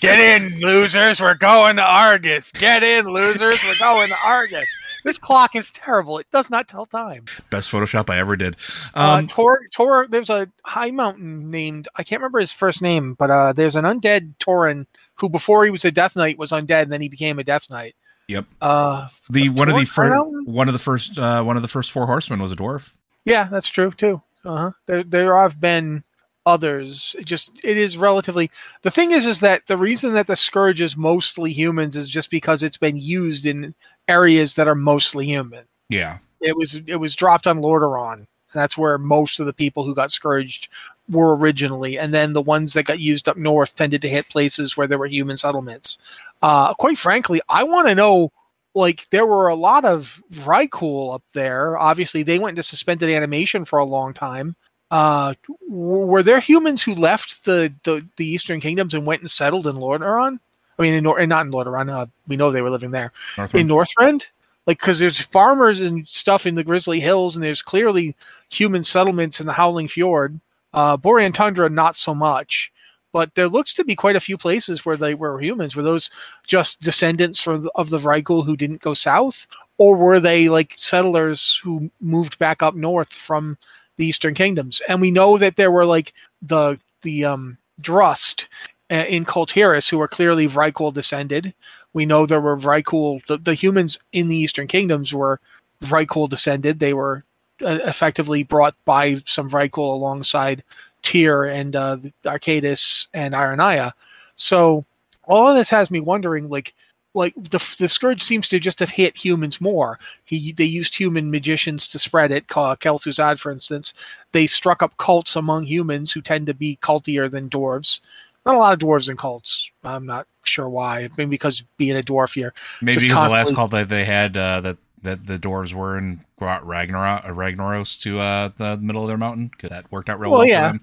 Get 0.00 0.18
in, 0.18 0.60
losers. 0.60 1.20
We're 1.20 1.34
going 1.34 1.76
to 1.76 1.82
Argus. 1.82 2.50
Get 2.52 2.82
in, 2.82 3.06
losers. 3.06 3.58
We're 3.64 3.78
going 3.78 4.08
to 4.08 4.16
Argus. 4.24 4.66
This 5.04 5.18
clock 5.18 5.54
is 5.54 5.70
terrible. 5.70 6.18
It 6.18 6.26
does 6.32 6.50
not 6.50 6.66
tell 6.66 6.86
time. 6.86 7.26
Best 7.50 7.70
Photoshop 7.70 8.10
I 8.10 8.18
ever 8.18 8.36
did. 8.36 8.56
Uh, 8.94 9.18
Um, 9.18 9.26
Tor, 9.26 9.60
Tor, 9.72 10.06
there's 10.08 10.30
a 10.30 10.50
Highmountain 10.66 11.44
named, 11.44 11.86
I 11.94 12.02
can't 12.02 12.20
remember 12.20 12.40
his 12.40 12.52
first 12.52 12.82
name, 12.82 13.14
but 13.14 13.30
uh, 13.30 13.52
there's 13.52 13.76
an 13.76 13.84
undead 13.84 14.36
Tauren 14.38 14.86
who, 15.16 15.28
before 15.28 15.64
he 15.64 15.70
was 15.70 15.84
a 15.84 15.92
Death 15.92 16.16
Knight, 16.16 16.38
was 16.38 16.50
undead, 16.50 16.82
and 16.82 16.92
then 16.92 17.00
he 17.00 17.08
became 17.08 17.38
a 17.38 17.44
Death 17.44 17.70
Knight. 17.70 17.94
Yep. 18.28 18.46
Uh, 18.60 19.08
the 19.28 19.50
one 19.50 19.68
of 19.68 19.76
the 19.76 19.84
first 19.84 20.16
one 20.46 20.66
of 20.66 20.72
the 20.72 20.78
first 20.78 21.18
uh, 21.18 21.42
one 21.42 21.56
of 21.56 21.62
the 21.62 21.68
first 21.68 21.92
four 21.92 22.06
horsemen 22.06 22.40
was 22.40 22.52
a 22.52 22.56
dwarf. 22.56 22.94
Yeah, 23.26 23.44
that's 23.44 23.68
true 23.68 23.90
too. 23.90 24.22
Uh 24.46 24.56
huh. 24.56 24.70
There, 24.86 25.02
there 25.02 25.36
have 25.36 25.60
been 25.60 26.04
others. 26.46 27.14
It 27.18 27.26
just 27.26 27.52
it 27.62 27.76
is 27.76 27.98
relatively. 27.98 28.50
The 28.80 28.90
thing 28.90 29.10
is, 29.10 29.26
is 29.26 29.40
that 29.40 29.66
the 29.66 29.76
reason 29.76 30.14
that 30.14 30.26
the 30.26 30.36
scourge 30.36 30.80
is 30.80 30.96
mostly 30.96 31.52
humans 31.52 31.96
is 31.96 32.08
just 32.08 32.30
because 32.30 32.62
it's 32.62 32.78
been 32.78 32.96
used 32.96 33.44
in 33.44 33.74
areas 34.08 34.54
that 34.54 34.68
are 34.68 34.74
mostly 34.74 35.26
human. 35.26 35.64
Yeah. 35.88 36.18
It 36.40 36.56
was 36.56 36.80
it 36.86 36.96
was 36.96 37.14
dropped 37.14 37.46
on 37.46 37.58
Lordaeron. 37.58 38.26
That's 38.52 38.78
where 38.78 38.98
most 38.98 39.40
of 39.40 39.46
the 39.46 39.52
people 39.52 39.84
who 39.84 39.94
got 39.94 40.12
scourged 40.12 40.68
were 41.10 41.36
originally, 41.36 41.98
and 41.98 42.14
then 42.14 42.32
the 42.32 42.42
ones 42.42 42.72
that 42.74 42.84
got 42.84 43.00
used 43.00 43.28
up 43.28 43.36
north 43.36 43.74
tended 43.74 44.00
to 44.02 44.08
hit 44.08 44.28
places 44.28 44.76
where 44.76 44.86
there 44.86 44.98
were 44.98 45.06
human 45.06 45.36
settlements. 45.36 45.98
Uh, 46.40 46.72
quite 46.74 46.98
frankly, 46.98 47.40
I 47.48 47.64
want 47.64 47.88
to 47.88 47.94
know. 47.94 48.30
Like 48.76 49.08
there 49.10 49.24
were 49.24 49.46
a 49.46 49.54
lot 49.54 49.84
of 49.84 50.20
Vrykul 50.32 51.14
up 51.14 51.22
there. 51.32 51.78
Obviously, 51.78 52.24
they 52.24 52.40
went 52.40 52.58
into 52.58 52.64
suspended 52.64 53.08
animation 53.08 53.64
for 53.64 53.78
a 53.78 53.84
long 53.84 54.12
time. 54.12 54.56
Uh, 54.90 55.34
were 55.68 56.24
there 56.24 56.40
humans 56.40 56.82
who 56.82 56.94
left 56.94 57.44
the, 57.44 57.72
the, 57.84 58.04
the 58.16 58.26
Eastern 58.26 58.60
Kingdoms 58.60 58.94
and 58.94 59.06
went 59.06 59.22
and 59.22 59.30
settled 59.30 59.68
in 59.68 59.76
Lordaeron? 59.76 60.38
I 60.78 60.82
mean, 60.82 60.94
in 60.94 61.04
Nor- 61.04 61.18
and 61.18 61.28
not 61.28 61.46
in 61.46 61.52
Lordaeron. 61.52 61.90
Uh, 61.90 62.06
we 62.26 62.36
know 62.36 62.50
they 62.50 62.62
were 62.62 62.70
living 62.70 62.90
there 62.90 63.12
Northrend. 63.36 63.60
in 63.60 63.68
Northrend. 63.68 64.26
Like, 64.66 64.78
because 64.78 64.98
there's 64.98 65.20
farmers 65.20 65.80
and 65.80 66.06
stuff 66.06 66.46
in 66.46 66.54
the 66.54 66.64
Grizzly 66.64 66.98
Hills, 66.98 67.36
and 67.36 67.44
there's 67.44 67.60
clearly 67.60 68.16
human 68.48 68.82
settlements 68.82 69.38
in 69.38 69.46
the 69.46 69.52
Howling 69.52 69.88
Fjord. 69.88 70.40
Uh, 70.72 70.96
Borean 70.96 71.34
Tundra, 71.34 71.68
not 71.68 71.96
so 71.96 72.14
much, 72.14 72.72
but 73.12 73.34
there 73.34 73.48
looks 73.48 73.74
to 73.74 73.84
be 73.84 73.94
quite 73.94 74.16
a 74.16 74.20
few 74.20 74.38
places 74.38 74.84
where 74.84 74.96
they 74.96 75.14
were 75.14 75.38
humans. 75.38 75.76
Were 75.76 75.82
those 75.82 76.10
just 76.46 76.80
descendants 76.80 77.42
from 77.42 77.68
of 77.74 77.90
the 77.90 77.98
Vrykul 77.98 78.44
who 78.44 78.56
didn't 78.56 78.80
go 78.80 78.94
south, 78.94 79.46
or 79.76 79.96
were 79.96 80.18
they 80.18 80.48
like 80.48 80.74
settlers 80.76 81.60
who 81.62 81.90
moved 82.00 82.38
back 82.38 82.62
up 82.62 82.74
north 82.74 83.12
from 83.12 83.58
the 83.98 84.06
Eastern 84.06 84.34
Kingdoms? 84.34 84.80
And 84.88 85.00
we 85.00 85.10
know 85.10 85.36
that 85.38 85.56
there 85.56 85.70
were 85.70 85.86
like 85.86 86.14
the 86.42 86.78
the 87.02 87.26
um, 87.26 87.58
Drust 87.80 88.48
in 88.90 89.24
Kul 89.24 89.46
Tiras 89.46 89.88
who 89.88 90.00
are 90.00 90.08
clearly 90.08 90.46
Vrykul 90.46 90.92
descended. 90.92 91.54
We 91.92 92.06
know 92.06 92.26
there 92.26 92.40
were 92.40 92.56
Vrykul, 92.56 93.24
the, 93.26 93.38
the 93.38 93.54
humans 93.54 93.98
in 94.12 94.28
the 94.28 94.36
Eastern 94.36 94.66
Kingdoms 94.66 95.14
were 95.14 95.40
Vrykul 95.82 96.28
descended. 96.28 96.78
They 96.78 96.94
were 96.94 97.24
uh, 97.62 97.78
effectively 97.84 98.42
brought 98.42 98.74
by 98.84 99.22
some 99.24 99.48
Vrykul 99.48 99.94
alongside 99.94 100.62
Tyr 101.02 101.44
and 101.44 101.76
uh, 101.76 101.98
Archaedas 102.26 103.08
and 103.14 103.34
Ironaya. 103.34 103.92
So 104.34 104.84
all 105.24 105.48
of 105.48 105.56
this 105.56 105.70
has 105.70 105.90
me 105.90 106.00
wondering, 106.00 106.48
like, 106.48 106.74
like 107.14 107.34
the 107.36 107.60
the 107.78 107.88
scourge 107.88 108.24
seems 108.24 108.48
to 108.48 108.58
just 108.58 108.80
have 108.80 108.90
hit 108.90 109.16
humans 109.16 109.60
more. 109.60 110.00
He 110.24 110.52
they 110.52 110.64
used 110.64 110.96
human 110.96 111.30
magicians 111.30 111.86
to 111.88 111.98
spread 111.98 112.32
it. 112.32 112.48
Kel'Thuzad, 112.48 113.38
for 113.38 113.52
instance, 113.52 113.94
they 114.32 114.48
struck 114.48 114.82
up 114.82 114.96
cults 114.96 115.36
among 115.36 115.66
humans 115.66 116.10
who 116.10 116.20
tend 116.20 116.46
to 116.48 116.54
be 116.54 116.76
cultier 116.82 117.28
than 117.30 117.48
dwarves. 117.48 118.00
Not 118.46 118.54
a 118.56 118.58
lot 118.58 118.72
of 118.74 118.78
dwarves 118.78 119.08
in 119.08 119.16
cults. 119.16 119.70
I'm 119.82 120.06
not 120.06 120.26
sure 120.42 120.68
why. 120.68 121.08
Maybe 121.16 121.30
because 121.30 121.62
being 121.78 121.96
a 121.96 122.02
dwarf 122.02 122.34
here. 122.34 122.52
Maybe 122.82 123.00
because 123.00 123.08
the 123.08 123.14
last 123.14 123.30
constantly- 123.32 123.54
call 123.56 123.68
that 123.68 123.88
they 123.88 124.04
had 124.04 124.36
uh, 124.36 124.60
that 124.60 124.76
that 125.02 125.26
the 125.26 125.38
dwarves 125.38 125.74
were 125.74 125.98
in 125.98 126.24
Ragnarok, 126.40 127.24
uh, 127.24 127.28
Ragnaros 127.28 128.00
to 128.02 128.18
uh, 128.18 128.50
the 128.56 128.76
middle 128.78 129.02
of 129.02 129.08
their 129.08 129.18
mountain 129.18 129.48
because 129.48 129.70
that 129.70 129.90
worked 129.92 130.08
out 130.08 130.18
real 130.18 130.30
well, 130.30 130.40
Well, 130.40 130.46
for 130.46 130.50
yeah, 130.50 130.72
them. 130.72 130.80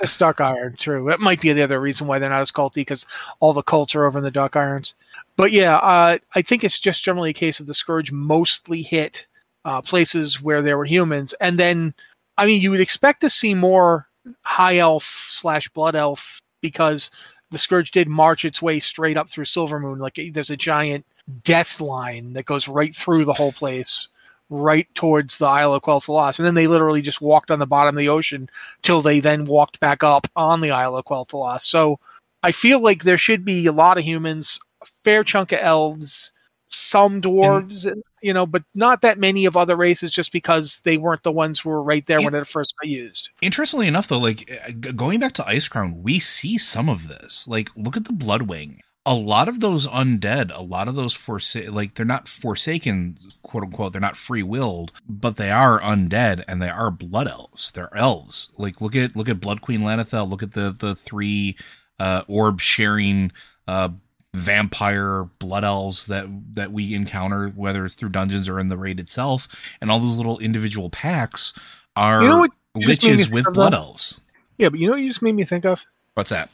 it's 0.00 0.16
Dark 0.16 0.40
Iron. 0.40 0.74
True, 0.76 1.08
it 1.10 1.20
might 1.20 1.40
be 1.40 1.52
the 1.52 1.62
other 1.62 1.80
reason 1.80 2.06
why 2.06 2.18
they're 2.18 2.30
not 2.30 2.40
as 2.40 2.50
culty 2.50 2.76
because 2.76 3.04
all 3.40 3.52
the 3.52 3.62
cults 3.62 3.94
are 3.94 4.04
over 4.06 4.18
in 4.18 4.24
the 4.24 4.30
Dark 4.30 4.56
Irons. 4.56 4.94
But 5.36 5.52
yeah, 5.52 5.76
uh, 5.76 6.18
I 6.34 6.42
think 6.42 6.64
it's 6.64 6.80
just 6.80 7.04
generally 7.04 7.30
a 7.30 7.34
case 7.34 7.60
of 7.60 7.66
the 7.66 7.74
scourge 7.74 8.10
mostly 8.10 8.82
hit 8.82 9.26
uh, 9.66 9.82
places 9.82 10.40
where 10.42 10.62
there 10.62 10.78
were 10.78 10.86
humans, 10.86 11.34
and 11.40 11.58
then 11.58 11.94
I 12.38 12.46
mean, 12.46 12.62
you 12.62 12.70
would 12.70 12.80
expect 12.80 13.20
to 13.20 13.30
see 13.30 13.54
more 13.54 14.08
high 14.42 14.78
elf 14.78 15.26
slash 15.30 15.68
blood 15.70 15.94
elf 15.94 16.40
because 16.60 17.10
the 17.50 17.58
scourge 17.58 17.90
did 17.92 18.08
march 18.08 18.44
its 18.44 18.60
way 18.60 18.80
straight 18.80 19.16
up 19.16 19.28
through 19.28 19.44
Silvermoon. 19.44 19.98
Like 19.98 20.18
there's 20.32 20.50
a 20.50 20.56
giant 20.56 21.06
death 21.44 21.80
line 21.80 22.32
that 22.34 22.46
goes 22.46 22.68
right 22.68 22.94
through 22.94 23.24
the 23.24 23.34
whole 23.34 23.52
place, 23.52 24.08
right 24.50 24.86
towards 24.94 25.38
the 25.38 25.46
Isle 25.46 25.74
of 25.74 25.82
Quel'Thalas, 25.82 26.38
and 26.38 26.46
then 26.46 26.54
they 26.54 26.66
literally 26.66 27.02
just 27.02 27.20
walked 27.20 27.50
on 27.50 27.58
the 27.58 27.66
bottom 27.66 27.96
of 27.96 28.00
the 28.00 28.08
ocean 28.08 28.48
till 28.82 29.02
they 29.02 29.20
then 29.20 29.44
walked 29.44 29.78
back 29.80 30.02
up 30.02 30.26
on 30.36 30.60
the 30.60 30.70
Isle 30.70 30.96
of 30.96 31.04
Quel'Thalas. 31.04 31.62
So 31.62 31.98
I 32.42 32.52
feel 32.52 32.80
like 32.80 33.02
there 33.02 33.18
should 33.18 33.44
be 33.44 33.66
a 33.66 33.72
lot 33.72 33.98
of 33.98 34.04
humans, 34.04 34.58
a 34.82 34.86
fair 35.04 35.24
chunk 35.24 35.52
of 35.52 35.58
elves, 35.60 36.32
some 36.68 37.20
dwarves, 37.20 37.90
and, 37.90 38.02
you 38.22 38.32
know, 38.32 38.46
but 38.46 38.62
not 38.74 39.00
that 39.02 39.18
many 39.18 39.44
of 39.44 39.56
other 39.56 39.76
races 39.76 40.12
just 40.12 40.32
because 40.32 40.80
they 40.84 40.96
weren't 40.96 41.22
the 41.22 41.32
ones 41.32 41.58
who 41.58 41.70
were 41.70 41.82
right 41.82 42.06
there 42.06 42.20
when 42.20 42.34
it 42.34 42.46
first 42.46 42.74
got 42.80 42.88
used. 42.88 43.30
Interestingly 43.42 43.86
enough, 43.86 44.08
though, 44.08 44.18
like 44.18 44.50
uh, 44.66 44.72
going 44.94 45.20
back 45.20 45.32
to 45.34 45.42
Icecrown, 45.42 46.02
we 46.02 46.18
see 46.18 46.58
some 46.58 46.88
of 46.88 47.08
this. 47.08 47.46
Like, 47.48 47.70
look 47.76 47.96
at 47.96 48.04
the 48.04 48.12
Bloodwing. 48.12 48.80
A 49.06 49.14
lot 49.14 49.48
of 49.48 49.60
those 49.60 49.86
undead, 49.86 50.54
a 50.54 50.62
lot 50.62 50.86
of 50.86 50.94
those 50.94 51.14
forsa- 51.14 51.70
like 51.72 51.94
they're 51.94 52.04
not 52.04 52.28
forsaken, 52.28 53.16
quote 53.42 53.64
unquote. 53.64 53.92
They're 53.92 54.02
not 54.02 54.18
free 54.18 54.42
willed, 54.42 54.92
but 55.08 55.36
they 55.36 55.50
are 55.50 55.80
undead 55.80 56.44
and 56.46 56.60
they 56.60 56.68
are 56.68 56.90
blood 56.90 57.26
elves. 57.26 57.70
They're 57.70 57.94
elves. 57.96 58.50
Like 58.58 58.82
look 58.82 58.94
at 58.94 59.16
look 59.16 59.30
at 59.30 59.40
Blood 59.40 59.62
Queen 59.62 59.80
Lana'thel. 59.80 60.28
Look 60.28 60.42
at 60.42 60.52
the 60.52 60.76
the 60.78 60.94
three 60.94 61.56
uh, 61.98 62.24
orb 62.28 62.60
sharing 62.60 63.32
uh, 63.66 63.90
vampire 64.38 65.24
blood 65.38 65.64
elves 65.64 66.06
that 66.06 66.26
that 66.54 66.72
we 66.72 66.94
encounter, 66.94 67.48
whether 67.50 67.84
it's 67.84 67.94
through 67.94 68.10
dungeons 68.10 68.48
or 68.48 68.58
in 68.58 68.68
the 68.68 68.76
raid 68.76 68.98
itself, 69.00 69.48
and 69.80 69.90
all 69.90 70.00
those 70.00 70.16
little 70.16 70.38
individual 70.38 70.90
packs 70.90 71.52
are 71.96 72.22
You 72.22 72.28
know 72.28 72.38
what 72.38 72.50
you 72.74 72.86
just 72.86 73.04
made 73.04 73.16
me 73.18 73.24
liches 73.24 73.32
with 73.32 73.54
blood 73.54 73.72
though? 73.72 73.78
elves. 73.78 74.20
Yeah, 74.56 74.68
but 74.70 74.80
you 74.80 74.86
know 74.86 74.92
what 74.94 75.02
you 75.02 75.08
just 75.08 75.22
made 75.22 75.34
me 75.34 75.44
think 75.44 75.64
of? 75.64 75.84
What's 76.14 76.30
that? 76.30 76.50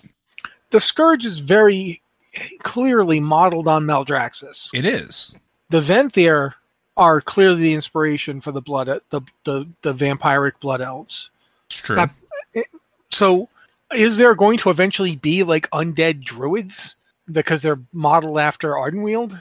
The 0.71 0.81
Scourge 0.81 1.25
is 1.25 1.39
very 1.39 2.03
clearly 2.63 3.21
modeled 3.21 3.69
on 3.69 3.85
Maldraxxus. 3.85 4.71
It 4.75 4.85
is. 4.85 5.35
The 5.71 5.81
Venthyr 5.81 6.55
are 6.97 7.21
clearly 7.21 7.63
the 7.63 7.75
inspiration 7.75 8.41
for 8.41 8.53
the 8.53 8.61
blood 8.61 8.87
the 9.11 9.21
the, 9.45 9.67
the 9.83 9.95
vampiric 9.95 10.61
blood 10.61 10.81
elves. 10.81 11.31
It's 11.67 11.77
true. 11.77 11.97
Not- 11.97 12.11
so 13.11 13.49
is 13.95 14.17
there 14.17 14.35
going 14.35 14.59
to 14.59 14.71
eventually 14.71 15.17
be 15.17 15.43
like 15.45 15.71
undead 15.71 16.21
druids 16.21 16.97
because 17.31 17.63
they're 17.63 17.81
modeled 17.93 18.39
after 18.39 18.73
Ardenweald? 18.73 19.41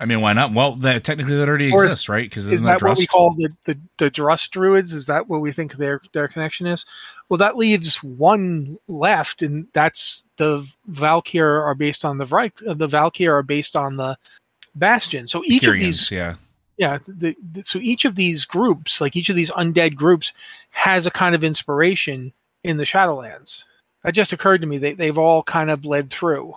I 0.00 0.04
mean, 0.04 0.20
why 0.20 0.32
not? 0.32 0.52
Well, 0.52 0.74
that 0.76 1.04
technically 1.04 1.36
that 1.36 1.48
already 1.48 1.70
Or 1.70 1.84
is- 1.84 1.92
exists, 1.92 2.08
right? 2.08 2.28
Because 2.28 2.48
Is 2.48 2.62
that 2.62 2.80
that 2.80 2.86
what 2.88 2.98
we 2.98 3.06
call 3.06 3.34
the, 3.34 3.50
the 3.64 3.78
the 3.98 4.10
Drust 4.10 4.50
druids? 4.50 4.92
Is 4.92 5.06
that 5.06 5.28
what 5.28 5.40
we 5.40 5.52
think 5.52 5.74
their 5.74 6.00
their 6.12 6.26
connection 6.28 6.66
is? 6.66 6.84
Well, 7.28 7.38
that 7.38 7.56
leaves 7.56 8.02
one 8.02 8.76
left, 8.88 9.42
and 9.42 9.66
that's 9.72 10.24
the 10.36 10.68
Valkyr 10.88 11.62
are 11.62 11.74
based 11.74 12.04
on 12.04 12.18
the 12.18 12.24
Vrike. 12.24 12.54
uh, 12.66 12.74
The 12.74 12.88
Valkyr 12.88 13.32
are 13.32 13.44
based 13.44 13.76
on 13.76 13.96
the 13.96 14.18
Bastion. 14.74 15.28
So 15.28 15.42
each 15.46 15.64
of 15.64 15.74
these 15.74 16.10
yeah. 16.10 16.34
yeah 16.78 16.98
the, 17.06 17.36
the, 17.52 17.62
so 17.62 17.78
each 17.78 18.04
of 18.04 18.16
these 18.16 18.44
groups 18.44 19.00
like 19.00 19.14
each 19.14 19.28
of 19.28 19.36
these 19.36 19.52
undead 19.52 19.94
groups 19.94 20.32
has 20.70 21.06
a 21.06 21.10
kind 21.10 21.34
of 21.34 21.44
inspiration 21.44 22.32
in 22.64 22.78
the 22.78 22.84
shadowlands 22.84 23.64
that 24.02 24.14
just 24.14 24.32
occurred 24.32 24.62
to 24.62 24.66
me 24.66 24.78
they, 24.78 24.94
they've 24.94 25.18
all 25.18 25.42
kind 25.42 25.70
of 25.70 25.82
bled 25.82 26.10
through 26.10 26.54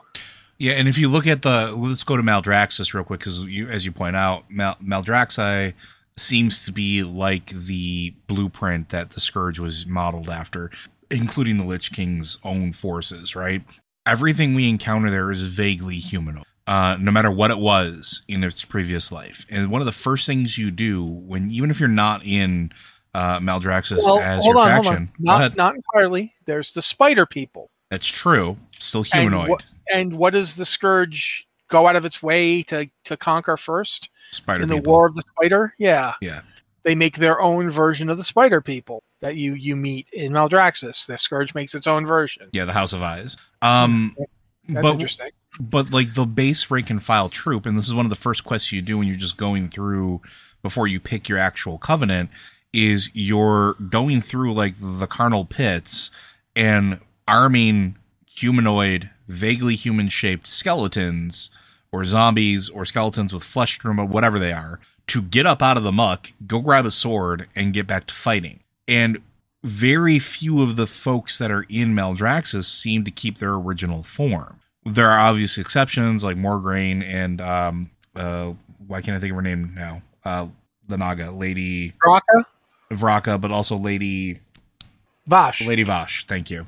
Yeah, 0.58 0.74
and 0.74 0.88
if 0.88 0.98
you 0.98 1.10
look 1.10 1.28
at 1.28 1.42
the, 1.42 1.74
let's 1.76 2.04
go 2.04 2.16
to 2.16 2.24
Maldraxxus 2.24 2.94
real 2.94 3.04
quick 3.04 3.20
because 3.20 3.44
you, 3.44 3.68
as 3.68 3.86
you 3.86 3.92
point 3.92 4.16
out, 4.16 4.50
Mal, 4.50 4.78
Maldraxxi 4.84 5.74
seems 6.18 6.66
to 6.66 6.72
be 6.72 7.04
like 7.04 7.48
the 7.48 8.14
blueprint 8.28 8.90
that 8.90 9.10
the 9.12 9.20
Scourge 9.20 9.60
was 9.60 9.86
modeled 9.86 10.30
after, 10.30 10.72
including 11.12 11.58
the 11.58 11.66
Lich 11.66 11.92
King's 11.92 12.38
own 12.44 12.72
forces. 12.72 13.36
Right, 13.36 13.64
everything 14.06 14.56
we 14.56 14.70
encounter 14.70 15.10
there 15.10 15.30
is 15.30 15.42
vaguely 15.44 15.98
humanoid, 15.98 16.46
uh, 16.68 16.96
no 17.02 17.12
matter 17.12 17.30
what 17.30 17.52
it 17.52 17.58
was 17.58 18.22
in 18.30 18.42
its 18.44 18.64
previous 18.64 19.12
life. 19.12 19.46
And 19.52 19.70
one 19.70 19.82
of 19.82 19.86
the 19.86 19.92
first 19.92 20.26
things 20.26 20.58
you 20.58 20.72
do 20.72 21.04
when, 21.04 21.52
even 21.52 21.70
if 21.70 21.82
you're 21.82 21.90
not 21.90 22.26
in 22.26 22.72
uh, 23.14 23.40
Maldraxxus 23.40 24.08
as 24.22 24.46
your 24.46 24.56
faction, 24.64 25.12
not, 25.20 25.58
not 25.58 25.76
entirely 25.76 26.34
there's 26.46 26.74
the 26.74 26.82
spider 26.82 27.26
people 27.26 27.70
that's 27.90 28.08
true, 28.08 28.56
still 28.80 29.04
humanoid. 29.04 29.50
what- 29.50 29.66
and 29.94 30.14
what 30.14 30.34
does 30.34 30.56
the 30.56 30.66
scourge 30.66 31.48
go 31.68 31.88
out 31.88 31.96
of 31.96 32.06
its 32.06 32.22
way 32.22 32.64
to 32.64 32.88
to 33.06 33.18
conquer 33.18 33.58
first? 33.58 34.10
Spider 34.32 34.64
in 34.64 34.70
the 34.70 34.76
people. 34.76 34.94
war 34.94 35.06
of 35.08 35.16
the 35.16 35.24
spider? 35.38 35.74
Yeah. 35.78 36.14
Yeah. 36.22 36.42
they 36.84 36.96
make 36.96 37.18
their 37.18 37.42
own 37.42 37.70
version 37.70 38.10
of 38.10 38.18
the 38.18 38.24
spider 38.24 38.62
people 38.62 39.02
that 39.22 39.36
you 39.36 39.54
you 39.54 39.76
meet 39.76 40.10
in 40.12 40.32
maldraxxus. 40.32 41.08
The 41.08 41.18
scourge 41.18 41.54
makes 41.56 41.74
its 41.76 41.88
own 41.88 42.06
version. 42.06 42.50
Yeah, 42.54 42.66
the 42.66 42.74
House 42.74 42.94
of 42.94 43.02
Eyes. 43.02 43.38
Um, 43.62 44.16
that's 44.68 44.82
but 44.82 44.94
interesting. 44.94 45.30
but 45.60 45.92
like 45.92 46.14
the 46.14 46.26
base 46.26 46.70
rank 46.70 46.90
and 46.90 47.02
file 47.04 47.30
troop, 47.30 47.66
and 47.66 47.78
this 47.78 47.88
is 47.88 47.94
one 47.94 48.06
of 48.06 48.10
the 48.10 48.16
first 48.16 48.44
quests 48.44 48.72
you 48.72 48.82
do 48.82 48.98
when 48.98 49.08
you're 49.08 49.18
just 49.18 49.38
going 49.38 49.70
through 49.70 50.22
before 50.62 50.88
you 50.88 51.00
pick 51.00 51.30
your 51.30 51.38
actual 51.38 51.78
covenant, 51.78 52.30
is 52.74 53.10
you're 53.14 53.74
going 53.90 54.22
through 54.22 54.54
like 54.54 54.74
the 54.80 55.08
carnal 55.08 55.46
pits 55.46 56.12
and 56.56 57.00
arming 57.28 57.98
humanoid, 58.28 59.10
vaguely 59.28 59.76
human 59.76 60.10
shaped 60.10 60.48
skeletons 60.48 61.50
or 61.92 62.04
zombies 62.06 62.70
or 62.70 62.86
skeletons 62.86 63.34
with 63.34 63.44
flesh 63.44 63.78
trauma, 63.78 64.06
whatever 64.06 64.40
they 64.40 64.52
are, 64.52 64.80
to 65.08 65.22
get 65.22 65.46
up 65.46 65.62
out 65.62 65.78
of 65.78 65.84
the 65.84 65.92
muck, 65.92 66.32
go 66.48 66.60
grab 66.60 66.86
a 66.86 66.92
sword, 66.92 67.48
and 67.56 67.74
get 67.74 67.88
back 67.88 68.08
to 68.08 68.14
fighting. 68.14 68.60
And 68.88 69.20
very 69.64 70.20
few 70.20 70.62
of 70.62 70.76
the 70.76 70.86
folks 70.88 71.38
that 71.40 71.50
are 71.52 71.66
in 71.70 71.96
Maldraxxus 71.96 72.66
seem 72.66 73.04
to 73.04 73.12
keep 73.12 73.40
their 73.40 73.54
original 73.56 74.04
form. 74.04 74.60
There 74.86 75.10
are 75.10 75.20
obvious 75.20 75.58
exceptions 75.58 76.24
like 76.24 76.38
Morgraine 76.38 77.02
and 77.02 77.42
um 77.42 77.90
uh 78.16 78.54
why 78.86 79.02
can't 79.02 79.18
I 79.18 79.20
think 79.20 79.32
of 79.32 79.38
her 79.38 79.42
name 79.42 79.74
now? 79.76 80.04
Uh 80.24 80.48
the 80.88 80.98
Naga, 80.98 81.32
Lady 81.32 81.94
Draka? 82.06 82.46
Vraka, 82.92 83.42
but 83.42 83.50
also 83.50 83.76
Lady 83.76 84.40
Vash. 85.26 85.62
Lady 85.62 85.82
Vosh, 85.82 86.26
thank 86.26 86.52
you. 86.52 86.68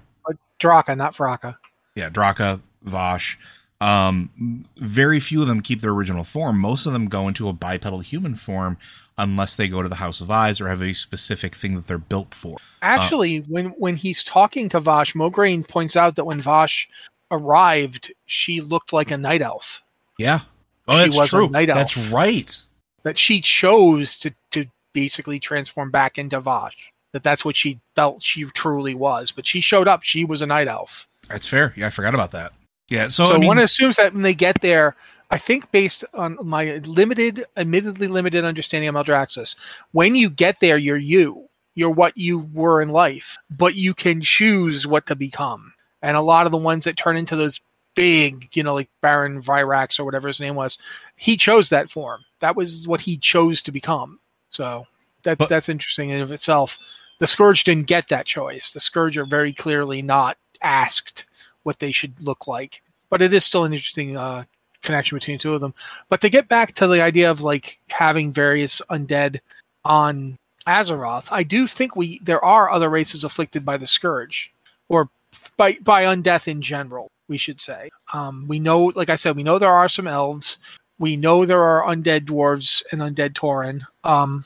Draka, 0.60 0.98
not 0.98 1.16
Vraka. 1.16 1.56
Yeah, 1.98 2.10
Draka, 2.10 2.62
Vosh. 2.84 3.38
Um 3.82 4.66
very 4.78 5.20
few 5.20 5.42
of 5.42 5.48
them 5.48 5.62
keep 5.62 5.82
their 5.82 5.92
original 5.92 6.24
form. 6.24 6.60
Most 6.60 6.86
of 6.86 6.94
them 6.94 7.08
go 7.08 7.28
into 7.28 7.48
a 7.50 7.54
bipedal 7.54 8.00
human 8.00 8.36
form 8.36 8.78
unless 9.20 9.56
they 9.56 9.68
go 9.68 9.82
to 9.84 9.90
the 9.90 9.96
House 9.96 10.20
of 10.22 10.32
Eyes 10.32 10.60
or 10.62 10.68
have 10.68 10.82
a 10.82 10.94
specific 10.94 11.54
thing 11.56 11.76
that 11.76 11.86
they're 11.86 11.98
built 11.98 12.34
for. 12.34 12.58
Actually, 12.82 13.40
when 13.40 13.68
when 13.72 13.96
he's 13.96 14.24
talking 14.24 14.68
to 14.70 14.80
Vash, 14.80 15.14
Mograine 15.14 15.68
points 15.68 15.96
out 15.96 16.16
that 16.16 16.26
when 16.26 16.40
Vash 16.42 16.90
arrived, 17.32 18.12
she 18.26 18.62
looked 18.62 18.94
like 18.94 19.12
a 19.12 19.18
night 19.18 19.42
elf. 19.42 19.84
Yeah. 20.18 20.40
Oh, 20.88 20.94
She 20.98 21.06
that's 21.10 21.18
was 21.18 21.34
a 21.34 21.38
true. 21.38 21.50
night 21.50 21.70
elf. 21.70 21.78
That's 21.78 21.98
right. 22.12 22.62
That 23.04 23.18
she 23.20 23.42
chose 23.42 24.18
to 24.20 24.34
to 24.52 24.66
basically 24.94 25.40
transform 25.40 25.92
back 25.92 26.18
into 26.18 26.40
Vash. 26.40 26.92
That 27.14 27.24
that's 27.24 27.46
what 27.46 27.56
she 27.56 27.80
felt 27.96 28.24
she 28.24 28.44
truly 28.46 28.96
was. 28.96 29.32
But 29.32 29.46
she 29.46 29.62
showed 29.62 29.88
up. 29.88 30.02
She 30.04 30.26
was 30.26 30.42
a 30.42 30.48
night 30.48 30.68
elf. 30.68 31.08
That's 31.30 31.48
fair. 31.48 31.74
Yeah, 31.76 31.88
I 31.88 31.90
forgot 31.90 32.14
about 32.14 32.32
that. 32.32 32.54
Yeah, 32.90 33.10
so, 33.10 33.26
So, 33.26 33.34
I 33.34 33.38
mean, 33.38 33.48
one 33.48 33.60
assumes 33.60 33.98
that 33.98 34.14
when 34.14 34.22
they 34.24 34.34
get 34.34 34.62
there, 34.62 34.96
I 35.30 35.38
think 35.38 35.72
based 35.72 36.06
on 36.14 36.38
my 36.42 36.76
limited, 36.86 37.46
admittedly 37.58 38.08
limited 38.08 38.46
understanding 38.46 38.88
of 38.88 38.96
Maldraxxus, 38.96 39.56
when 39.92 40.16
you 40.16 40.30
get 40.30 40.60
there, 40.62 40.78
you're 40.78 40.98
you. 40.98 41.50
You're 41.76 41.92
what 41.92 42.18
you 42.18 42.40
were 42.40 42.82
in 42.82 42.90
life, 42.90 43.38
but 43.52 43.76
you 43.76 43.94
can 43.94 44.22
choose 44.22 44.88
what 44.88 45.06
to 45.08 45.16
become. 45.16 45.74
And 46.02 46.18
a 46.18 46.22
lot 46.22 46.46
of 46.46 46.52
the 46.52 46.58
ones 46.58 46.86
that 46.86 46.98
turn 46.98 47.18
into 47.18 47.36
those 47.36 47.60
big, 47.96 48.50
you 48.54 48.64
know, 48.64 48.74
like 48.74 48.90
Baron 49.02 49.42
Virax 49.44 50.00
or 50.00 50.06
whatever 50.06 50.28
his 50.28 50.40
name 50.40 50.56
was, 50.56 50.78
he 51.18 51.38
chose 51.38 51.70
that 51.70 51.92
form. 51.92 52.24
That 52.40 52.56
was 52.56 52.88
what 52.88 53.02
he 53.02 53.18
chose 53.18 53.62
to 53.64 53.72
become. 53.72 54.20
So 54.50 54.88
that 55.24 55.38
But- 55.38 55.50
that's 55.50 55.70
interesting 55.70 56.10
in 56.10 56.22
of 56.22 56.32
itself. 56.32 56.80
The 57.20 57.28
Scourge 57.28 57.64
didn't 57.64 57.88
get 57.88 58.08
that 58.10 58.28
choice. 58.28 58.72
The 58.72 58.80
Scourge 58.80 59.18
are 59.18 59.26
very 59.26 59.52
clearly 59.54 60.02
not 60.02 60.38
asked 60.62 61.26
what 61.64 61.80
they 61.80 61.92
should 61.92 62.20
look 62.22 62.48
like. 62.48 62.82
But 63.10 63.22
it 63.22 63.34
is 63.34 63.46
still 63.46 63.64
an 63.64 63.74
interesting 63.74 64.18
uh, 64.18 64.44
connection 64.82 65.18
between 65.18 65.38
two 65.38 65.54
of 65.54 65.62
them. 65.62 65.74
But 66.10 66.22
to 66.22 66.30
get 66.30 66.48
back 66.48 66.74
to 66.76 66.88
the 66.88 67.02
idea 67.02 67.30
of 67.30 67.42
like 67.42 67.80
having 67.90 68.32
various 68.32 68.82
undead 68.90 69.40
on 69.86 70.38
Azeroth, 70.66 71.28
I 71.32 71.44
do 71.44 71.68
think 71.68 71.96
we 71.96 72.20
there 72.20 72.44
are 72.44 72.72
other 72.72 72.90
races 72.90 73.24
afflicted 73.24 73.66
by 73.66 73.78
the 73.78 73.88
Scourge, 73.88 74.52
or 74.90 75.10
by 75.56 75.78
by 75.82 76.04
undeath 76.04 76.48
in 76.48 76.62
general. 76.62 77.10
We 77.28 77.38
should 77.38 77.60
say. 77.60 77.90
Um, 78.14 78.46
we 78.48 78.60
know, 78.60 78.86
like 78.96 79.10
I 79.10 79.16
said, 79.16 79.36
we 79.36 79.44
know 79.44 79.60
there 79.60 79.70
are 79.70 79.90
some 79.90 80.08
elves. 80.08 80.60
We 80.98 81.18
know 81.18 81.46
there 81.46 81.62
are 81.62 81.94
undead 81.94 82.22
dwarves 82.22 82.84
and 82.92 83.02
undead 83.02 83.34
Tauren. 83.34 83.82
Um, 84.06 84.46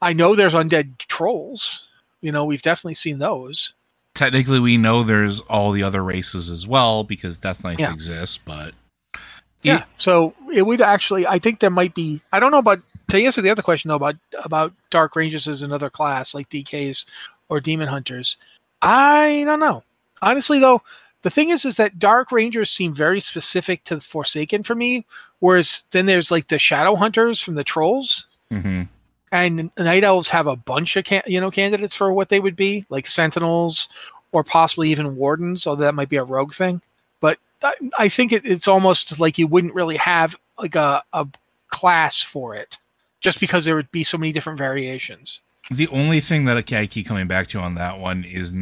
I 0.00 0.12
know 0.12 0.34
there's 0.34 0.54
undead 0.54 0.98
trolls. 0.98 1.88
You 2.20 2.32
know, 2.32 2.44
we've 2.44 2.62
definitely 2.62 2.94
seen 2.94 3.18
those. 3.18 3.74
Technically 4.18 4.58
we 4.58 4.76
know 4.76 5.04
there's 5.04 5.38
all 5.42 5.70
the 5.70 5.84
other 5.84 6.02
races 6.02 6.50
as 6.50 6.66
well 6.66 7.04
because 7.04 7.38
Death 7.38 7.62
Knights 7.62 7.78
Yeah. 7.78 7.92
exist, 7.92 8.40
but 8.44 8.74
Yeah. 9.62 9.84
So 9.96 10.34
it 10.52 10.62
would 10.62 10.80
actually, 10.80 11.26
I 11.26 11.38
think 11.38 11.60
there 11.60 11.70
might 11.70 11.94
be. 11.94 12.20
I 12.32 12.40
don't 12.40 12.50
know 12.50 12.58
about 12.58 12.80
to 13.10 13.22
answer 13.22 13.40
the 13.40 13.50
other 13.50 13.62
question 13.62 13.88
though 13.88 13.94
about 13.96 14.16
about 14.44 14.72
Dark 14.90 15.14
Rangers 15.16 15.46
as 15.48 15.62
another 15.62 15.88
class 15.88 16.34
like 16.34 16.48
DKs 16.50 17.04
or 17.48 17.60
Demon 17.60 17.88
Hunters. 17.88 18.36
I 18.82 19.42
don't 19.46 19.60
know. 19.60 19.82
Honestly 20.20 20.58
though, 20.58 20.82
the 21.22 21.30
thing 21.30 21.50
is, 21.50 21.64
is 21.64 21.76
that 21.76 21.98
Dark 21.98 22.30
Rangers 22.32 22.70
seem 22.70 22.94
very 22.94 23.20
specific 23.20 23.84
to 23.84 24.00
Forsaken 24.00 24.62
for 24.64 24.74
me, 24.74 25.06
whereas 25.40 25.84
then 25.92 26.06
there's 26.06 26.30
like 26.30 26.48
the 26.48 26.58
Shadow 26.58 26.94
Hunters 26.96 27.40
from 27.40 27.54
the 27.54 27.64
Trolls. 27.64 28.26
hmm 28.50 28.82
and 29.32 29.70
night 29.78 30.04
elves 30.04 30.28
have 30.28 30.46
a 30.46 30.56
bunch 30.56 30.96
of 30.96 31.04
can- 31.04 31.22
you 31.26 31.40
know 31.40 31.50
candidates 31.50 31.94
for 31.94 32.12
what 32.12 32.28
they 32.28 32.40
would 32.40 32.56
be 32.56 32.84
like 32.88 33.06
sentinels 33.06 33.88
or 34.32 34.44
possibly 34.44 34.90
even 34.90 35.16
wardens 35.16 35.66
although 35.66 35.84
that 35.84 35.94
might 35.94 36.08
be 36.08 36.16
a 36.16 36.24
rogue 36.24 36.54
thing. 36.54 36.80
But 37.20 37.38
i, 37.98 38.08
think 38.08 38.32
it, 38.32 38.44
it's 38.44 38.68
almost 38.68 39.18
like 39.18 39.38
you 39.38 39.46
wouldn't 39.46 39.74
really 39.74 39.96
have 39.96 40.36
like 40.58 40.76
a, 40.76 41.02
a 41.12 41.26
class 41.68 42.20
for 42.22 42.54
it 42.54 42.78
just 43.20 43.40
because 43.40 43.64
there 43.64 43.76
would 43.76 43.90
be 43.90 44.04
so 44.04 44.18
many 44.18 44.32
different 44.32 44.58
variations. 44.58 45.40
The 45.70 45.88
only 45.88 46.20
thing 46.20 46.44
that 46.44 46.72
I 46.72 46.86
keep 46.86 47.06
coming 47.06 47.26
back 47.26 47.48
to 47.48 47.58
on 47.58 47.74
that 47.74 47.98
one 47.98 48.24
is 48.24 48.54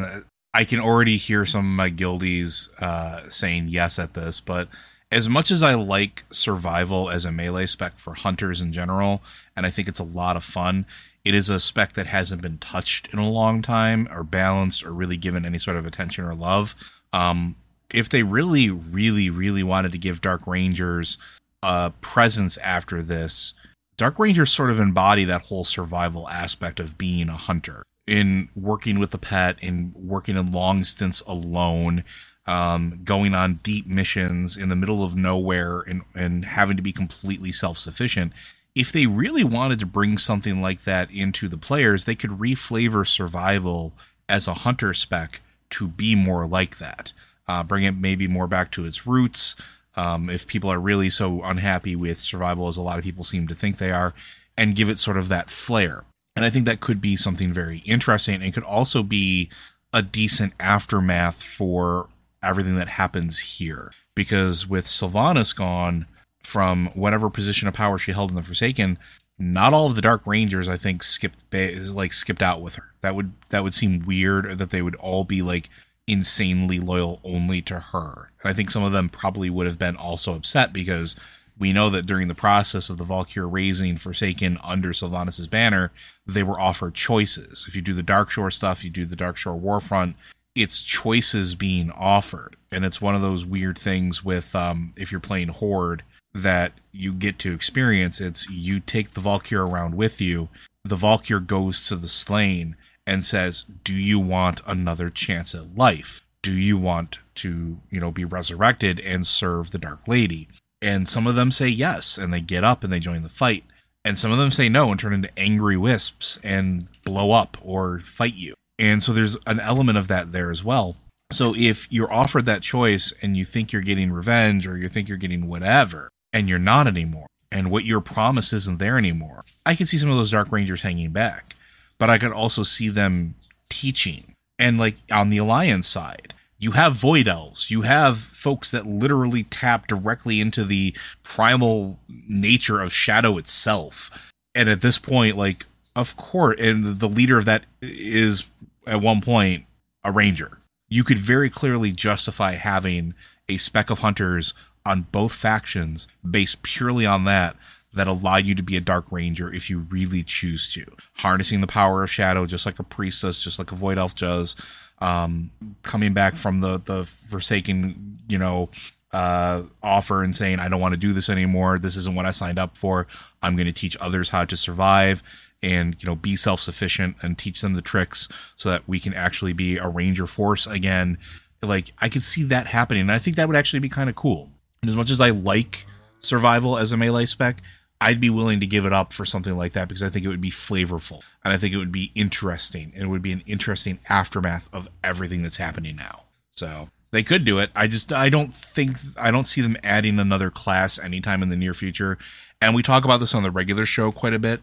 i 0.54 0.64
can 0.64 0.80
already 0.80 1.18
hear 1.18 1.44
some 1.44 1.60
of 1.60 1.76
my 1.76 1.90
guildies 1.90 2.70
uh, 2.80 3.28
saying 3.28 3.66
yes 3.68 3.98
at 3.98 4.14
this, 4.14 4.40
but 4.40 4.68
as 5.10 5.28
much 5.28 5.50
as 5.50 5.62
I 5.62 5.74
like 5.74 6.24
survival 6.30 7.10
as 7.10 7.24
a 7.24 7.32
melee 7.32 7.66
spec 7.66 7.96
for 7.96 8.14
hunters 8.14 8.60
in 8.60 8.72
general, 8.72 9.22
and 9.56 9.64
I 9.64 9.70
think 9.70 9.88
it's 9.88 10.00
a 10.00 10.04
lot 10.04 10.36
of 10.36 10.44
fun, 10.44 10.86
it 11.24 11.34
is 11.34 11.48
a 11.48 11.60
spec 11.60 11.92
that 11.94 12.06
hasn't 12.06 12.42
been 12.42 12.58
touched 12.58 13.12
in 13.12 13.18
a 13.18 13.28
long 13.28 13.62
time 13.62 14.08
or 14.10 14.22
balanced 14.22 14.84
or 14.84 14.92
really 14.92 15.16
given 15.16 15.44
any 15.44 15.58
sort 15.58 15.76
of 15.76 15.86
attention 15.86 16.24
or 16.24 16.34
love. 16.34 16.74
Um, 17.12 17.56
if 17.92 18.08
they 18.08 18.22
really, 18.22 18.70
really, 18.70 19.30
really 19.30 19.62
wanted 19.62 19.92
to 19.92 19.98
give 19.98 20.20
Dark 20.20 20.46
Rangers 20.46 21.18
a 21.62 21.92
presence 22.00 22.58
after 22.58 23.02
this, 23.02 23.54
Dark 23.96 24.18
Rangers 24.18 24.52
sort 24.52 24.70
of 24.70 24.78
embody 24.78 25.24
that 25.24 25.42
whole 25.42 25.64
survival 25.64 26.28
aspect 26.28 26.80
of 26.80 26.98
being 26.98 27.28
a 27.28 27.36
hunter 27.36 27.82
in 28.06 28.48
working 28.54 28.98
with 28.98 29.10
the 29.10 29.18
pet, 29.18 29.56
in 29.60 29.92
working 29.96 30.36
in 30.36 30.52
long 30.52 30.84
stints 30.84 31.22
alone, 31.22 32.04
um, 32.46 33.00
going 33.04 33.34
on 33.34 33.60
deep 33.62 33.86
missions 33.86 34.56
in 34.56 34.68
the 34.68 34.76
middle 34.76 35.02
of 35.02 35.16
nowhere 35.16 35.80
and, 35.80 36.02
and 36.14 36.44
having 36.44 36.76
to 36.76 36.82
be 36.82 36.92
completely 36.92 37.52
self 37.52 37.78
sufficient. 37.78 38.32
If 38.74 38.92
they 38.92 39.06
really 39.06 39.44
wanted 39.44 39.78
to 39.80 39.86
bring 39.86 40.18
something 40.18 40.60
like 40.60 40.84
that 40.84 41.10
into 41.10 41.48
the 41.48 41.56
players, 41.56 42.04
they 42.04 42.14
could 42.14 42.30
reflavor 42.30 43.06
survival 43.06 43.94
as 44.28 44.46
a 44.46 44.54
hunter 44.54 44.92
spec 44.92 45.40
to 45.70 45.88
be 45.88 46.14
more 46.14 46.46
like 46.46 46.78
that. 46.78 47.12
Uh, 47.48 47.62
bring 47.62 47.84
it 47.84 47.92
maybe 47.92 48.28
more 48.28 48.46
back 48.46 48.70
to 48.72 48.84
its 48.84 49.06
roots. 49.06 49.56
Um, 49.94 50.28
if 50.28 50.46
people 50.46 50.70
are 50.70 50.78
really 50.78 51.08
so 51.08 51.42
unhappy 51.42 51.96
with 51.96 52.18
survival 52.18 52.68
as 52.68 52.76
a 52.76 52.82
lot 52.82 52.98
of 52.98 53.04
people 53.04 53.24
seem 53.24 53.48
to 53.48 53.54
think 53.54 53.78
they 53.78 53.92
are, 53.92 54.12
and 54.58 54.76
give 54.76 54.88
it 54.88 54.98
sort 54.98 55.16
of 55.16 55.28
that 55.28 55.50
flair. 55.50 56.04
And 56.34 56.44
I 56.44 56.50
think 56.50 56.66
that 56.66 56.80
could 56.80 57.00
be 57.00 57.16
something 57.16 57.52
very 57.52 57.78
interesting 57.78 58.42
and 58.42 58.52
could 58.52 58.64
also 58.64 59.02
be 59.02 59.48
a 59.92 60.02
decent 60.02 60.52
aftermath 60.60 61.42
for 61.42 62.08
everything 62.42 62.76
that 62.76 62.88
happens 62.88 63.40
here. 63.40 63.92
Because 64.14 64.66
with 64.66 64.86
Sylvanas 64.86 65.54
gone 65.54 66.06
from 66.42 66.88
whatever 66.94 67.28
position 67.28 67.68
of 67.68 67.74
power 67.74 67.98
she 67.98 68.12
held 68.12 68.30
in 68.30 68.36
the 68.36 68.42
Forsaken, 68.42 68.98
not 69.38 69.74
all 69.74 69.86
of 69.86 69.94
the 69.94 70.02
Dark 70.02 70.26
Rangers 70.26 70.68
I 70.68 70.76
think 70.76 71.02
skipped 71.02 71.52
like 71.52 72.12
skipped 72.12 72.42
out 72.42 72.62
with 72.62 72.76
her. 72.76 72.92
That 73.02 73.14
would 73.14 73.32
that 73.50 73.62
would 73.62 73.74
seem 73.74 74.06
weird 74.06 74.58
that 74.58 74.70
they 74.70 74.80
would 74.80 74.94
all 74.96 75.24
be 75.24 75.42
like 75.42 75.68
insanely 76.06 76.78
loyal 76.78 77.20
only 77.24 77.60
to 77.62 77.80
her. 77.80 78.30
And 78.42 78.50
I 78.50 78.54
think 78.54 78.70
some 78.70 78.84
of 78.84 78.92
them 78.92 79.08
probably 79.08 79.50
would 79.50 79.66
have 79.66 79.78
been 79.78 79.96
also 79.96 80.34
upset 80.34 80.72
because 80.72 81.16
we 81.58 81.72
know 81.72 81.90
that 81.90 82.06
during 82.06 82.28
the 82.28 82.34
process 82.34 82.90
of 82.90 82.98
the 82.98 83.04
Val'kyr 83.04 83.50
raising 83.50 83.96
Forsaken 83.96 84.58
under 84.62 84.90
Sylvanas' 84.90 85.48
banner, 85.48 85.90
they 86.26 86.42
were 86.42 86.60
offered 86.60 86.94
choices. 86.94 87.64
If 87.66 87.74
you 87.74 87.82
do 87.82 87.94
the 87.94 88.02
Darkshore 88.02 88.52
stuff, 88.52 88.84
you 88.84 88.90
do 88.90 89.06
the 89.06 89.16
Darkshore 89.16 89.60
Warfront, 89.60 90.14
it's 90.56 90.82
choices 90.82 91.54
being 91.54 91.90
offered. 91.92 92.56
And 92.72 92.84
it's 92.84 93.00
one 93.00 93.14
of 93.14 93.20
those 93.20 93.44
weird 93.44 93.78
things 93.78 94.24
with 94.24 94.56
um, 94.56 94.92
if 94.96 95.12
you're 95.12 95.20
playing 95.20 95.48
Horde 95.48 96.02
that 96.34 96.72
you 96.92 97.12
get 97.12 97.38
to 97.40 97.54
experience. 97.54 98.20
It's 98.20 98.48
you 98.50 98.80
take 98.80 99.12
the 99.12 99.20
Val'kyr 99.20 99.68
around 99.68 99.94
with 99.94 100.20
you. 100.20 100.48
The 100.84 100.96
Val'kyr 100.96 101.46
goes 101.46 101.86
to 101.88 101.96
the 101.96 102.08
slain 102.08 102.76
and 103.06 103.24
says, 103.24 103.64
"Do 103.84 103.94
you 103.94 104.18
want 104.18 104.60
another 104.66 105.10
chance 105.10 105.54
at 105.54 105.76
life? 105.76 106.22
Do 106.42 106.52
you 106.52 106.76
want 106.76 107.18
to, 107.36 107.78
you 107.90 108.00
know, 108.00 108.10
be 108.10 108.24
resurrected 108.24 109.00
and 109.00 109.26
serve 109.26 109.70
the 109.70 109.78
Dark 109.78 110.06
Lady?" 110.06 110.48
And 110.82 111.08
some 111.08 111.26
of 111.26 111.34
them 111.34 111.50
say 111.50 111.68
yes, 111.68 112.18
and 112.18 112.32
they 112.32 112.40
get 112.40 112.64
up 112.64 112.84
and 112.84 112.92
they 112.92 113.00
join 113.00 113.22
the 113.22 113.28
fight. 113.28 113.64
And 114.04 114.18
some 114.18 114.30
of 114.30 114.38
them 114.38 114.50
say 114.50 114.68
no 114.68 114.90
and 114.90 115.00
turn 115.00 115.14
into 115.14 115.38
angry 115.38 115.76
wisps 115.76 116.38
and 116.44 116.86
blow 117.02 117.32
up 117.32 117.56
or 117.62 117.98
fight 117.98 118.34
you. 118.34 118.54
And 118.78 119.02
so 119.02 119.12
there's 119.12 119.36
an 119.46 119.60
element 119.60 119.98
of 119.98 120.08
that 120.08 120.32
there 120.32 120.50
as 120.50 120.62
well. 120.62 120.96
So 121.32 121.54
if 121.56 121.90
you're 121.90 122.12
offered 122.12 122.46
that 122.46 122.62
choice 122.62 123.12
and 123.22 123.36
you 123.36 123.44
think 123.44 123.72
you're 123.72 123.82
getting 123.82 124.12
revenge 124.12 124.66
or 124.66 124.76
you 124.76 124.88
think 124.88 125.08
you're 125.08 125.18
getting 125.18 125.48
whatever, 125.48 126.08
and 126.32 126.48
you're 126.48 126.58
not 126.58 126.86
anymore, 126.86 127.26
and 127.50 127.70
what 127.70 127.84
you're 127.84 128.00
promised 128.00 128.52
isn't 128.52 128.78
there 128.78 128.98
anymore, 128.98 129.44
I 129.64 129.74
can 129.74 129.86
see 129.86 129.96
some 129.96 130.10
of 130.10 130.16
those 130.16 130.30
Dark 130.30 130.52
Rangers 130.52 130.82
hanging 130.82 131.10
back. 131.10 131.54
But 131.98 132.10
I 132.10 132.18
could 132.18 132.32
also 132.32 132.62
see 132.62 132.88
them 132.88 133.34
teaching. 133.68 134.34
And 134.58 134.78
like 134.78 134.96
on 135.10 135.30
the 135.30 135.38
Alliance 135.38 135.88
side, 135.88 136.34
you 136.58 136.72
have 136.72 136.94
void 136.94 137.28
elves 137.28 137.70
you 137.70 137.82
have 137.82 138.18
folks 138.18 138.70
that 138.70 138.86
literally 138.86 139.44
tap 139.44 139.86
directly 139.86 140.40
into 140.40 140.64
the 140.64 140.94
primal 141.22 141.98
nature 142.08 142.80
of 142.80 142.92
shadow 142.92 143.36
itself 143.38 144.32
and 144.54 144.68
at 144.68 144.80
this 144.80 144.98
point 144.98 145.36
like 145.36 145.66
of 145.94 146.16
course 146.16 146.58
and 146.60 147.00
the 147.00 147.08
leader 147.08 147.38
of 147.38 147.44
that 147.44 147.64
is 147.82 148.48
at 148.86 149.00
one 149.00 149.20
point 149.20 149.64
a 150.04 150.12
ranger 150.12 150.58
you 150.88 151.02
could 151.02 151.18
very 151.18 151.50
clearly 151.50 151.90
justify 151.90 152.52
having 152.52 153.14
a 153.48 153.56
spec 153.56 153.90
of 153.90 154.00
hunters 154.00 154.54
on 154.84 155.06
both 155.10 155.32
factions 155.32 156.06
based 156.28 156.62
purely 156.62 157.04
on 157.04 157.24
that 157.24 157.56
that 157.92 158.06
allow 158.06 158.36
you 158.36 158.54
to 158.54 158.62
be 158.62 158.76
a 158.76 158.80
dark 158.80 159.10
ranger 159.10 159.52
if 159.52 159.70
you 159.70 159.78
really 159.90 160.22
choose 160.22 160.72
to 160.72 160.84
harnessing 161.14 161.60
the 161.60 161.66
power 161.66 162.02
of 162.02 162.10
shadow 162.10 162.46
just 162.46 162.66
like 162.66 162.78
a 162.78 162.84
priest 162.84 163.22
does 163.22 163.38
just 163.38 163.58
like 163.58 163.72
a 163.72 163.76
void 163.76 163.98
elf 163.98 164.14
does 164.14 164.54
um, 164.98 165.50
coming 165.82 166.14
back 166.14 166.36
from 166.36 166.60
the 166.60 166.78
the 166.78 167.04
Forsaken, 167.04 168.18
you 168.28 168.38
know, 168.38 168.70
uh, 169.12 169.62
offer 169.82 170.22
and 170.22 170.34
saying, 170.34 170.58
"I 170.58 170.68
don't 170.68 170.80
want 170.80 170.94
to 170.94 171.00
do 171.00 171.12
this 171.12 171.28
anymore. 171.28 171.78
This 171.78 171.96
isn't 171.96 172.14
what 172.14 172.26
I 172.26 172.30
signed 172.30 172.58
up 172.58 172.76
for. 172.76 173.06
I'm 173.42 173.56
going 173.56 173.66
to 173.66 173.72
teach 173.72 173.96
others 174.00 174.30
how 174.30 174.44
to 174.44 174.56
survive." 174.56 175.22
And 175.66 175.96
you 176.00 176.06
know 176.06 176.14
be 176.14 176.36
self-sufficient 176.36 177.16
and 177.22 177.36
teach 177.36 177.60
them 177.60 177.74
the 177.74 177.82
tricks 177.82 178.28
so 178.54 178.70
that 178.70 178.88
we 178.88 179.00
can 179.00 179.12
actually 179.12 179.52
be 179.52 179.76
a 179.76 179.88
ranger 179.88 180.26
force 180.26 180.66
again 180.66 181.18
like 181.62 181.92
i 181.98 182.08
could 182.08 182.22
see 182.22 182.42
that 182.44 182.68
happening 182.68 183.02
and 183.02 183.12
i 183.12 183.18
think 183.18 183.36
that 183.36 183.48
would 183.48 183.56
actually 183.56 183.80
be 183.80 183.88
kind 183.88 184.08
of 184.08 184.14
cool 184.14 184.50
and 184.82 184.88
as 184.88 184.96
much 184.96 185.10
as 185.10 185.20
i 185.20 185.30
like 185.30 185.86
survival 186.20 186.78
as 186.78 186.92
a 186.92 186.96
melee 186.96 187.26
spec 187.26 187.60
I'd 187.98 188.20
be 188.20 188.28
willing 188.28 188.60
to 188.60 188.66
give 188.66 188.84
it 188.84 188.92
up 188.92 189.14
for 189.14 189.24
something 189.24 189.56
like 189.56 189.72
that 189.72 189.88
because 189.88 190.02
I 190.02 190.10
think 190.10 190.26
it 190.26 190.28
would 190.28 190.40
be 190.40 190.50
flavorful 190.50 191.22
and 191.42 191.54
I 191.54 191.56
think 191.56 191.72
it 191.72 191.78
would 191.78 191.92
be 191.92 192.12
interesting 192.14 192.92
and 192.94 193.04
it 193.04 193.06
would 193.06 193.22
be 193.22 193.32
an 193.32 193.42
interesting 193.46 194.00
aftermath 194.10 194.68
of 194.70 194.88
everything 195.02 195.42
that's 195.42 195.56
happening 195.56 195.96
now. 195.96 196.24
So 196.50 196.90
they 197.10 197.22
could 197.22 197.44
do 197.44 197.58
it. 197.58 197.70
I 197.74 197.86
just 197.86 198.12
I 198.12 198.28
don't 198.28 198.52
think 198.52 198.98
I 199.18 199.30
don't 199.30 199.46
see 199.46 199.62
them 199.62 199.78
adding 199.82 200.18
another 200.18 200.50
class 200.50 200.98
anytime 200.98 201.42
in 201.42 201.48
the 201.48 201.56
near 201.56 201.72
future. 201.72 202.18
And 202.60 202.74
we 202.74 202.82
talk 202.82 203.04
about 203.04 203.20
this 203.20 203.34
on 203.34 203.42
the 203.42 203.50
regular 203.50 203.86
show 203.86 204.12
quite 204.12 204.34
a 204.34 204.38
bit. 204.38 204.60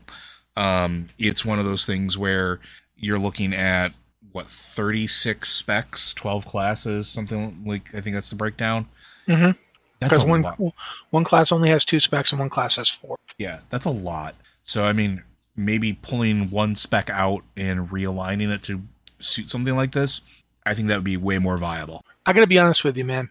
Um, 0.56 1.10
it's 1.18 1.44
one 1.44 1.60
of 1.60 1.66
those 1.66 1.86
things 1.86 2.18
where 2.18 2.60
you're 2.96 3.20
looking 3.20 3.54
at 3.54 3.94
what 4.32 4.48
36 4.48 5.50
specs, 5.50 6.14
12 6.14 6.46
classes, 6.46 7.08
something 7.08 7.64
like 7.66 7.94
I 7.96 8.02
think 8.02 8.16
that's 8.16 8.30
the 8.30 8.36
breakdown. 8.36 8.88
Mm-hmm. 9.28 9.52
Because 10.00 10.26
one 10.26 10.42
lot. 10.42 10.60
one 11.12 11.24
class 11.24 11.52
only 11.52 11.70
has 11.70 11.86
two 11.86 12.00
specs 12.00 12.32
and 12.32 12.40
one 12.40 12.50
class 12.50 12.76
has 12.76 12.90
four. 12.90 13.18
Yeah, 13.38 13.60
that's 13.70 13.86
a 13.86 13.92
lot. 13.92 14.36
So 14.64 14.84
I 14.84 14.94
mean, 14.94 15.24
maybe 15.56 15.94
pulling 15.94 16.50
one 16.50 16.76
spec 16.76 17.10
out 17.10 17.44
and 17.56 17.90
realigning 17.90 18.50
it 18.50 18.64
to 18.64 18.82
suit 19.20 19.50
something 19.50 19.76
like 19.76 19.94
this, 19.94 20.22
I 20.66 20.74
think 20.74 20.90
that 20.90 20.96
would 20.96 21.04
be 21.04 21.18
way 21.18 21.38
more 21.38 21.58
viable. 21.58 22.04
I 22.26 22.34
got 22.34 22.42
to 22.42 22.48
be 22.48 22.60
honest 22.60 22.84
with 22.84 22.98
you, 22.98 23.06
man. 23.06 23.30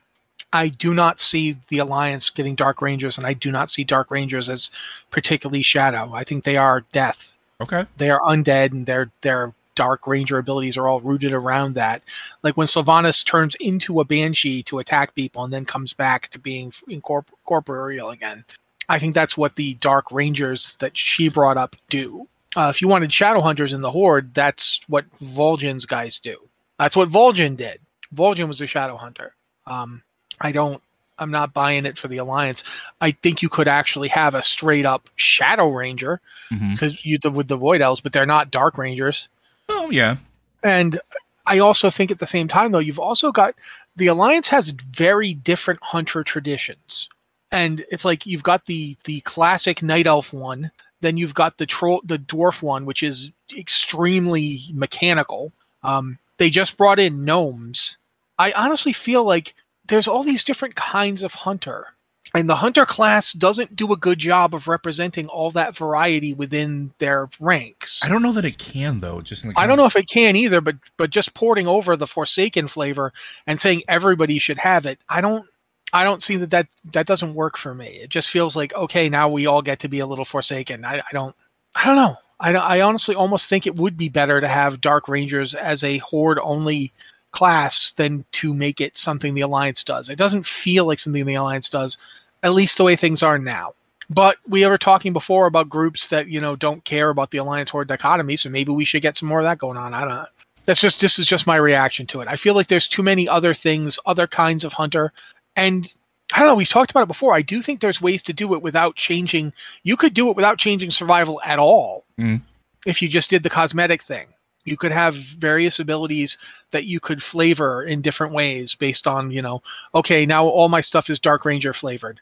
I 0.53 0.69
do 0.69 0.93
not 0.93 1.21
see 1.21 1.57
the 1.69 1.79
Alliance 1.79 2.31
getting 2.31 2.55
Dark 2.55 2.83
Rangers, 2.83 3.17
and 3.17 3.27
I 3.27 3.33
do 3.33 3.51
not 3.51 3.71
see 3.71 3.85
Dark 3.85 4.11
Rangers 4.11 4.49
as 4.49 4.71
particularly 5.11 5.63
Shadow. 5.63 6.13
I 6.13 6.25
think 6.25 6.45
they 6.45 6.57
are 6.57 6.83
death. 6.93 7.35
Okay. 7.61 7.87
They 7.97 8.11
are 8.11 8.21
undead, 8.21 8.73
and 8.73 8.87
they're 8.87 9.11
they're 9.23 9.55
Dark 9.75 10.07
Ranger 10.07 10.39
abilities 10.39 10.77
are 10.77 10.87
all 10.87 11.01
rooted 11.01 11.33
around 11.33 11.75
that. 11.75 12.03
Like 12.43 12.57
when 12.57 12.67
Sylvanas 12.67 13.25
turns 13.25 13.55
into 13.57 14.01
a 14.01 14.05
Banshee 14.05 14.63
to 14.65 14.79
attack 14.79 15.15
people 15.15 15.45
and 15.45 15.53
then 15.53 15.65
comes 15.65 15.95
back 15.95 16.29
to 16.29 16.39
being 16.39 16.71
incorpor- 16.89 17.25
corporeal 17.45 18.11
again. 18.11 18.45
I 18.89 18.99
think 18.99 19.15
that's 19.15 19.37
what 19.37 19.57
the 19.57 19.75
Dark 19.75 20.11
Rangers 20.13 20.77
that 20.81 20.97
she 20.97 21.29
brought 21.29 21.57
up 21.57 21.77
do. 21.89 22.29
Uh, 22.57 22.69
if 22.69 22.83
you 22.83 22.89
wanted 22.89 23.13
Shadow 23.13 23.41
Hunters 23.41 23.73
in 23.73 23.81
the 23.81 23.91
Horde, 23.91 24.35
that's 24.35 24.81
what 24.89 25.07
Vol'jin's 25.21 25.87
guys 25.87 26.19
do. 26.19 26.37
That's 26.79 26.97
what 26.97 27.09
Vol'jin 27.09 27.57
did. 27.57 27.81
Vol'jin 28.15 28.49
was 28.49 28.61
a 28.61 28.67
Shadow 28.67 28.97
Hunter. 28.97 29.35
Um, 29.67 30.03
I 30.41 30.53
don't. 30.53 30.83
I'm 31.19 31.31
not 31.31 31.53
buying 31.53 31.87
it 31.87 31.99
for 31.99 32.09
the 32.09 32.17
Alliance. 32.17 32.65
I 33.01 33.13
think 33.13 33.43
you 33.43 33.49
could 33.49 33.69
actually 33.69 34.09
have 34.09 34.35
a 34.35 34.43
straight 34.43 34.87
up 34.87 35.09
Shadow 35.15 35.71
Ranger 35.71 36.21
because 36.51 36.97
mm-hmm. 36.97 37.09
you 37.09 37.31
with 37.31 37.49
the 37.49 37.57
Void 37.57 37.81
Elves, 37.81 38.01
but 38.01 38.13
they're 38.13 38.27
not 38.27 38.51
Dark 38.51 38.79
Rangers. 38.79 39.29
Oh 39.69 39.91
yeah. 39.91 40.17
And 40.63 41.01
I 41.47 41.59
also 41.59 41.91
think 41.91 42.11
at 42.11 42.19
the 42.19 42.27
same 42.27 42.49
time 42.49 42.73
though, 42.73 42.79
you've 42.79 42.99
also 42.99 43.31
got 43.31 43.55
the 43.97 44.07
Alliance 44.07 44.49
has 44.49 44.71
very 44.71 45.35
different 45.35 45.83
hunter 45.83 46.25
traditions. 46.25 47.09
And 47.51 47.85
it's 47.91 48.05
like 48.05 48.27
you've 48.27 48.43
got 48.43 48.67
the 48.67 48.97
the 49.05 49.21
classic 49.21 49.83
night 49.83 50.07
elf 50.07 50.33
one, 50.33 50.71
then 51.03 51.17
you've 51.17 51.35
got 51.35 51.59
the 51.59 51.67
troll 51.67 52.01
the 52.05 52.19
dwarf 52.19 52.63
one, 52.63 52.87
which 52.87 53.03
is 53.03 53.33
extremely 53.57 54.61
mechanical. 54.73 55.53
Um, 55.83 56.19
they 56.39 56.49
just 56.49 56.77
brought 56.77 56.99
in 56.99 57.25
gnomes. 57.25 57.99
I 58.39 58.53
honestly 58.53 58.93
feel 58.93 59.25
like 59.25 59.55
there's 59.87 60.09
all 60.09 60.23
these 60.23 60.45
different 60.45 60.75
kinds 60.75 61.23
of 61.23 61.35
hunter 61.35 61.89
and 62.35 62.49
the 62.49 62.57
hunter 62.57 62.87
class 62.87 63.33
doesn't 63.33 63.77
do 63.77 63.93
a 63.93 63.97
good 63.97 64.19
job 64.19 64.55
of 64.55 64.69
representing 64.69 65.29
all 65.29 65.51
that 65.51 65.77
variety 65.77 66.35
within 66.35 66.93
their 66.99 67.29
ranks. 67.41 68.01
I 68.03 68.09
don't 68.09 68.23
know 68.23 68.33
that 68.33 68.45
it 68.45 68.59
can 68.59 69.01
though. 69.01 69.21
Just 69.21 69.47
I 69.57 69.67
don't 69.67 69.77
know 69.77 69.87
if 69.87 69.97
it 69.97 70.09
can 70.09 70.37
either, 70.37 70.61
but 70.61 70.77
but 70.97 71.11
just 71.11 71.35
porting 71.35 71.67
over 71.67 71.97
the 71.97 72.07
Forsaken 72.07 72.69
flavor 72.69 73.13
and 73.47 73.61
saying 73.61 73.83
everybody 73.89 74.39
should 74.39 74.59
have 74.59 74.87
it, 74.87 74.99
I 75.09 75.21
don't. 75.21 75.47
I 75.95 76.05
don't 76.05 76.23
see 76.23 76.37
that 76.37 76.51
that 76.51 76.69
that 76.93 77.07
doesn't 77.07 77.35
work 77.35 77.59
for 77.59 77.75
me. 77.75 77.89
It 77.89 78.09
just 78.09 78.31
feels 78.31 78.57
like 78.57 78.73
okay, 78.75 79.09
now 79.09 79.29
we 79.29 79.47
all 79.47 79.63
get 79.63 79.81
to 79.81 79.89
be 79.89 79.99
a 79.99 80.07
little 80.07 80.25
Forsaken. 80.25 80.85
I, 80.85 80.99
I 81.01 81.13
don't. 81.13 81.37
I 81.77 81.85
don't 81.85 81.97
know. 81.97 82.17
I, 82.41 82.55
I 82.55 82.81
honestly 82.81 83.15
almost 83.15 83.49
think 83.49 83.67
it 83.67 83.77
would 83.77 83.97
be 83.97 84.09
better 84.09 84.41
to 84.41 84.49
have 84.49 84.81
Dark 84.81 85.07
Rangers 85.07 85.55
as 85.55 85.85
a 85.85 85.99
horde 85.99 86.39
only 86.43 86.93
class 87.33 87.93
than 87.93 88.25
to 88.33 88.55
make 88.55 88.81
it 88.81 88.97
something 88.97 89.35
the 89.35 89.41
Alliance 89.41 89.83
does. 89.83 90.09
It 90.09 90.17
doesn't 90.17 90.47
feel 90.47 90.87
like 90.87 91.01
something 91.01 91.27
the 91.27 91.35
Alliance 91.35 91.69
does 91.69 91.99
at 92.43 92.55
least 92.55 92.77
the 92.77 92.85
way 92.85 92.97
things 92.97 93.23
are 93.23 93.39
now. 93.39 93.75
But 94.11 94.37
we 94.47 94.67
were 94.67 94.79
talking 94.79 95.13
before 95.13 95.47
about 95.47 95.69
groups 95.69 96.09
that 96.09 96.29
you 96.29 96.41
know 96.41 96.57
don't 96.57 96.85
care 96.85 97.11
about 97.11 97.31
the 97.31 97.39
alliance 97.39 97.71
horde 97.71 97.89
dichotomy, 97.89 98.37
so 98.37 98.51
maybe 98.51 98.73
we 98.73 98.85
should 98.85 99.03
get 99.03 99.17
some 99.17 99.29
more 99.29 99.39
of 99.39 99.45
that 99.45 99.59
going 99.59 99.79
on. 99.79 99.95
I 99.95 100.01
don't 100.01 100.11
know. 100.11 100.27
That's 100.65 100.81
just 100.81 101.01
this 101.01 101.19
is 101.19 101.27
just 101.27 101.47
my 101.47 101.57
reaction 101.57 102.07
to 102.09 102.21
it. 102.21 102.29
I 102.29 102.37
feel 102.37 102.55
like 102.55 102.67
there's 102.67 102.89
too 102.89 103.03
many 103.03 103.29
other 103.29 103.55
things, 103.55 103.99
other 104.05 104.27
kinds 104.27 104.65
of 104.65 104.73
hunter, 104.73 105.13
and 105.57 105.93
I 106.35 106.41
don't 106.41 106.49
know. 106.49 106.55
We've 106.55 106.69
talked 106.69 106.91
about 106.91 107.05
it 107.05 107.09
before. 107.09 107.35
I 107.35 107.43
do 107.43 107.63
think 107.63 107.81
there's 107.81 108.03
ways 108.03 108.23
to 108.25 108.33
do 108.33 108.55
it 108.55 108.63
without 108.63 108.97
changing. 108.97 109.53
You 109.83 109.97
could 109.97 110.15
do 110.15 110.29
it 110.29 110.37
without 110.37 110.59
changing 110.59 110.91
survival 110.91 111.41
at 111.45 111.59
all 111.59 112.05
mm. 112.19 112.41
if 112.85 113.01
you 113.01 113.09
just 113.09 113.31
did 113.31 113.43
the 113.43 113.51
cosmetic 113.51 114.03
thing. 114.03 114.27
You 114.65 114.77
could 114.77 114.93
have 114.93 115.15
various 115.17 115.79
abilities 115.81 116.39
that 116.71 116.85
you 116.85 117.01
could 117.01 117.23
flavor 117.23 117.83
in 117.83 118.01
different 118.01 118.33
ways 118.33 118.75
based 118.75 119.07
on, 119.09 119.31
you 119.31 119.43
know, 119.43 119.63
okay, 119.95 120.25
now 120.27 120.45
all 120.47 120.69
my 120.69 120.81
stuff 120.81 121.11
is 121.11 121.19
Dark 121.19 121.45
Ranger 121.45 121.73
flavored. 121.73 122.21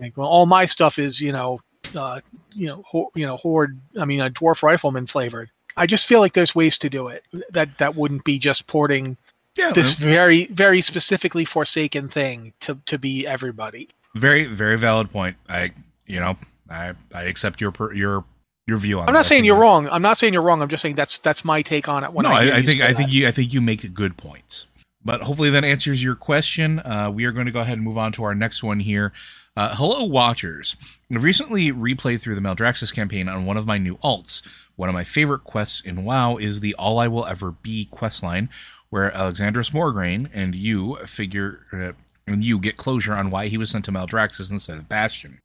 Like, 0.00 0.16
well, 0.16 0.28
all 0.28 0.46
my 0.46 0.64
stuff 0.64 0.98
is, 0.98 1.20
you 1.20 1.32
know, 1.32 1.60
uh, 1.94 2.20
you 2.54 2.66
know, 2.66 2.82
ho- 2.86 3.10
you 3.14 3.26
know, 3.26 3.36
horde. 3.36 3.78
I 4.00 4.04
mean, 4.06 4.20
a 4.20 4.30
dwarf 4.30 4.62
rifleman 4.62 5.06
flavored. 5.06 5.50
I 5.76 5.86
just 5.86 6.06
feel 6.06 6.20
like 6.20 6.32
there's 6.34 6.54
ways 6.54 6.78
to 6.78 6.90
do 6.90 7.08
it 7.08 7.24
that 7.50 7.78
that 7.78 7.94
wouldn't 7.94 8.24
be 8.24 8.38
just 8.38 8.66
porting 8.66 9.16
Yeah, 9.56 9.72
this 9.72 9.94
very 9.94 10.46
very 10.46 10.80
specifically 10.82 11.44
forsaken 11.44 12.08
thing 12.08 12.52
to 12.60 12.78
to 12.86 12.98
be 12.98 13.26
everybody. 13.26 13.88
very 14.14 14.44
very 14.44 14.76
valid 14.78 15.10
point. 15.10 15.36
I 15.48 15.72
you 16.06 16.20
know 16.20 16.36
I 16.70 16.94
I 17.14 17.24
accept 17.24 17.60
your 17.60 17.70
per, 17.70 17.92
your 17.94 18.24
your 18.72 18.80
view 18.80 18.98
on. 19.00 19.08
I'm 19.08 19.12
not 19.12 19.26
I 19.26 19.28
saying 19.28 19.44
you're 19.44 19.56
that- 19.56 19.60
wrong. 19.62 19.88
I'm 19.90 20.02
not 20.02 20.16
saying 20.18 20.32
you're 20.32 20.42
wrong. 20.42 20.62
I'm 20.62 20.68
just 20.68 20.82
saying 20.82 20.94
that's 20.96 21.18
that's 21.18 21.44
my 21.44 21.60
take 21.62 21.88
on 21.88 22.04
it. 22.04 22.12
When 22.12 22.24
no, 22.24 22.30
I, 22.30 22.46
I, 22.46 22.56
I 22.56 22.62
think 22.62 22.80
I 22.80 22.88
that. 22.88 22.96
think 22.96 23.12
you 23.12 23.28
I 23.28 23.30
think 23.30 23.52
you 23.52 23.60
make 23.60 23.92
good 23.94 24.16
points. 24.16 24.66
But 25.04 25.22
hopefully 25.22 25.50
that 25.50 25.64
answers 25.64 26.02
your 26.02 26.14
question. 26.14 26.78
Uh, 26.78 27.10
we 27.12 27.24
are 27.24 27.32
going 27.32 27.46
to 27.46 27.52
go 27.52 27.60
ahead 27.60 27.74
and 27.74 27.82
move 27.82 27.98
on 27.98 28.12
to 28.12 28.24
our 28.24 28.34
next 28.34 28.62
one 28.62 28.80
here. 28.80 29.12
Uh, 29.56 29.74
hello, 29.76 30.04
watchers. 30.04 30.76
I've 31.14 31.24
recently 31.24 31.72
replayed 31.72 32.20
through 32.20 32.36
the 32.36 32.40
Maldraxxus 32.40 32.94
campaign 32.94 33.28
on 33.28 33.44
one 33.44 33.56
of 33.58 33.66
my 33.66 33.78
new 33.78 33.96
alts. 33.98 34.42
One 34.76 34.88
of 34.88 34.94
my 34.94 35.04
favorite 35.04 35.44
quests 35.44 35.80
in 35.82 36.04
WoW 36.04 36.36
is 36.36 36.60
the 36.60 36.74
All 36.76 36.98
I 36.98 37.08
Will 37.08 37.26
Ever 37.26 37.50
Be 37.50 37.88
questline, 37.92 38.48
where 38.90 39.10
Alexandros 39.10 39.74
Morgraine 39.74 40.30
and 40.32 40.54
you 40.54 40.96
figure 41.04 41.66
uh, 41.72 41.92
and 42.26 42.44
you 42.44 42.58
get 42.58 42.76
closure 42.78 43.12
on 43.12 43.28
why 43.28 43.48
he 43.48 43.58
was 43.58 43.70
sent 43.70 43.84
to 43.86 43.92
Maldraxxus 43.92 44.50
instead 44.50 44.78
of 44.78 44.88
Bastion. 44.88 45.40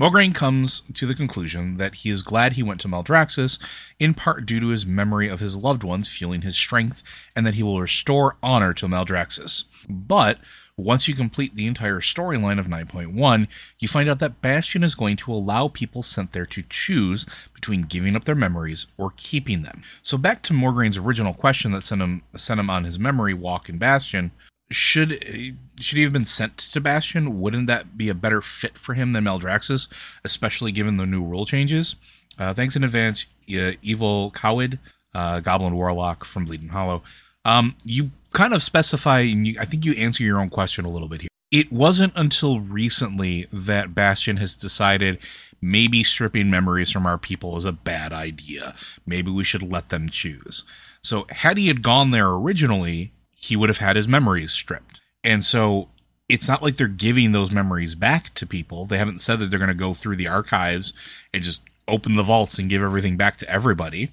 Mograine 0.00 0.34
comes 0.34 0.80
to 0.94 1.04
the 1.04 1.14
conclusion 1.14 1.76
that 1.76 1.96
he 1.96 2.08
is 2.08 2.22
glad 2.22 2.54
he 2.54 2.62
went 2.62 2.80
to 2.80 2.88
Maldraxxus, 2.88 3.58
in 3.98 4.14
part 4.14 4.46
due 4.46 4.58
to 4.58 4.68
his 4.68 4.86
memory 4.86 5.28
of 5.28 5.40
his 5.40 5.58
loved 5.58 5.84
ones 5.84 6.08
fueling 6.08 6.40
his 6.40 6.56
strength, 6.56 7.02
and 7.36 7.46
that 7.46 7.52
he 7.52 7.62
will 7.62 7.78
restore 7.78 8.36
honor 8.42 8.72
to 8.72 8.88
Maldraxxus. 8.88 9.64
But 9.90 10.38
once 10.74 11.06
you 11.06 11.14
complete 11.14 11.54
the 11.54 11.66
entire 11.66 12.00
storyline 12.00 12.58
of 12.58 12.66
9.1, 12.66 13.46
you 13.78 13.88
find 13.88 14.08
out 14.08 14.20
that 14.20 14.40
Bastion 14.40 14.82
is 14.82 14.94
going 14.94 15.16
to 15.16 15.32
allow 15.34 15.68
people 15.68 16.02
sent 16.02 16.32
there 16.32 16.46
to 16.46 16.64
choose 16.70 17.26
between 17.52 17.82
giving 17.82 18.16
up 18.16 18.24
their 18.24 18.34
memories 18.34 18.86
or 18.96 19.12
keeping 19.18 19.60
them. 19.60 19.82
So 20.00 20.16
back 20.16 20.40
to 20.44 20.54
Morgraine's 20.54 20.96
original 20.96 21.34
question 21.34 21.72
that 21.72 21.82
sent 21.82 22.00
him 22.00 22.22
sent 22.34 22.58
him 22.58 22.70
on 22.70 22.84
his 22.84 22.98
memory 22.98 23.34
walk 23.34 23.68
in 23.68 23.76
Bastion 23.76 24.30
should 24.70 25.56
should 25.80 25.96
he 25.96 26.04
have 26.04 26.12
been 26.12 26.24
sent 26.24 26.56
to 26.58 26.80
Bastion? 26.80 27.40
Wouldn't 27.40 27.66
that 27.66 27.98
be 27.98 28.08
a 28.08 28.14
better 28.14 28.40
fit 28.40 28.78
for 28.78 28.94
him 28.94 29.12
than 29.12 29.24
Maldraxxus, 29.24 29.88
especially 30.24 30.72
given 30.72 30.96
the 30.96 31.06
new 31.06 31.22
rule 31.22 31.44
changes? 31.44 31.96
Uh, 32.38 32.54
thanks 32.54 32.76
in 32.76 32.84
advance, 32.84 33.26
uh, 33.54 33.72
Evil 33.82 34.30
Cowid, 34.30 34.78
uh, 35.14 35.40
Goblin 35.40 35.74
Warlock 35.74 36.24
from 36.24 36.44
Bleeding 36.44 36.68
Hollow. 36.68 37.02
Um, 37.44 37.74
you 37.84 38.10
kind 38.32 38.54
of 38.54 38.62
specify, 38.62 39.20
and 39.20 39.46
you, 39.46 39.56
I 39.60 39.64
think 39.64 39.84
you 39.84 39.92
answer 39.92 40.22
your 40.22 40.40
own 40.40 40.50
question 40.50 40.84
a 40.84 40.90
little 40.90 41.08
bit 41.08 41.22
here. 41.22 41.30
It 41.50 41.72
wasn't 41.72 42.12
until 42.14 42.60
recently 42.60 43.46
that 43.52 43.94
Bastion 43.94 44.36
has 44.36 44.54
decided 44.54 45.18
maybe 45.60 46.04
stripping 46.04 46.48
memories 46.48 46.90
from 46.90 47.06
our 47.06 47.18
people 47.18 47.56
is 47.56 47.64
a 47.64 47.72
bad 47.72 48.12
idea. 48.12 48.74
Maybe 49.04 49.30
we 49.30 49.44
should 49.44 49.62
let 49.62 49.88
them 49.88 50.08
choose. 50.08 50.64
So, 51.02 51.26
had 51.30 51.58
he 51.58 51.66
had 51.68 51.82
gone 51.82 52.12
there 52.12 52.28
originally, 52.28 53.12
he 53.40 53.56
would 53.56 53.70
have 53.70 53.78
had 53.78 53.96
his 53.96 54.06
memories 54.06 54.52
stripped. 54.52 55.00
And 55.24 55.42
so 55.42 55.88
it's 56.28 56.46
not 56.46 56.62
like 56.62 56.76
they're 56.76 56.88
giving 56.88 57.32
those 57.32 57.50
memories 57.50 57.94
back 57.94 58.34
to 58.34 58.46
people. 58.46 58.84
They 58.84 58.98
haven't 58.98 59.22
said 59.22 59.38
that 59.38 59.46
they're 59.46 59.58
going 59.58 59.68
to 59.68 59.74
go 59.74 59.94
through 59.94 60.16
the 60.16 60.28
archives 60.28 60.92
and 61.32 61.42
just 61.42 61.62
open 61.88 62.16
the 62.16 62.22
vaults 62.22 62.58
and 62.58 62.68
give 62.68 62.82
everything 62.82 63.16
back 63.16 63.38
to 63.38 63.50
everybody, 63.50 64.12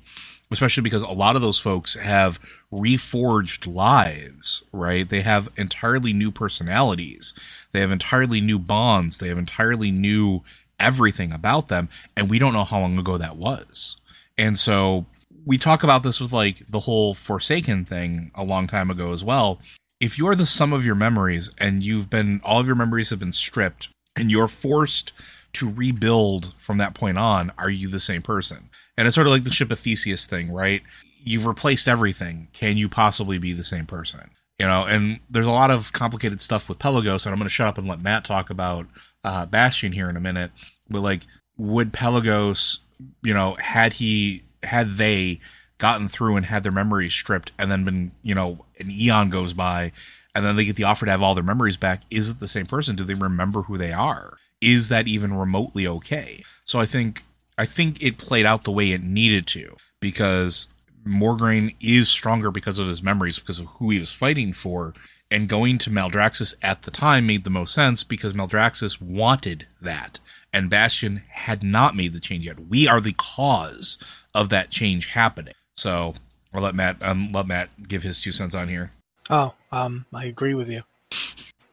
especially 0.50 0.82
because 0.82 1.02
a 1.02 1.10
lot 1.10 1.36
of 1.36 1.42
those 1.42 1.60
folks 1.60 1.96
have 1.96 2.40
reforged 2.72 3.72
lives, 3.72 4.64
right? 4.72 5.10
They 5.10 5.22
have 5.22 5.50
entirely 5.58 6.14
new 6.14 6.32
personalities. 6.32 7.34
They 7.74 7.82
have 7.82 7.92
entirely 7.92 8.40
new 8.40 8.58
bonds. 8.58 9.18
They 9.18 9.28
have 9.28 9.38
entirely 9.38 9.92
new 9.92 10.42
everything 10.80 11.34
about 11.34 11.68
them. 11.68 11.90
And 12.16 12.30
we 12.30 12.40
don't 12.40 12.54
know 12.54 12.64
how 12.64 12.80
long 12.80 12.98
ago 12.98 13.18
that 13.18 13.36
was. 13.36 13.98
And 14.38 14.58
so 14.58 15.06
we 15.48 15.58
talk 15.58 15.82
about 15.82 16.04
this 16.04 16.20
with 16.20 16.34
like 16.34 16.68
the 16.68 16.82
whole 16.82 17.14
Forsaken 17.14 17.86
thing 17.86 18.32
a 18.36 18.44
long 18.44 18.68
time 18.68 18.92
ago 18.92 19.14
as 19.14 19.24
well. 19.24 19.60
If 20.02 20.18
you're 20.18 20.36
the 20.36 20.46
sum 20.46 20.74
of 20.74 20.86
your 20.86 20.94
memories 20.94 21.50
and 21.58 21.82
you've 21.82 22.10
been, 22.10 22.42
all 22.44 22.60
of 22.60 22.68
your 22.68 22.76
memories 22.76 23.12
have 23.12 23.20
been 23.20 23.32
stripped 23.32 23.88
and 24.18 24.30
you're 24.30 24.50
forced 24.50 25.14
to 25.54 25.72
rebuild 25.72 26.54
from 26.58 26.78
that 26.80 26.94
point 26.94 27.18
on, 27.18 27.54
are 27.58 27.70
you 27.70 27.88
the 27.88 28.00
same 28.00 28.22
person? 28.22 28.70
And 28.98 29.08
it's 29.08 29.16
sort 29.16 29.26
of 29.26 29.32
like 29.32 29.46
the 29.46 29.52
ship 29.52 29.72
of 29.72 29.80
Theseus 29.80 30.26
thing, 30.26 30.52
right? 30.52 30.82
You've 31.24 31.48
replaced 31.48 31.88
everything. 31.88 32.50
Can 32.52 32.76
you 32.76 32.90
possibly 32.90 33.38
be 33.38 33.54
the 33.54 33.64
same 33.64 33.86
person? 33.86 34.32
You 34.60 34.68
know, 34.68 34.84
and 34.84 35.22
there's 35.30 35.48
a 35.48 35.52
lot 35.52 35.72
of 35.72 35.94
complicated 35.94 36.42
stuff 36.42 36.68
with 36.68 36.80
Pelagos, 36.80 37.26
and 37.26 37.32
I'm 37.32 37.40
going 37.40 37.48
to 37.48 37.54
shut 37.54 37.68
up 37.68 37.78
and 37.78 37.88
let 37.88 38.02
Matt 38.02 38.26
talk 38.26 38.50
about 38.50 38.88
uh, 39.24 39.46
Bastion 39.46 39.94
here 39.94 40.10
in 40.10 40.18
a 40.18 40.22
minute. 40.22 40.52
But 40.90 41.02
like, 41.02 41.22
would 41.58 41.94
Pelagos, 41.94 42.80
you 43.24 43.34
know, 43.34 43.56
had 43.56 43.94
he, 43.94 44.44
had 44.64 44.98
they 44.98 45.40
gotten 45.78 46.08
through 46.08 46.36
and 46.36 46.46
had 46.46 46.64
their 46.64 46.72
memories 46.72 47.14
stripped 47.14 47.52
and 47.58 47.70
then 47.70 47.84
been, 47.84 48.12
you 48.24 48.34
know, 48.34 48.66
an 48.80 48.90
eon 48.90 49.30
goes 49.30 49.54
by 49.54 49.92
and 50.34 50.46
then 50.46 50.56
they 50.56 50.66
get 50.66 50.76
the 50.76 50.84
offer 50.84 51.06
to 51.06 51.12
have 51.12 51.22
all 51.22 51.34
their 51.34 51.44
memories 51.44 51.78
back, 51.78 52.02
is 52.12 52.30
it 52.30 52.40
the 52.40 52.48
same 52.48 52.66
person? 52.66 52.96
Do 52.96 53.04
they 53.04 53.14
remember 53.14 53.64
who 53.64 53.78
they 53.78 53.92
are? 53.92 54.38
Is 54.62 54.90
that 54.90 55.08
even 55.08 55.34
remotely 55.34 55.88
okay? 55.88 56.44
So 56.66 56.80
I 56.80 56.86
think 56.86 57.24
I 57.58 57.66
think 57.66 58.04
it 58.04 58.20
played 58.20 58.46
out 58.46 58.64
the 58.64 58.72
way 58.72 58.92
it 58.92 59.02
needed 59.02 59.48
to 59.48 59.76
because 60.00 60.68
Morgraine 61.04 61.76
is 61.82 62.10
stronger 62.10 62.52
because 62.52 62.78
of 62.78 62.88
his 62.88 63.02
memories, 63.02 63.40
because 63.40 63.60
of 63.60 63.66
who 63.66 63.90
he 63.90 64.00
was 64.00 64.14
fighting 64.14 64.54
for. 64.54 64.94
And 65.30 65.50
going 65.50 65.78
to 65.80 65.90
Maldraxxus 65.90 66.54
at 66.62 66.84
the 66.84 66.92
time 66.92 67.28
made 67.28 67.44
the 67.44 67.50
most 67.50 67.74
sense 67.74 68.04
because 68.04 68.34
Maldraxxus 68.34 69.02
wanted 69.02 69.68
that. 69.82 70.20
And 70.54 70.70
Bastion 70.70 71.24
had 71.30 71.64
not 71.64 71.96
made 71.96 72.14
the 72.14 72.20
change 72.20 72.46
yet. 72.46 72.60
We 72.60 72.88
are 72.88 73.02
the 73.02 73.14
cause 73.14 73.98
of 74.38 74.50
that 74.50 74.70
change 74.70 75.08
happening. 75.08 75.56
So 75.76 76.14
I'll 76.54 76.62
let 76.62 76.76
Matt 76.76 77.02
um, 77.02 77.28
let 77.34 77.48
Matt 77.48 77.70
give 77.88 78.04
his 78.04 78.22
two 78.22 78.32
cents 78.32 78.56
on 78.56 78.70
here. 78.70 78.92
Oh, 79.30 79.54
um, 79.72 80.06
I 80.14 80.26
agree 80.26 80.54
with 80.54 80.70
you. 80.70 80.84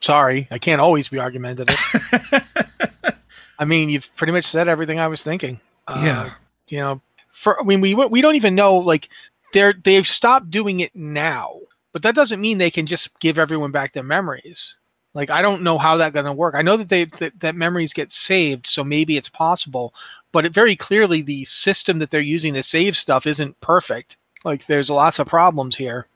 Sorry, 0.01 0.49
I 0.51 0.59
can't 0.59 0.81
always 0.81 1.09
be 1.09 1.21
argumentative. 1.21 1.77
I 3.59 3.65
mean, 3.65 3.89
you've 3.89 4.13
pretty 4.17 4.33
much 4.33 4.47
said 4.47 4.67
everything 4.67 4.99
I 4.99 5.09
was 5.09 5.23
thinking. 5.23 5.61
Uh, 5.87 6.01
Yeah. 6.05 6.31
You 6.67 6.81
know, 6.81 7.01
for 7.31 7.61
I 7.61 7.65
mean, 7.65 7.81
we 7.81 7.95
we 7.95 8.21
don't 8.23 8.35
even 8.37 8.55
know 8.55 8.77
like 8.77 9.11
they're 9.53 9.75
they've 9.75 10.07
stopped 10.07 10.51
doing 10.51 10.81
it 10.81 10.95
now, 10.97 11.61
but 11.93 12.03
that 12.03 12.15
doesn't 12.15 12.41
mean 12.41 12.59
they 12.59 12.71
can 12.71 12.87
just 12.87 13.19
give 13.21 13.39
everyone 13.39 13.71
back 13.71 13.93
their 13.93 14.03
memories. 14.03 14.79
Like 15.13 15.31
I 15.31 15.43
don't 15.43 15.63
know 15.63 15.79
how 15.79 15.97
that's 15.99 16.15
going 16.15 16.25
to 16.25 16.33
work. 16.33 16.55
I 16.55 16.63
know 16.63 16.77
that 16.79 16.89
they 16.89 17.05
that, 17.05 17.39
that 17.41 17.55
memories 17.55 17.93
get 17.93 18.13
saved, 18.13 18.67
so 18.67 18.83
maybe 18.83 19.17
it's 19.17 19.29
possible. 19.29 19.95
But 20.35 20.45
it 20.45 20.53
very 20.53 20.75
clearly 20.75 21.23
the 21.23 21.45
system 21.45 22.01
that 22.01 22.11
they're 22.11 22.21
using 22.21 22.55
to 22.55 22.63
save 22.65 22.97
stuff 22.97 23.25
isn't 23.25 23.61
perfect. 23.61 24.17
Like 24.45 24.67
there's 24.67 24.91
lots 24.91 25.21
of 25.21 25.29
problems 25.29 25.77
here. 25.77 26.09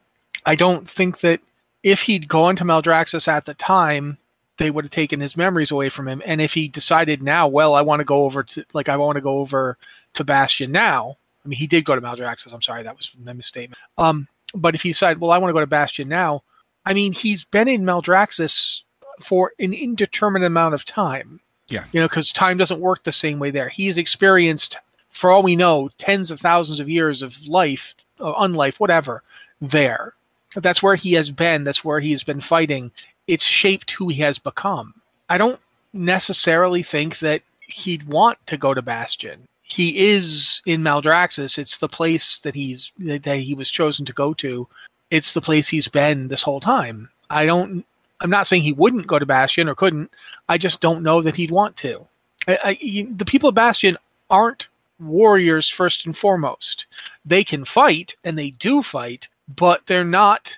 I 0.45 0.55
don't 0.55 0.89
think 0.89 1.21
that 1.21 1.39
if 1.83 2.01
he'd 2.01 2.27
gone 2.27 2.57
to 2.57 2.65
Maldraxxus 2.65 3.29
at 3.29 3.45
the 3.45 3.53
time, 3.53 4.17
they 4.57 4.71
would 4.71 4.83
have 4.83 4.91
taken 4.91 5.21
his 5.21 5.37
memories 5.37 5.71
away 5.71 5.87
from 5.87 6.05
him. 6.05 6.21
And 6.25 6.41
if 6.41 6.53
he 6.53 6.67
decided 6.67 7.23
now, 7.23 7.47
well, 7.47 7.75
I 7.75 7.81
want 7.81 8.01
to 8.01 8.05
go 8.05 8.25
over 8.25 8.43
to 8.43 8.65
like 8.73 8.89
I 8.89 8.97
want 8.97 9.15
to 9.15 9.21
go 9.21 9.39
over 9.39 9.77
to 10.15 10.25
Bastion 10.25 10.73
now. 10.73 11.15
I 11.45 11.47
mean, 11.47 11.57
he 11.57 11.67
did 11.67 11.85
go 11.85 11.95
to 11.95 12.01
Maldraxxus. 12.01 12.53
I'm 12.53 12.61
sorry, 12.61 12.83
that 12.83 12.97
was 12.97 13.13
my 13.23 13.31
misstatement. 13.31 13.79
Um, 13.97 14.27
but 14.53 14.75
if 14.75 14.81
he 14.81 14.89
decided, 14.89 15.21
well, 15.21 15.31
I 15.31 15.37
want 15.37 15.47
to 15.47 15.53
go 15.53 15.61
to 15.61 15.65
Bastion 15.65 16.09
now, 16.09 16.43
I 16.85 16.93
mean, 16.93 17.13
he's 17.13 17.45
been 17.45 17.69
in 17.69 17.83
Maldraxxus 17.83 18.83
for 19.21 19.53
an 19.59 19.71
indeterminate 19.71 20.47
amount 20.47 20.73
of 20.73 20.83
time. 20.83 21.39
Yeah. 21.69 21.85
You 21.91 22.01
know, 22.01 22.07
because 22.07 22.31
time 22.31 22.57
doesn't 22.57 22.79
work 22.79 23.03
the 23.03 23.11
same 23.11 23.39
way 23.39 23.51
there. 23.51 23.69
He's 23.69 23.97
experienced, 23.97 24.77
for 25.09 25.31
all 25.31 25.43
we 25.43 25.55
know, 25.55 25.89
tens 25.97 26.31
of 26.31 26.39
thousands 26.39 26.79
of 26.79 26.89
years 26.89 27.21
of 27.21 27.47
life, 27.47 27.95
uh, 28.19 28.33
unlife, 28.33 28.79
whatever, 28.79 29.23
there. 29.61 30.13
That's 30.55 30.81
where 30.81 30.95
he 30.95 31.13
has 31.13 31.29
been. 31.29 31.63
That's 31.63 31.85
where 31.85 31.99
he's 31.99 32.23
been 32.23 32.41
fighting. 32.41 32.91
It's 33.27 33.43
shaped 33.43 33.91
who 33.91 34.09
he 34.09 34.21
has 34.21 34.39
become. 34.39 34.95
I 35.29 35.37
don't 35.37 35.59
necessarily 35.93 36.81
think 36.81 37.19
that 37.19 37.43
he'd 37.61 38.07
want 38.07 38.39
to 38.47 38.57
go 38.57 38.73
to 38.73 38.81
Bastion. 38.81 39.47
He 39.61 40.09
is 40.09 40.61
in 40.65 40.81
Maldraxxus. 40.81 41.59
It's 41.59 41.77
the 41.77 41.87
place 41.87 42.39
that 42.39 42.55
he's 42.55 42.91
that 42.97 43.25
he 43.25 43.53
was 43.53 43.69
chosen 43.69 44.05
to 44.07 44.13
go 44.13 44.33
to. 44.35 44.67
It's 45.11 45.35
the 45.35 45.41
place 45.41 45.67
he's 45.67 45.87
been 45.87 46.27
this 46.27 46.41
whole 46.41 46.59
time. 46.59 47.09
I 47.29 47.45
don't. 47.45 47.85
I'm 48.21 48.29
not 48.29 48.47
saying 48.47 48.63
he 48.63 48.73
wouldn't 48.73 49.07
go 49.07 49.19
to 49.19 49.25
Bastion 49.25 49.69
or 49.69 49.75
couldn't. 49.75 50.11
I 50.47 50.57
just 50.57 50.81
don't 50.81 51.03
know 51.03 51.21
that 51.21 51.35
he'd 51.35 51.51
want 51.51 51.75
to. 51.77 52.05
I, 52.47 52.59
I, 52.63 53.07
the 53.11 53.25
people 53.25 53.49
of 53.49 53.55
Bastion 53.55 53.97
aren't 54.29 54.67
warriors 54.99 55.69
first 55.69 56.05
and 56.05 56.15
foremost. 56.15 56.85
They 57.25 57.43
can 57.43 57.65
fight 57.65 58.15
and 58.23 58.37
they 58.37 58.51
do 58.51 58.81
fight, 58.81 59.29
but 59.55 59.85
they're 59.85 60.03
not. 60.03 60.57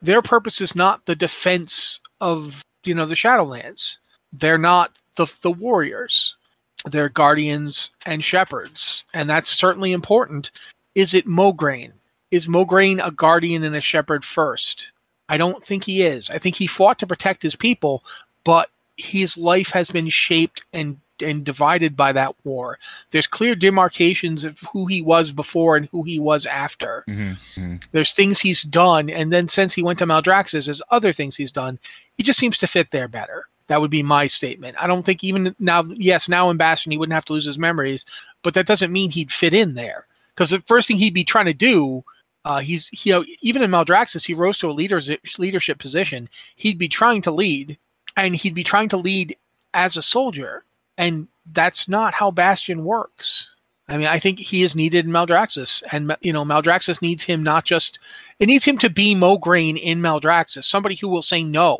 Their 0.00 0.22
purpose 0.22 0.60
is 0.60 0.74
not 0.74 1.04
the 1.06 1.16
defense 1.16 2.00
of 2.20 2.64
you 2.84 2.94
know 2.94 3.06
the 3.06 3.14
Shadowlands. 3.14 3.98
They're 4.32 4.58
not 4.58 4.98
the 5.16 5.26
the 5.42 5.50
warriors. 5.50 6.36
They're 6.84 7.08
guardians 7.08 7.90
and 8.06 8.24
shepherds, 8.24 9.04
and 9.14 9.30
that's 9.30 9.50
certainly 9.50 9.92
important. 9.92 10.50
Is 10.94 11.14
it 11.14 11.26
Mograine? 11.26 11.92
is 12.32 12.48
Mograine 12.48 13.06
a 13.06 13.10
guardian 13.10 13.62
and 13.62 13.76
a 13.76 13.80
shepherd 13.80 14.24
first? 14.24 14.90
I 15.32 15.38
don't 15.38 15.64
think 15.64 15.84
he 15.84 16.02
is. 16.02 16.28
I 16.28 16.38
think 16.38 16.56
he 16.56 16.66
fought 16.66 16.98
to 16.98 17.06
protect 17.06 17.42
his 17.42 17.56
people, 17.56 18.04
but 18.44 18.68
his 18.98 19.38
life 19.38 19.70
has 19.70 19.88
been 19.88 20.10
shaped 20.10 20.62
and 20.74 20.98
and 21.22 21.42
divided 21.42 21.96
by 21.96 22.12
that 22.12 22.34
war. 22.44 22.78
There's 23.12 23.26
clear 23.26 23.54
demarcations 23.54 24.44
of 24.44 24.58
who 24.72 24.86
he 24.86 25.00
was 25.00 25.32
before 25.32 25.76
and 25.76 25.86
who 25.86 26.02
he 26.02 26.18
was 26.18 26.44
after. 26.44 27.04
Mm-hmm. 27.08 27.76
There's 27.92 28.12
things 28.12 28.40
he's 28.40 28.62
done, 28.62 29.08
and 29.08 29.32
then 29.32 29.48
since 29.48 29.72
he 29.72 29.82
went 29.82 30.00
to 30.00 30.06
Maldraxxus, 30.06 30.66
there's 30.66 30.82
other 30.90 31.12
things 31.12 31.34
he's 31.34 31.52
done. 31.52 31.78
He 32.18 32.22
just 32.22 32.38
seems 32.38 32.58
to 32.58 32.66
fit 32.66 32.90
there 32.90 33.08
better. 33.08 33.46
That 33.68 33.80
would 33.80 33.90
be 33.90 34.02
my 34.02 34.26
statement. 34.26 34.74
I 34.78 34.86
don't 34.86 35.04
think 35.04 35.24
even 35.24 35.56
now, 35.58 35.82
yes, 35.84 36.28
now 36.28 36.50
in 36.50 36.58
Bastion 36.58 36.92
he 36.92 36.98
wouldn't 36.98 37.14
have 37.14 37.24
to 37.26 37.32
lose 37.32 37.46
his 37.46 37.58
memories, 37.58 38.04
but 38.42 38.52
that 38.52 38.66
doesn't 38.66 38.92
mean 38.92 39.10
he'd 39.10 39.32
fit 39.32 39.54
in 39.54 39.74
there. 39.74 40.06
Because 40.34 40.50
the 40.50 40.60
first 40.60 40.88
thing 40.88 40.98
he'd 40.98 41.14
be 41.14 41.24
trying 41.24 41.46
to 41.46 41.54
do, 41.54 42.04
uh, 42.44 42.60
he's 42.60 42.90
you 43.04 43.12
know 43.12 43.24
even 43.40 43.62
in 43.62 43.70
Maldraxxus 43.70 44.26
he 44.26 44.34
rose 44.34 44.58
to 44.58 44.68
a 44.68 44.72
leader's 44.72 45.10
leadership 45.38 45.78
position. 45.78 46.28
He'd 46.56 46.78
be 46.78 46.88
trying 46.88 47.22
to 47.22 47.30
lead, 47.30 47.78
and 48.16 48.34
he'd 48.34 48.54
be 48.54 48.64
trying 48.64 48.88
to 48.90 48.96
lead 48.96 49.36
as 49.74 49.96
a 49.96 50.02
soldier 50.02 50.64
and 50.98 51.28
that's 51.52 51.88
not 51.88 52.14
how 52.14 52.30
Bastion 52.30 52.84
works. 52.84 53.50
I 53.88 53.96
mean, 53.96 54.06
I 54.06 54.18
think 54.18 54.38
he 54.38 54.62
is 54.62 54.76
needed 54.76 55.04
in 55.04 55.12
Maldraxxus, 55.12 55.82
and 55.90 56.16
you 56.20 56.32
know, 56.32 56.44
Maldraxxus 56.44 57.02
needs 57.02 57.22
him 57.22 57.42
not 57.42 57.64
just 57.64 57.98
it 58.38 58.46
needs 58.46 58.64
him 58.64 58.78
to 58.78 58.90
be 58.90 59.14
Mograine 59.14 59.76
in 59.76 60.00
Maldraxxus, 60.00 60.64
somebody 60.64 60.94
who 60.94 61.08
will 61.08 61.22
say 61.22 61.42
no. 61.42 61.78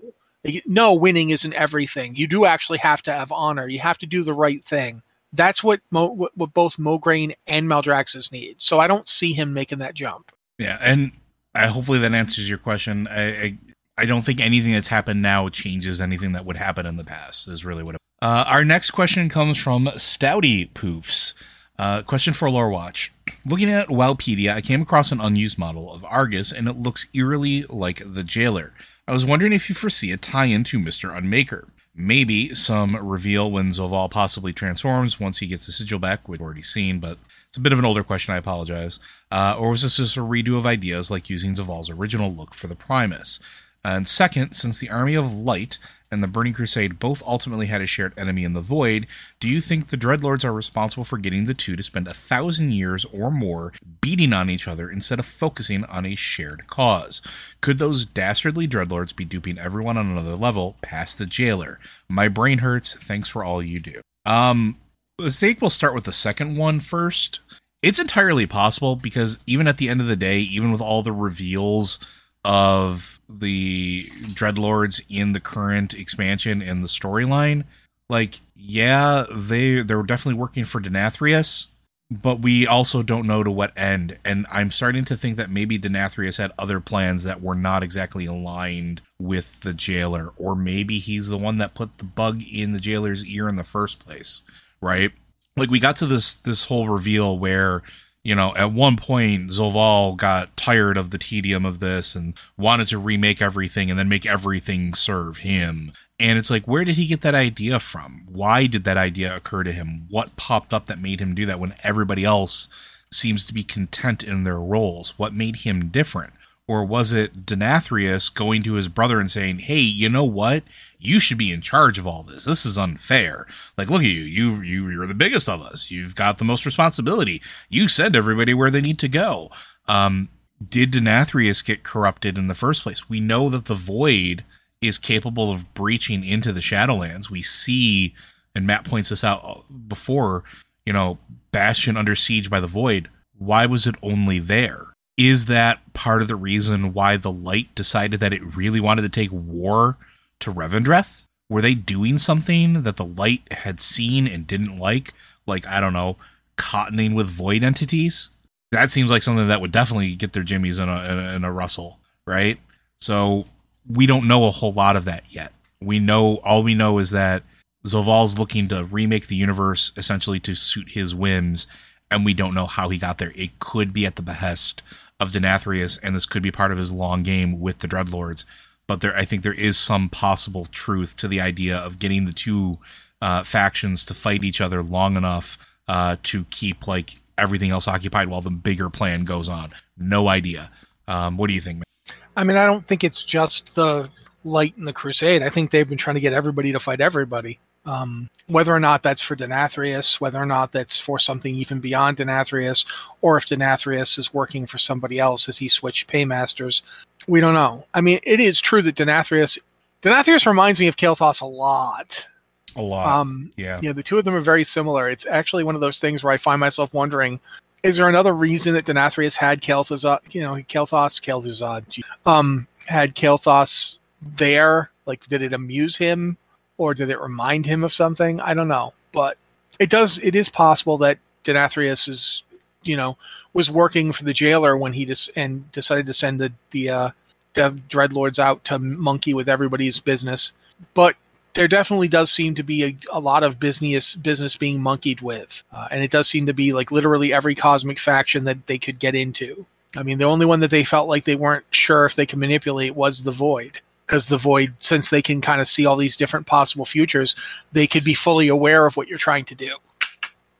No, 0.66 0.92
winning 0.92 1.30
isn't 1.30 1.54
everything. 1.54 2.16
You 2.16 2.26
do 2.26 2.44
actually 2.44 2.78
have 2.78 3.00
to 3.02 3.12
have 3.12 3.30
honor. 3.30 3.68
You 3.68 3.78
have 3.78 3.98
to 3.98 4.06
do 4.06 4.24
the 4.24 4.34
right 4.34 4.62
thing. 4.64 5.02
That's 5.32 5.62
what 5.62 5.80
Mo, 5.92 6.08
what, 6.08 6.52
both 6.52 6.78
Mograine 6.78 7.32
and 7.46 7.68
Maldraxxus 7.68 8.32
need. 8.32 8.60
So 8.60 8.80
I 8.80 8.88
don't 8.88 9.06
see 9.06 9.32
him 9.32 9.54
making 9.54 9.78
that 9.78 9.94
jump. 9.94 10.32
Yeah, 10.58 10.78
and 10.80 11.12
I, 11.54 11.66
hopefully 11.66 11.98
that 12.00 12.14
answers 12.14 12.48
your 12.48 12.58
question. 12.58 13.08
I, 13.08 13.22
I 13.28 13.58
I 13.98 14.04
don't 14.04 14.22
think 14.22 14.40
anything 14.40 14.72
that's 14.72 14.88
happened 14.88 15.22
now 15.22 15.48
changes 15.48 16.00
anything 16.00 16.32
that 16.32 16.44
would 16.44 16.56
happen 16.56 16.86
in 16.86 16.96
the 16.96 17.04
past. 17.04 17.48
Is 17.48 17.64
really 17.64 17.82
what. 17.82 17.94
It, 17.96 18.00
uh, 18.20 18.44
our 18.46 18.64
next 18.64 18.92
question 18.92 19.28
comes 19.28 19.58
from 19.58 19.86
Stouty 19.86 20.70
Poofs. 20.70 21.34
Uh, 21.78 22.02
question 22.02 22.32
for 22.32 22.50
Lore 22.50 22.70
Watch. 22.70 23.12
Looking 23.46 23.70
at 23.70 23.88
Wowpedia, 23.88 24.54
I 24.54 24.60
came 24.60 24.82
across 24.82 25.10
an 25.10 25.20
unused 25.20 25.58
model 25.58 25.92
of 25.92 26.04
Argus, 26.04 26.52
and 26.52 26.68
it 26.68 26.76
looks 26.76 27.08
eerily 27.12 27.64
like 27.68 28.02
the 28.04 28.22
Jailer. 28.22 28.72
I 29.08 29.12
was 29.12 29.26
wondering 29.26 29.52
if 29.52 29.68
you 29.68 29.74
foresee 29.74 30.12
a 30.12 30.16
tie-in 30.16 30.64
to 30.64 30.78
Mister 30.78 31.08
Unmaker. 31.08 31.68
Maybe 31.94 32.54
some 32.54 32.96
reveal 32.96 33.50
when 33.50 33.68
Zovaal 33.68 34.10
possibly 34.10 34.52
transforms 34.52 35.20
once 35.20 35.38
he 35.38 35.46
gets 35.46 35.66
the 35.66 35.72
sigil 35.72 35.98
back, 35.98 36.28
which 36.28 36.38
we've 36.38 36.44
already 36.44 36.62
seen, 36.62 37.00
but 37.00 37.18
it's 37.52 37.58
a 37.58 37.60
bit 37.60 37.74
of 37.74 37.78
an 37.78 37.84
older 37.84 38.02
question. 38.02 38.32
I 38.32 38.38
apologize. 38.38 38.98
Uh, 39.30 39.54
or 39.58 39.68
was 39.68 39.82
this 39.82 39.98
just 39.98 40.16
a 40.16 40.20
redo 40.20 40.56
of 40.56 40.64
ideas 40.64 41.10
like 41.10 41.28
using 41.28 41.54
Zovaal's 41.54 41.90
original 41.90 42.32
look 42.32 42.54
for 42.54 42.66
the 42.66 42.74
Primus? 42.74 43.40
And 43.84 44.08
second, 44.08 44.52
since 44.52 44.78
the 44.78 44.88
Army 44.88 45.14
of 45.16 45.36
Light 45.36 45.76
and 46.10 46.22
the 46.22 46.28
Burning 46.28 46.54
Crusade 46.54 46.98
both 46.98 47.22
ultimately 47.26 47.66
had 47.66 47.82
a 47.82 47.86
shared 47.86 48.14
enemy 48.16 48.44
in 48.44 48.54
the 48.54 48.62
Void, 48.62 49.06
do 49.38 49.48
you 49.48 49.60
think 49.60 49.88
the 49.88 49.98
Dreadlords 49.98 50.46
are 50.46 50.52
responsible 50.52 51.04
for 51.04 51.18
getting 51.18 51.44
the 51.44 51.52
two 51.52 51.76
to 51.76 51.82
spend 51.82 52.08
a 52.08 52.14
thousand 52.14 52.72
years 52.72 53.04
or 53.12 53.30
more 53.30 53.74
beating 54.00 54.32
on 54.32 54.48
each 54.48 54.66
other 54.66 54.88
instead 54.88 55.18
of 55.18 55.26
focusing 55.26 55.84
on 55.84 56.06
a 56.06 56.14
shared 56.14 56.66
cause? 56.68 57.20
Could 57.60 57.76
those 57.76 58.06
dastardly 58.06 58.66
Dreadlords 58.66 59.14
be 59.14 59.26
duping 59.26 59.58
everyone 59.58 59.98
on 59.98 60.06
another 60.06 60.36
level 60.36 60.76
past 60.80 61.18
the 61.18 61.26
Jailer? 61.26 61.78
My 62.08 62.28
brain 62.28 62.58
hurts. 62.58 62.96
Thanks 62.96 63.28
for 63.28 63.44
all 63.44 63.62
you 63.62 63.78
do. 63.78 64.00
Um, 64.24 64.78
I 65.20 65.30
think 65.30 65.60
we'll 65.60 65.70
start 65.70 65.94
with 65.94 66.04
the 66.04 66.12
second 66.12 66.56
one 66.56 66.80
first. 66.80 67.40
It's 67.82 67.98
entirely 67.98 68.46
possible 68.46 68.96
because 68.96 69.38
even 69.46 69.66
at 69.66 69.76
the 69.76 69.88
end 69.88 70.00
of 70.00 70.06
the 70.06 70.16
day, 70.16 70.38
even 70.38 70.70
with 70.70 70.80
all 70.80 71.02
the 71.02 71.12
reveals 71.12 71.98
of 72.44 73.20
the 73.28 74.02
dreadlords 74.34 75.00
in 75.08 75.32
the 75.32 75.40
current 75.40 75.94
expansion 75.94 76.60
and 76.60 76.82
the 76.82 76.88
storyline 76.88 77.64
like 78.08 78.40
yeah 78.56 79.24
they 79.32 79.80
they're 79.80 80.02
definitely 80.02 80.38
working 80.38 80.64
for 80.64 80.80
denathrius 80.80 81.68
but 82.10 82.40
we 82.40 82.66
also 82.66 83.02
don't 83.02 83.26
know 83.26 83.42
to 83.42 83.50
what 83.50 83.72
end. 83.78 84.18
And 84.24 84.46
i'm 84.50 84.70
starting 84.70 85.04
to 85.06 85.16
think 85.16 85.36
that 85.36 85.50
maybe 85.50 85.78
denathrius 85.78 86.38
had 86.38 86.52
other 86.58 86.80
plans 86.80 87.22
that 87.24 87.40
were 87.40 87.54
not 87.54 87.82
exactly 87.82 88.26
aligned 88.26 89.00
with 89.20 89.60
the 89.60 89.72
jailer 89.72 90.32
or 90.36 90.56
maybe 90.56 90.98
he's 90.98 91.28
the 91.28 91.38
one 91.38 91.58
that 91.58 91.74
put 91.74 91.98
the 91.98 92.04
bug 92.04 92.42
in 92.42 92.72
the 92.72 92.80
jailer's 92.80 93.24
ear 93.24 93.48
in 93.48 93.56
the 93.56 93.64
first 93.64 94.00
place 94.00 94.42
right 94.80 95.12
like 95.56 95.70
we 95.70 95.80
got 95.80 95.96
to 95.96 96.06
this 96.06 96.34
this 96.34 96.64
whole 96.64 96.88
reveal 96.88 97.38
where 97.38 97.82
you 98.24 98.36
know, 98.36 98.54
at 98.54 98.72
one 98.72 98.96
point, 98.96 99.50
Zovaal 99.50 100.16
got 100.16 100.56
tired 100.56 100.96
of 100.96 101.10
the 101.10 101.18
tedium 101.18 101.66
of 101.66 101.80
this 101.80 102.14
and 102.14 102.34
wanted 102.56 102.88
to 102.88 102.98
remake 102.98 103.42
everything 103.42 103.90
and 103.90 103.98
then 103.98 104.08
make 104.08 104.26
everything 104.26 104.94
serve 104.94 105.38
him. 105.38 105.92
And 106.20 106.38
it's 106.38 106.50
like, 106.50 106.66
where 106.66 106.84
did 106.84 106.96
he 106.96 107.06
get 107.06 107.22
that 107.22 107.34
idea 107.34 107.80
from? 107.80 108.26
Why 108.30 108.66
did 108.66 108.84
that 108.84 108.96
idea 108.96 109.34
occur 109.34 109.64
to 109.64 109.72
him? 109.72 110.06
What 110.08 110.36
popped 110.36 110.72
up 110.72 110.86
that 110.86 111.00
made 111.00 111.20
him 111.20 111.34
do 111.34 111.46
that 111.46 111.58
when 111.58 111.74
everybody 111.82 112.22
else 112.22 112.68
seems 113.10 113.44
to 113.46 113.54
be 113.54 113.64
content 113.64 114.22
in 114.22 114.44
their 114.44 114.60
roles? 114.60 115.18
What 115.18 115.34
made 115.34 115.56
him 115.56 115.88
different? 115.88 116.32
Or 116.72 116.86
was 116.86 117.12
it 117.12 117.44
Denathrius 117.44 118.32
going 118.32 118.62
to 118.62 118.72
his 118.72 118.88
brother 118.88 119.20
and 119.20 119.30
saying, 119.30 119.58
Hey, 119.58 119.80
you 119.80 120.08
know 120.08 120.24
what? 120.24 120.64
You 120.98 121.20
should 121.20 121.36
be 121.36 121.52
in 121.52 121.60
charge 121.60 121.98
of 121.98 122.06
all 122.06 122.22
this. 122.22 122.46
This 122.46 122.64
is 122.64 122.78
unfair. 122.78 123.46
Like, 123.76 123.90
look 123.90 124.00
at 124.00 124.08
you. 124.08 124.22
You, 124.22 124.62
you 124.62 124.88
you're 124.88 125.06
the 125.06 125.12
biggest 125.12 125.50
of 125.50 125.60
us. 125.60 125.90
You've 125.90 126.14
got 126.14 126.38
the 126.38 126.46
most 126.46 126.64
responsibility. 126.64 127.42
You 127.68 127.88
send 127.88 128.16
everybody 128.16 128.54
where 128.54 128.70
they 128.70 128.80
need 128.80 128.98
to 129.00 129.08
go. 129.08 129.50
Um, 129.86 130.30
did 130.66 130.92
Denathrius 130.92 131.62
get 131.62 131.82
corrupted 131.82 132.38
in 132.38 132.46
the 132.46 132.54
first 132.54 132.82
place? 132.84 133.06
We 133.06 133.20
know 133.20 133.50
that 133.50 133.66
the 133.66 133.74
void 133.74 134.42
is 134.80 134.96
capable 134.96 135.52
of 135.52 135.74
breaching 135.74 136.24
into 136.24 136.52
the 136.52 136.60
Shadowlands. 136.60 137.28
We 137.28 137.42
see, 137.42 138.14
and 138.54 138.66
Matt 138.66 138.86
points 138.86 139.10
this 139.10 139.24
out 139.24 139.64
before, 139.88 140.42
you 140.86 140.94
know, 140.94 141.18
Bastion 141.50 141.98
under 141.98 142.14
siege 142.14 142.48
by 142.48 142.60
the 142.60 142.66
void. 142.66 143.10
Why 143.36 143.66
was 143.66 143.86
it 143.86 143.96
only 144.02 144.38
there? 144.38 144.91
Is 145.16 145.46
that 145.46 145.80
part 145.92 146.22
of 146.22 146.28
the 146.28 146.36
reason 146.36 146.92
why 146.92 147.16
the 147.16 147.32
light 147.32 147.74
decided 147.74 148.20
that 148.20 148.32
it 148.32 148.56
really 148.56 148.80
wanted 148.80 149.02
to 149.02 149.08
take 149.08 149.30
war 149.32 149.96
to 150.40 150.52
Revendreth? 150.52 151.26
Were 151.48 151.60
they 151.60 151.74
doing 151.74 152.18
something 152.18 152.82
that 152.82 152.96
the 152.96 153.04
light 153.04 153.42
had 153.52 153.80
seen 153.80 154.26
and 154.26 154.46
didn't 154.46 154.78
like? 154.78 155.12
Like, 155.46 155.66
I 155.66 155.80
don't 155.80 155.92
know, 155.92 156.16
cottoning 156.56 157.14
with 157.14 157.26
void 157.26 157.62
entities? 157.62 158.30
That 158.70 158.90
seems 158.90 159.10
like 159.10 159.22
something 159.22 159.48
that 159.48 159.60
would 159.60 159.72
definitely 159.72 160.14
get 160.14 160.32
their 160.32 160.42
jimmies 160.42 160.78
in 160.78 160.88
a, 160.88 161.04
in 161.04 161.18
a, 161.18 161.32
in 161.34 161.44
a 161.44 161.52
rustle, 161.52 161.98
right? 162.26 162.58
So 162.96 163.44
we 163.86 164.06
don't 164.06 164.26
know 164.26 164.46
a 164.46 164.50
whole 164.50 164.72
lot 164.72 164.96
of 164.96 165.04
that 165.04 165.24
yet. 165.28 165.52
We 165.80 165.98
know, 165.98 166.36
all 166.36 166.62
we 166.62 166.74
know 166.74 166.98
is 166.98 167.10
that 167.10 167.42
Zovaal's 167.84 168.38
looking 168.38 168.68
to 168.68 168.84
remake 168.84 169.26
the 169.26 169.36
universe 169.36 169.92
essentially 169.96 170.40
to 170.40 170.54
suit 170.54 170.92
his 170.92 171.14
whims 171.14 171.66
and 172.12 172.24
we 172.24 172.34
don't 172.34 172.54
know 172.54 172.66
how 172.66 172.88
he 172.88 172.98
got 172.98 173.18
there. 173.18 173.32
It 173.34 173.58
could 173.58 173.92
be 173.92 174.06
at 174.06 174.16
the 174.16 174.22
behest 174.22 174.82
of 175.18 175.30
Denathrius, 175.30 175.98
and 176.02 176.14
this 176.14 176.26
could 176.26 176.42
be 176.42 176.50
part 176.50 176.72
of 176.72 176.78
his 176.78 176.92
long 176.92 177.22
game 177.22 177.60
with 177.60 177.78
the 177.78 177.88
Dreadlords. 177.88 178.44
But 178.86 179.00
there, 179.00 179.16
I 179.16 179.24
think 179.24 179.42
there 179.42 179.52
is 179.52 179.78
some 179.78 180.08
possible 180.08 180.66
truth 180.66 181.16
to 181.16 181.28
the 181.28 181.40
idea 181.40 181.76
of 181.76 181.98
getting 181.98 182.24
the 182.24 182.32
two 182.32 182.78
uh, 183.20 183.44
factions 183.44 184.04
to 184.06 184.14
fight 184.14 184.44
each 184.44 184.60
other 184.60 184.82
long 184.82 185.16
enough 185.16 185.56
uh, 185.88 186.16
to 186.24 186.44
keep 186.50 186.86
like 186.86 187.20
everything 187.38 187.70
else 187.70 187.88
occupied 187.88 188.28
while 188.28 188.40
the 188.40 188.50
bigger 188.50 188.90
plan 188.90 189.24
goes 189.24 189.48
on. 189.48 189.72
No 189.96 190.28
idea. 190.28 190.70
Um, 191.08 191.36
what 191.36 191.48
do 191.48 191.54
you 191.54 191.60
think? 191.60 191.78
Man? 191.78 192.16
I 192.36 192.44
mean, 192.44 192.56
I 192.56 192.66
don't 192.66 192.86
think 192.86 193.04
it's 193.04 193.24
just 193.24 193.74
the 193.74 194.10
light 194.44 194.74
in 194.76 194.84
the 194.84 194.92
crusade. 194.92 195.42
I 195.42 195.50
think 195.50 195.70
they've 195.70 195.88
been 195.88 195.98
trying 195.98 196.16
to 196.16 196.20
get 196.20 196.32
everybody 196.32 196.72
to 196.72 196.80
fight 196.80 197.00
everybody. 197.00 197.58
Um, 197.84 198.30
whether 198.46 198.72
or 198.72 198.78
not 198.78 199.02
that's 199.02 199.20
for 199.20 199.34
Denathrius, 199.34 200.20
whether 200.20 200.40
or 200.40 200.46
not 200.46 200.70
that's 200.70 201.00
for 201.00 201.18
something 201.18 201.54
even 201.54 201.80
beyond 201.80 202.18
Denathrius, 202.18 202.86
or 203.22 203.36
if 203.36 203.46
Denathrius 203.46 204.18
is 204.18 204.32
working 204.32 204.66
for 204.66 204.78
somebody 204.78 205.18
else 205.18 205.48
as 205.48 205.58
he 205.58 205.68
switched 205.68 206.06
paymasters, 206.06 206.82
we 207.26 207.40
don't 207.40 207.54
know. 207.54 207.84
I 207.92 208.00
mean, 208.00 208.20
it 208.22 208.38
is 208.38 208.60
true 208.60 208.82
that 208.82 208.94
Denathrius 208.94 209.58
Denathrius 210.02 210.46
reminds 210.46 210.80
me 210.80 210.88
of 210.88 210.96
Kael'thas 210.96 211.40
a 211.40 211.46
lot. 211.46 212.26
A 212.74 212.82
lot. 212.82 213.06
Um, 213.06 213.52
yeah. 213.56 213.78
Yeah, 213.82 213.92
the 213.92 214.02
two 214.02 214.18
of 214.18 214.24
them 214.24 214.34
are 214.34 214.40
very 214.40 214.64
similar. 214.64 215.08
It's 215.08 215.26
actually 215.26 215.64
one 215.64 215.74
of 215.74 215.80
those 215.80 216.00
things 216.00 216.24
where 216.24 216.32
I 216.32 216.36
find 216.36 216.58
myself 216.58 216.92
wondering, 216.92 217.38
is 217.82 217.96
there 217.96 218.08
another 218.08 218.32
reason 218.32 218.74
that 218.74 218.86
Denathrius 218.86 219.34
had 219.34 219.60
Kael'thas, 219.60 220.04
you 220.32 220.42
know, 220.42 220.54
Kael'thas, 220.54 221.20
Kael'thas, 221.20 222.02
um, 222.26 222.66
had 222.86 223.14
Kael'thas 223.14 223.98
there? 224.20 224.90
Like, 225.06 225.26
did 225.28 225.42
it 225.42 225.52
amuse 225.52 225.96
him? 225.96 226.36
Or 226.78 226.94
did 226.94 227.10
it 227.10 227.20
remind 227.20 227.66
him 227.66 227.84
of 227.84 227.92
something? 227.92 228.40
I 228.40 228.54
don't 228.54 228.68
know, 228.68 228.94
but 229.12 229.36
it 229.78 229.90
does. 229.90 230.18
It 230.18 230.34
is 230.34 230.48
possible 230.48 230.98
that 230.98 231.18
Denathrius 231.44 232.08
is, 232.08 232.42
you 232.82 232.96
know, 232.96 233.16
was 233.52 233.70
working 233.70 234.12
for 234.12 234.24
the 234.24 234.32
jailer 234.32 234.76
when 234.76 234.92
he 234.92 235.04
just 235.04 235.30
and 235.36 235.70
decided 235.72 236.06
to 236.06 236.12
send 236.12 236.40
the 236.40 236.52
the 236.70 236.90
uh, 236.90 237.10
dreadlords 237.54 238.38
out 238.38 238.64
to 238.64 238.78
monkey 238.78 239.34
with 239.34 239.48
everybody's 239.48 240.00
business. 240.00 240.52
But 240.94 241.16
there 241.54 241.68
definitely 241.68 242.08
does 242.08 242.32
seem 242.32 242.54
to 242.54 242.62
be 242.62 242.84
a, 242.84 242.96
a 243.12 243.20
lot 243.20 243.42
of 243.42 243.60
business 243.60 244.14
business 244.14 244.56
being 244.56 244.80
monkeyed 244.80 245.20
with, 245.20 245.62
uh, 245.72 245.88
and 245.90 246.02
it 246.02 246.10
does 246.10 246.28
seem 246.28 246.46
to 246.46 246.54
be 246.54 246.72
like 246.72 246.90
literally 246.90 247.32
every 247.32 247.54
cosmic 247.54 247.98
faction 247.98 248.44
that 248.44 248.66
they 248.66 248.78
could 248.78 248.98
get 248.98 249.14
into. 249.14 249.66
I 249.96 250.02
mean, 250.02 250.18
the 250.18 250.24
only 250.24 250.46
one 250.46 250.60
that 250.60 250.70
they 250.70 250.84
felt 250.84 251.08
like 251.08 251.24
they 251.24 251.36
weren't 251.36 251.66
sure 251.70 252.06
if 252.06 252.14
they 252.14 252.24
could 252.24 252.38
manipulate 252.38 252.96
was 252.96 253.24
the 253.24 253.30
void. 253.30 253.80
Because 254.06 254.28
the 254.28 254.38
void, 254.38 254.74
since 254.78 255.10
they 255.10 255.22
can 255.22 255.40
kind 255.40 255.60
of 255.60 255.68
see 255.68 255.86
all 255.86 255.96
these 255.96 256.16
different 256.16 256.46
possible 256.46 256.84
futures, 256.84 257.36
they 257.72 257.86
could 257.86 258.04
be 258.04 258.14
fully 258.14 258.48
aware 258.48 258.84
of 258.86 258.96
what 258.96 259.08
you're 259.08 259.18
trying 259.18 259.44
to 259.46 259.54
do. 259.54 259.76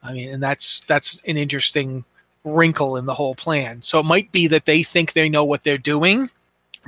I 0.01 0.13
mean, 0.13 0.33
and 0.33 0.43
that's 0.43 0.81
that's 0.81 1.21
an 1.25 1.37
interesting 1.37 2.03
wrinkle 2.43 2.97
in 2.97 3.05
the 3.05 3.13
whole 3.13 3.35
plan. 3.35 3.81
So 3.81 3.99
it 3.99 4.05
might 4.05 4.31
be 4.31 4.47
that 4.47 4.65
they 4.65 4.83
think 4.83 5.13
they 5.13 5.29
know 5.29 5.45
what 5.45 5.63
they're 5.63 5.77
doing, 5.77 6.29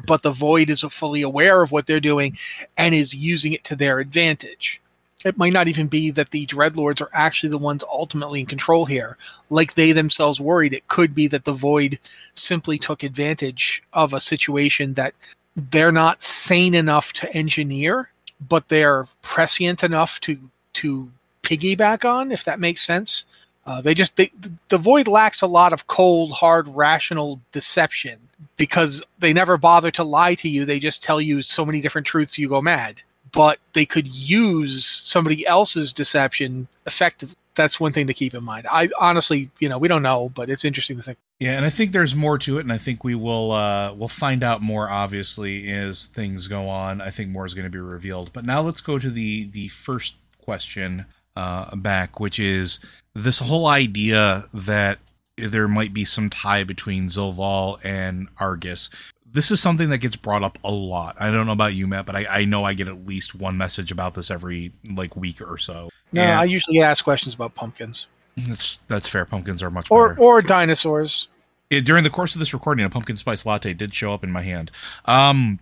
but 0.06 0.22
the 0.22 0.32
void 0.32 0.70
is 0.70 0.82
fully 0.82 1.22
aware 1.22 1.62
of 1.62 1.72
what 1.72 1.88
they're 1.88 2.00
doing 2.00 2.38
and 2.78 2.94
is 2.94 3.14
using 3.14 3.54
it 3.54 3.64
to 3.66 3.76
their 3.76 4.00
advantage. 4.00 4.82
It 5.24 5.38
might 5.38 5.54
not 5.54 5.68
even 5.68 5.88
be 5.88 6.12
that 6.12 6.30
the 6.30 6.46
dreadlords 6.46 7.02
are 7.02 7.10
actually 7.14 7.50
the 7.50 7.58
ones 7.58 7.84
ultimately 7.92 8.42
in 8.42 8.46
control 8.46 8.86
here. 8.86 9.18
Like 9.50 9.74
they 9.74 9.92
themselves 9.92 10.40
worried, 10.40 10.74
it 10.74 10.88
could 10.88 11.16
be 11.16 11.28
that 11.30 11.46
the 11.46 11.54
void 11.54 11.98
simply 12.36 12.78
took 12.78 13.02
advantage 13.02 13.82
of 13.94 14.14
a 14.14 14.22
situation 14.22 14.94
that 14.96 15.16
they're 15.56 15.92
not 15.92 16.22
sane 16.22 16.74
enough 16.74 17.14
to 17.14 17.34
engineer, 17.34 18.10
but 18.48 18.68
they're 18.68 19.08
prescient 19.22 19.84
enough 19.84 20.20
to 20.22 20.38
to 20.74 21.10
piggyback 21.44 22.04
on, 22.04 22.32
if 22.32 22.44
that 22.44 22.60
makes 22.60 22.82
sense. 22.82 23.26
Uh, 23.66 23.82
they 23.82 23.94
just 23.94 24.16
they, 24.18 24.32
the 24.70 24.78
void 24.78 25.08
lacks 25.08 25.42
a 25.42 25.48
lot 25.48 25.74
of 25.74 25.88
cold, 25.88 26.32
hard, 26.32 26.68
rational 26.68 27.40
deception 27.52 28.20
because 28.58 29.04
they 29.20 29.34
never 29.34 29.58
bother 29.58 29.92
to 29.92 30.04
lie 30.04 30.36
to 30.36 30.50
you. 30.50 30.66
They 30.66 30.80
just 30.80 31.02
tell 31.02 31.20
you 31.20 31.42
so 31.42 31.66
many 31.66 31.82
different 31.82 32.06
truths 32.06 32.38
you 32.38 32.50
go 32.50 32.62
mad. 32.62 33.02
But 33.32 33.60
they 33.74 33.86
could 33.86 34.08
use 34.08 34.86
somebody 34.86 35.46
else's 35.46 35.92
deception 35.92 36.68
effectively. 36.86 37.36
That's 37.56 37.80
one 37.80 37.94
thing 37.94 38.08
to 38.08 38.14
keep 38.14 38.34
in 38.34 38.44
mind. 38.44 38.68
I 38.70 38.90
honestly, 39.00 39.50
you 39.60 39.70
know, 39.70 39.78
we 39.78 39.88
don't 39.88 40.04
know, 40.04 40.30
but 40.30 40.50
it's 40.50 40.66
interesting 40.66 40.98
to 40.98 41.04
think. 41.04 41.18
Yeah, 41.40 41.54
and 41.54 41.66
I 41.66 41.70
think 41.70 41.92
there's 41.92 42.16
more 42.16 42.38
to 42.40 42.58
it, 42.58 42.62
and 42.62 42.72
I 42.72 42.78
think 42.78 43.04
we 43.04 43.16
will 43.16 43.52
uh, 43.52 43.94
we'll 43.94 44.08
find 44.08 44.44
out 44.44 44.62
more 44.62 44.90
obviously 44.90 45.70
as 45.72 46.08
things 46.08 46.48
go 46.48 46.70
on. 46.70 47.02
I 47.02 47.10
think 47.10 47.30
more 47.30 47.46
is 47.46 47.54
going 47.54 47.66
to 47.66 47.70
be 47.72 47.80
revealed. 47.80 48.32
But 48.34 48.46
now 48.46 48.62
let's 48.62 48.82
go 48.82 49.00
to 49.00 49.10
the 49.10 49.50
the 49.50 49.68
first 49.70 50.16
question 50.44 51.06
uh, 51.36 51.76
back, 51.76 52.20
which 52.20 52.40
is 52.40 52.80
this 53.14 53.40
whole 53.40 53.68
idea 53.68 54.46
that 54.54 55.00
there 55.38 55.68
might 55.68 55.94
be 55.94 56.06
some 56.06 56.30
tie 56.30 56.64
between 56.64 57.08
Zovaal 57.08 57.80
and 57.84 58.30
Argus. 58.38 58.90
This 59.36 59.52
is 59.52 59.60
something 59.62 59.90
that 59.90 59.98
gets 60.00 60.16
brought 60.16 60.44
up 60.44 60.58
a 60.64 60.72
lot. 60.72 61.18
I 61.20 61.30
don't 61.30 61.46
know 61.46 61.52
about 61.52 61.74
you, 61.74 61.88
Matt, 61.88 62.06
but 62.06 62.16
I, 62.16 62.26
I 62.30 62.46
know 62.46 62.64
I 62.64 62.74
get 62.74 62.88
at 62.88 63.06
least 63.06 63.36
one 63.36 63.58
message 63.58 63.92
about 63.92 64.16
this 64.16 64.32
every 64.32 64.72
like 64.90 65.16
week 65.16 65.42
or 65.42 65.58
so. 65.58 65.90
No, 66.14 66.22
And 66.22 66.40
I 66.40 66.46
usually 66.46 66.82
ask 66.82 67.04
questions 67.04 67.36
about 67.36 67.54
pumpkins 67.54 68.08
that's 68.38 68.80
that's 68.88 69.08
fair. 69.08 69.26
Pumpkins 69.26 69.64
are 69.64 69.72
much 69.72 69.90
or 69.90 70.10
better. 70.10 70.22
or 70.22 70.42
dinosaurs. 70.42 71.28
It- 71.70 71.86
during 71.86 72.04
the 72.04 72.10
course 72.10 72.36
of 72.36 72.40
this 72.40 72.54
recording, 72.54 72.86
a 72.86 72.90
pumpkin 72.90 73.16
spice 73.18 73.46
latte 73.46 73.74
did 73.74 73.94
show 73.94 74.14
up 74.14 74.24
in 74.24 74.32
my 74.32 74.42
hand. 74.42 74.72
Um, 75.06 75.60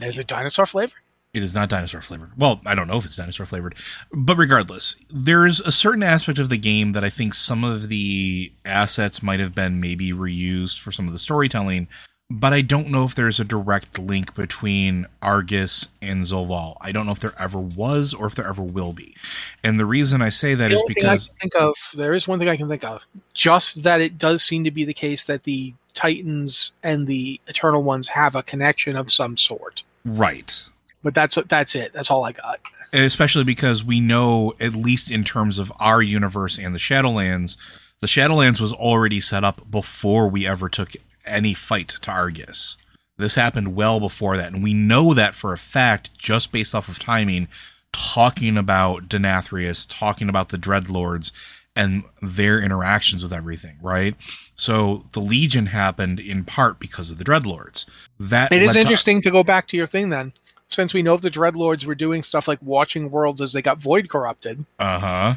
Is 0.00 0.18
it 0.18 0.26
dinosaur 0.26 0.66
flavor? 0.66 0.94
It 1.34 1.42
is 1.42 1.54
not 1.54 1.68
dinosaur 1.70 2.02
flavored. 2.02 2.30
Well, 2.36 2.60
I 2.66 2.74
don't 2.74 2.86
know 2.86 2.98
if 2.98 3.06
it's 3.06 3.16
dinosaur 3.16 3.46
flavored, 3.46 3.74
but 4.12 4.36
regardless, 4.36 4.96
there's 5.10 5.60
a 5.60 5.72
certain 5.72 6.02
aspect 6.02 6.38
of 6.38 6.50
the 6.50 6.58
game 6.58 6.92
that 6.92 7.04
I 7.04 7.08
think 7.10 7.32
some 7.34 7.64
of 7.64 7.88
the 7.88 8.52
assets 8.66 9.22
might 9.22 9.40
have 9.40 9.54
been 9.54 9.80
maybe 9.80 10.12
reused 10.12 10.78
for 10.80 10.92
some 10.92 11.06
of 11.06 11.12
the 11.12 11.18
storytelling, 11.18 11.88
but 12.32 12.54
I 12.54 12.62
don't 12.62 12.88
know 12.88 13.04
if 13.04 13.14
there's 13.14 13.38
a 13.38 13.44
direct 13.44 13.98
link 13.98 14.34
between 14.34 15.06
Argus 15.20 15.90
and 16.00 16.22
Zovaal. 16.22 16.76
I 16.80 16.90
don't 16.90 17.04
know 17.04 17.12
if 17.12 17.20
there 17.20 17.34
ever 17.38 17.58
was 17.58 18.14
or 18.14 18.26
if 18.26 18.34
there 18.34 18.46
ever 18.46 18.62
will 18.62 18.94
be. 18.94 19.14
And 19.62 19.78
the 19.78 19.84
reason 19.84 20.22
I 20.22 20.30
say 20.30 20.54
that 20.54 20.68
The 20.68 20.76
is 20.76 20.84
because 20.88 21.28
think 21.40 21.54
of 21.54 21.76
there 21.94 22.14
is 22.14 22.26
one 22.26 22.38
thing 22.38 22.48
I 22.48 22.56
can 22.56 22.68
think 22.68 22.84
of. 22.84 23.02
Just 23.34 23.82
that 23.82 24.00
it 24.00 24.16
does 24.16 24.42
seem 24.42 24.64
to 24.64 24.70
be 24.70 24.84
the 24.86 24.94
case 24.94 25.26
that 25.26 25.42
the 25.42 25.74
Titans 25.92 26.72
and 26.82 27.06
the 27.06 27.38
Eternal 27.48 27.82
Ones 27.82 28.08
have 28.08 28.34
a 28.34 28.42
connection 28.42 28.96
of 28.96 29.12
some 29.12 29.36
sort. 29.36 29.84
right. 30.06 30.62
But 31.02 31.14
that's 31.14 31.36
that's 31.48 31.74
it. 31.74 31.92
That's 31.92 32.10
all 32.10 32.24
I 32.24 32.32
got. 32.32 32.60
And 32.92 33.02
especially 33.02 33.44
because 33.44 33.84
we 33.84 34.00
know, 34.00 34.54
at 34.60 34.74
least 34.74 35.10
in 35.10 35.24
terms 35.24 35.58
of 35.58 35.72
our 35.80 36.00
universe 36.00 36.58
and 36.58 36.74
the 36.74 36.78
Shadowlands, 36.78 37.56
the 38.00 38.06
Shadowlands 38.06 38.60
was 38.60 38.72
already 38.72 39.20
set 39.20 39.44
up 39.44 39.68
before 39.70 40.28
we 40.28 40.46
ever 40.46 40.68
took 40.68 40.94
any 41.26 41.54
fight 41.54 41.88
to 42.02 42.10
Argus. 42.10 42.76
This 43.16 43.34
happened 43.34 43.74
well 43.76 44.00
before 44.00 44.36
that, 44.36 44.52
and 44.52 44.62
we 44.62 44.74
know 44.74 45.14
that 45.14 45.34
for 45.34 45.52
a 45.52 45.58
fact 45.58 46.16
just 46.18 46.50
based 46.52 46.74
off 46.74 46.88
of 46.88 46.98
timing, 46.98 47.48
talking 47.92 48.56
about 48.56 49.08
Denathrius, 49.08 49.86
talking 49.88 50.28
about 50.28 50.48
the 50.48 50.56
Dreadlords, 50.58 51.30
and 51.76 52.02
their 52.20 52.60
interactions 52.60 53.22
with 53.22 53.32
everything, 53.32 53.76
right? 53.80 54.14
So 54.56 55.06
the 55.12 55.20
Legion 55.20 55.66
happened 55.66 56.20
in 56.20 56.44
part 56.44 56.78
because 56.78 57.10
of 57.10 57.18
the 57.18 57.24
Dreadlords. 57.24 57.86
That 58.18 58.52
It 58.52 58.62
is 58.62 58.68
led 58.68 58.72
to- 58.74 58.80
interesting 58.80 59.20
to 59.22 59.30
go 59.30 59.42
back 59.44 59.68
to 59.68 59.76
your 59.76 59.86
thing 59.86 60.10
then. 60.10 60.32
Since 60.68 60.94
we 60.94 61.02
know 61.02 61.16
the 61.18 61.30
Dreadlords 61.30 61.84
were 61.84 61.94
doing 61.94 62.22
stuff 62.22 62.48
like 62.48 62.58
watching 62.62 63.10
worlds 63.10 63.40
as 63.42 63.52
they 63.52 63.60
got 63.62 63.78
void 63.78 64.08
corrupted, 64.08 64.64
uh-huh. 64.78 65.34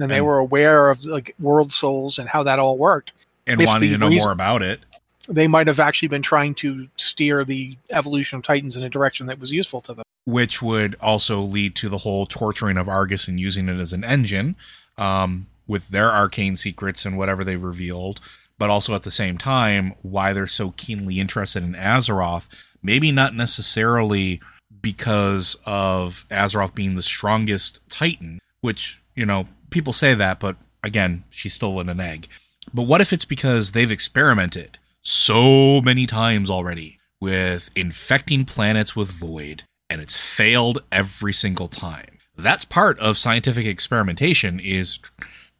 and 0.00 0.10
they 0.10 0.16
And- 0.18 0.26
were 0.26 0.38
aware 0.38 0.88
of 0.90 1.04
like 1.04 1.34
world 1.38 1.72
souls 1.72 2.18
and 2.18 2.28
how 2.28 2.42
that 2.44 2.58
all 2.58 2.78
worked, 2.78 3.12
And 3.46 3.60
If 3.62 3.66
wanting 3.66 3.90
to 3.90 3.98
know 3.98 4.08
reason- 4.08 4.26
more 4.26 4.32
about 4.32 4.62
it. 4.62 4.80
They 5.28 5.46
might 5.46 5.66
have 5.66 5.78
actually 5.78 6.08
been 6.08 6.22
trying 6.22 6.54
to 6.56 6.88
steer 6.96 7.44
the 7.44 7.76
evolution 7.90 8.38
of 8.38 8.42
Titans 8.42 8.76
in 8.76 8.82
a 8.82 8.88
direction 8.88 9.26
that 9.26 9.38
was 9.38 9.52
useful 9.52 9.80
to 9.82 9.94
them. 9.94 10.04
which 10.24 10.60
would 10.60 10.94
also 11.00 11.40
lead 11.40 11.74
to 11.74 11.88
the 11.88 11.98
whole 11.98 12.26
torturing 12.26 12.76
of 12.76 12.86
Argus 12.86 13.28
and 13.28 13.40
using 13.40 13.66
it 13.66 13.78
as 13.78 13.94
an 13.94 14.04
engine 14.04 14.56
um, 14.98 15.46
with 15.66 15.88
their 15.88 16.10
arcane 16.12 16.54
secrets 16.54 17.06
and 17.06 17.16
whatever 17.16 17.44
they 17.44 17.56
revealed. 17.56 18.20
But 18.58 18.68
also 18.68 18.94
at 18.94 19.04
the 19.04 19.10
same 19.10 19.38
time, 19.38 19.94
why 20.02 20.34
they're 20.34 20.46
so 20.46 20.72
keenly 20.76 21.18
interested 21.18 21.62
in 21.62 21.72
Azeroth. 21.74 22.46
Maybe 22.82 23.10
not 23.10 23.34
necessarily 23.34 24.40
because 24.82 25.56
of 25.64 26.26
Azeroth 26.28 26.74
being 26.74 26.94
the 26.94 27.02
strongest 27.02 27.80
Titan, 27.88 28.38
which, 28.60 29.00
you 29.14 29.24
know, 29.24 29.48
people 29.70 29.94
say 29.94 30.12
that, 30.12 30.40
but 30.40 30.56
again, 30.84 31.24
she's 31.30 31.54
still 31.54 31.80
in 31.80 31.88
an 31.88 32.00
egg. 32.00 32.28
But 32.74 32.82
what 32.82 33.00
if 33.00 33.14
it's 33.14 33.24
because 33.24 33.72
they've 33.72 33.90
experimented 33.90 34.76
so 35.08 35.80
many 35.80 36.04
times 36.04 36.50
already 36.50 36.98
with 37.18 37.70
infecting 37.74 38.44
planets 38.44 38.94
with 38.94 39.10
void 39.10 39.62
and 39.88 40.02
it's 40.02 40.18
failed 40.18 40.82
every 40.92 41.32
single 41.32 41.66
time? 41.66 42.18
That's 42.36 42.66
part 42.66 42.98
of 42.98 43.16
scientific 43.16 43.64
experimentation 43.64 44.60
is 44.60 45.00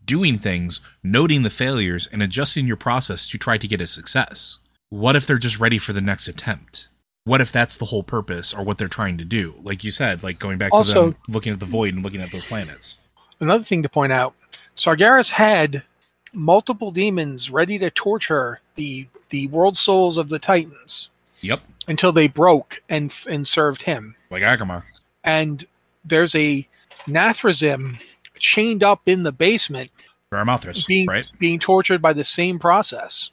doing 0.05 0.39
things, 0.39 0.81
noting 1.03 1.45
the 1.45 1.51
failures 1.51 2.07
and 2.13 2.23
adjusting 2.23 2.67
your 2.67 2.77
process 2.77 3.27
to 3.31 3.39
try 3.39 3.57
to 3.57 3.67
get 3.67 3.81
a 3.81 3.87
success. 3.87 4.59
What 4.91 5.17
if 5.17 5.27
they're 5.27 5.39
just 5.39 5.59
ready 5.59 5.79
for 5.79 5.95
the 5.95 6.03
next 6.03 6.29
attempt? 6.29 6.89
What 7.25 7.41
if 7.41 7.51
that's 7.51 7.79
the 7.79 7.87
whole 7.87 8.03
purpose 8.03 8.53
or 8.53 8.63
what 8.63 8.77
they're 8.77 8.87
trying 8.87 9.17
to 9.17 9.25
do? 9.25 9.55
Like 9.63 9.83
you 9.83 9.91
said, 9.91 10.23
like 10.23 10.39
going 10.39 10.59
back 10.59 10.73
to 10.73 10.83
them 10.83 11.17
looking 11.27 11.55
at 11.55 11.61
the 11.61 11.67
void 11.67 11.95
and 11.95 12.05
looking 12.05 12.21
at 12.21 12.33
those 12.33 12.45
planets. 12.45 13.01
Another 13.41 13.65
thing 13.65 13.83
to 13.83 13.89
point 13.89 14.13
out: 14.13 14.35
Sargeras 14.77 15.31
had 15.31 15.85
multiple 16.39 16.91
demons 16.91 17.51
ready 17.51 17.79
to 17.79 17.91
torture 17.91 18.61
the 18.77 19.07
the 19.31 19.47
world 19.49 19.77
souls 19.77 20.17
of 20.17 20.29
the 20.31 20.39
Titans 20.39 21.11
Yep. 21.43 21.61
until 21.89 22.13
they 22.13 22.29
broke 22.29 22.83
and 22.89 23.13
and 23.29 23.47
served 23.47 23.83
him. 23.83 24.15
Like 24.31 24.43
Aggramar. 24.43 24.85
And 25.25 25.65
there's 26.05 26.35
a 26.35 26.67
Nathrezim 27.07 27.99
chained 28.39 28.83
up 28.83 29.03
in 29.07 29.23
the 29.25 29.33
basement, 29.33 29.91
Varimathras, 30.33 30.87
being 30.87 31.07
right? 31.09 31.27
being 31.39 31.59
tortured 31.59 32.01
by 32.01 32.13
the 32.13 32.25
same 32.25 32.59
process. 32.59 33.31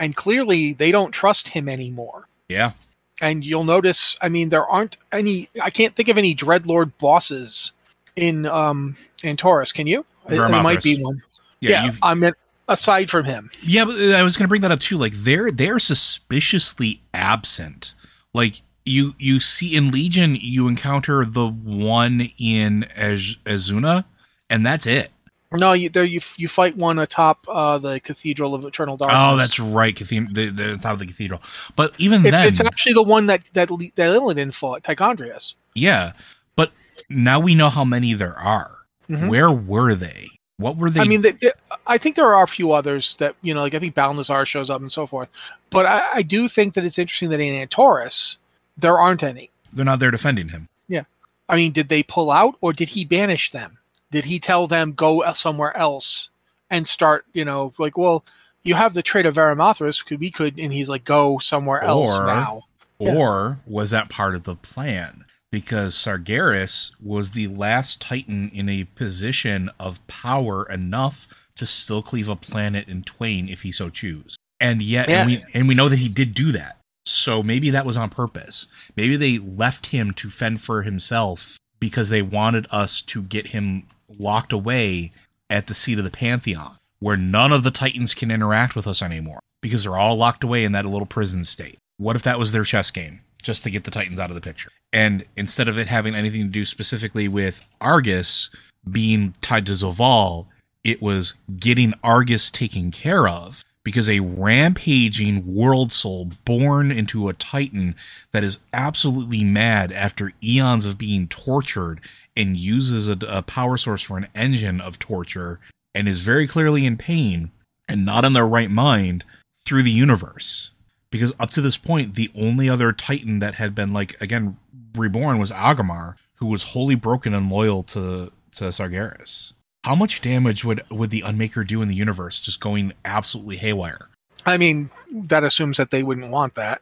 And 0.00 0.14
clearly, 0.16 0.72
they 0.74 0.92
don't 0.92 1.12
trust 1.12 1.48
him 1.48 1.68
anymore. 1.68 2.28
Yeah. 2.48 2.72
and 3.20 3.44
you'll 3.44 3.64
notice 3.64 4.16
i 4.22 4.28
mean 4.28 4.48
there 4.48 4.64
aren't 4.66 4.96
any 5.12 5.48
i 5.62 5.68
can't 5.70 5.94
think 5.96 6.08
of 6.08 6.16
any 6.16 6.34
dreadlord 6.36 6.92
bosses 6.98 7.72
in 8.16 8.46
um 8.46 8.96
antorus 9.22 9.74
can 9.74 9.86
you 9.88 10.04
there 10.28 10.48
might 10.48 10.82
be 10.82 11.02
one 11.02 11.20
Yeah. 11.60 11.84
yeah, 11.86 11.90
i 12.02 12.14
mean, 12.14 12.32
aside 12.68 13.10
from 13.10 13.24
him 13.24 13.50
Yeah, 13.62 13.84
but 13.84 13.96
I 13.96 14.22
was 14.22 14.36
going 14.36 14.44
to 14.44 14.48
bring 14.48 14.60
that 14.62 14.70
up 14.70 14.80
too. 14.80 14.96
Like 14.98 15.12
they're 15.12 15.50
they're 15.50 15.78
suspiciously 15.78 17.00
absent. 17.14 17.94
Like 18.34 18.60
you 18.84 19.14
you 19.18 19.40
see 19.40 19.74
in 19.76 19.90
Legion, 19.90 20.36
you 20.38 20.68
encounter 20.68 21.24
the 21.24 21.48
one 21.48 22.30
in 22.38 22.84
Az- 22.96 23.36
Azsuna, 23.44 24.04
and 24.50 24.64
that's 24.64 24.86
it. 24.86 25.10
no 25.52 25.72
you 25.72 25.88
there 25.88 26.04
you 26.04 26.20
you 26.36 26.46
fight 26.48 26.76
one 26.76 26.98
atop 26.98 27.46
uh 27.48 27.78
the 27.78 27.98
cathedral 28.00 28.54
of 28.54 28.64
eternal 28.64 28.96
darkness 28.98 29.18
Oh, 29.20 29.36
that's 29.36 29.58
right. 29.58 29.94
Cathe- 29.94 30.32
the, 30.34 30.50
the 30.50 30.76
top 30.76 30.92
of 30.92 30.98
the 30.98 31.06
cathedral. 31.06 31.40
But 31.74 31.94
even 31.98 32.24
it's, 32.24 32.36
then, 32.38 32.46
it's 32.48 32.60
actually 32.60 32.92
the 32.94 33.02
one 33.02 33.26
that 33.26 33.44
that 33.54 33.70
Le- 33.70 33.90
that 33.96 34.10
Illidan 34.14 34.52
fought 34.52 34.82
Tichondrius. 34.82 35.54
yeah. 35.74 36.12
But 36.54 36.72
now 37.08 37.40
we 37.40 37.54
know 37.54 37.70
how 37.70 37.84
many 37.84 38.12
there 38.14 38.38
are. 38.38 38.72
Mhm. 39.08 39.28
Where 39.28 39.50
were 39.50 39.94
they? 39.94 40.28
What 40.58 40.76
were 40.76 40.90
they? 40.90 41.00
I 41.00 41.04
mean, 41.04 41.22
they, 41.22 41.32
they- 41.32 41.52
I 41.86 41.96
think 41.98 42.16
there 42.16 42.34
are 42.34 42.42
a 42.42 42.48
few 42.48 42.72
others 42.72 43.16
that 43.16 43.34
you 43.42 43.54
know, 43.54 43.60
like 43.60 43.74
I 43.74 43.78
think 43.78 43.94
Balnazzar 43.94 44.44
shows 44.46 44.68
up 44.70 44.80
and 44.80 44.92
so 44.92 45.06
forth. 45.06 45.28
But 45.70 45.86
I, 45.86 46.08
I 46.16 46.22
do 46.22 46.48
think 46.48 46.74
that 46.74 46.84
it's 46.84 46.98
interesting 46.98 47.30
that 47.30 47.40
in 47.40 47.66
Antorus 47.66 48.36
there 48.76 48.98
aren't 48.98 49.22
any. 49.22 49.50
they're 49.72 49.84
not 49.84 49.98
there 50.00 50.10
defending 50.10 50.48
him. 50.48 50.68
Yeah, 50.88 51.04
I 51.48 51.56
mean, 51.56 51.72
did 51.72 51.88
they 51.88 52.02
pull 52.02 52.30
out 52.30 52.56
or 52.60 52.72
did 52.72 52.88
he 52.90 53.04
banish 53.04 53.50
them? 53.52 53.78
Did 54.10 54.24
he 54.24 54.38
tell 54.38 54.66
them 54.66 54.92
go 54.92 55.30
somewhere 55.34 55.76
else 55.76 56.30
and 56.70 56.86
start, 56.86 57.24
you 57.34 57.44
know, 57.44 57.72
like, 57.78 57.96
well, 57.98 58.24
you 58.62 58.74
have 58.74 58.94
the 58.94 59.02
trait 59.02 59.26
of 59.26 59.34
Varimathras. 59.36 60.04
Could 60.04 60.18
we 60.20 60.30
could, 60.30 60.58
and 60.58 60.72
he's 60.72 60.88
like, 60.88 61.04
go 61.04 61.38
somewhere 61.38 61.82
else 61.82 62.08
now. 62.26 62.62
Or 62.98 63.58
was 63.66 63.90
that 63.90 64.08
part 64.10 64.34
of 64.34 64.42
the 64.44 64.56
plan? 64.56 65.24
Because 65.50 65.94
Sargeras 65.94 66.92
was 67.02 67.30
the 67.30 67.48
last 67.48 68.00
Titan 68.00 68.50
in 68.52 68.68
a 68.68 68.84
position 68.84 69.70
of 69.80 70.06
power 70.06 70.68
enough 70.68 71.26
to 71.56 71.66
still 71.66 72.02
cleave 72.02 72.28
a 72.28 72.36
planet 72.36 72.88
in 72.88 73.02
twain 73.02 73.48
if 73.48 73.62
he 73.62 73.72
so 73.72 73.88
choose. 73.88 74.36
And 74.60 74.82
yet, 74.82 75.08
and, 75.08 75.26
we, 75.26 75.44
and 75.54 75.68
we 75.68 75.74
know 75.74 75.88
that 75.88 75.98
he 75.98 76.08
did 76.08 76.34
do 76.34 76.52
that. 76.52 76.78
So 77.06 77.42
maybe 77.42 77.70
that 77.70 77.86
was 77.86 77.96
on 77.96 78.10
purpose. 78.10 78.66
Maybe 78.96 79.16
they 79.16 79.38
left 79.38 79.86
him 79.86 80.12
to 80.14 80.28
fend 80.28 80.60
for 80.60 80.82
himself 80.82 81.58
because 81.80 82.10
they 82.10 82.22
wanted 82.22 82.66
us 82.70 83.00
to 83.02 83.22
get 83.22 83.48
him 83.48 83.84
locked 84.08 84.52
away 84.52 85.12
at 85.48 85.66
the 85.66 85.74
seat 85.74 85.98
of 85.98 86.04
the 86.04 86.10
Pantheon, 86.10 86.76
where 86.98 87.16
none 87.16 87.52
of 87.52 87.62
the 87.62 87.70
Titans 87.70 88.14
can 88.14 88.30
interact 88.30 88.76
with 88.76 88.86
us 88.86 89.00
anymore 89.00 89.40
because 89.62 89.84
they're 89.84 89.96
all 89.96 90.16
locked 90.16 90.44
away 90.44 90.64
in 90.64 90.72
that 90.72 90.84
little 90.84 91.06
prison 91.06 91.44
state. 91.44 91.78
What 91.96 92.16
if 92.16 92.22
that 92.24 92.38
was 92.38 92.52
their 92.52 92.64
chess 92.64 92.90
game 92.90 93.20
just 93.42 93.64
to 93.64 93.70
get 93.70 93.84
the 93.84 93.90
Titans 93.90 94.20
out 94.20 94.30
of 94.30 94.34
the 94.34 94.42
picture? 94.42 94.70
And 94.92 95.24
instead 95.36 95.68
of 95.68 95.78
it 95.78 95.86
having 95.86 96.14
anything 96.14 96.42
to 96.42 96.48
do 96.48 96.64
specifically 96.64 97.28
with 97.28 97.62
Argus 97.80 98.50
being 98.90 99.34
tied 99.40 99.66
to 99.66 99.72
Zovaal, 99.72 100.46
it 100.84 101.02
was 101.02 101.34
getting 101.58 101.92
Argus 102.02 102.50
taken 102.50 102.90
care 102.90 103.28
of 103.28 103.64
because 103.84 104.08
a 104.08 104.20
rampaging 104.20 105.54
world 105.54 105.92
soul 105.92 106.30
born 106.44 106.90
into 106.90 107.28
a 107.28 107.34
Titan 107.34 107.94
that 108.32 108.44
is 108.44 108.58
absolutely 108.72 109.44
mad 109.44 109.92
after 109.92 110.32
eons 110.42 110.84
of 110.84 110.98
being 110.98 111.26
tortured 111.28 112.00
and 112.36 112.56
uses 112.56 113.08
a, 113.08 113.18
a 113.26 113.42
power 113.42 113.76
source 113.76 114.02
for 114.02 114.16
an 114.18 114.28
engine 114.34 114.80
of 114.80 114.98
torture 114.98 115.58
and 115.94 116.06
is 116.06 116.20
very 116.20 116.46
clearly 116.46 116.86
in 116.86 116.96
pain 116.96 117.50
and 117.88 118.04
not 118.04 118.24
in 118.24 118.34
their 118.34 118.46
right 118.46 118.70
mind 118.70 119.24
through 119.64 119.82
the 119.82 119.90
universe. 119.90 120.70
Because 121.10 121.32
up 121.40 121.50
to 121.52 121.62
this 121.62 121.78
point, 121.78 122.14
the 122.14 122.30
only 122.34 122.68
other 122.68 122.92
Titan 122.92 123.38
that 123.38 123.54
had 123.54 123.74
been 123.74 123.92
like 123.92 124.20
again 124.20 124.58
reborn 124.98 125.38
was 125.38 125.50
Aggramar, 125.50 126.16
who 126.36 126.46
was 126.46 126.62
wholly 126.62 126.94
broken 126.94 127.34
and 127.34 127.50
loyal 127.50 127.82
to 127.84 128.32
to 128.52 128.64
Sargeras. 128.64 129.52
How 129.84 129.94
much 129.94 130.20
damage 130.20 130.64
would 130.64 130.82
would 130.90 131.10
the 131.10 131.22
Unmaker 131.22 131.66
do 131.66 131.82
in 131.82 131.88
the 131.88 131.94
universe 131.94 132.40
just 132.40 132.60
going 132.60 132.92
absolutely 133.04 133.56
haywire? 133.56 134.08
I 134.46 134.56
mean, 134.56 134.90
that 135.12 135.44
assumes 135.44 135.76
that 135.76 135.90
they 135.90 136.02
wouldn't 136.02 136.30
want 136.30 136.54
that. 136.54 136.80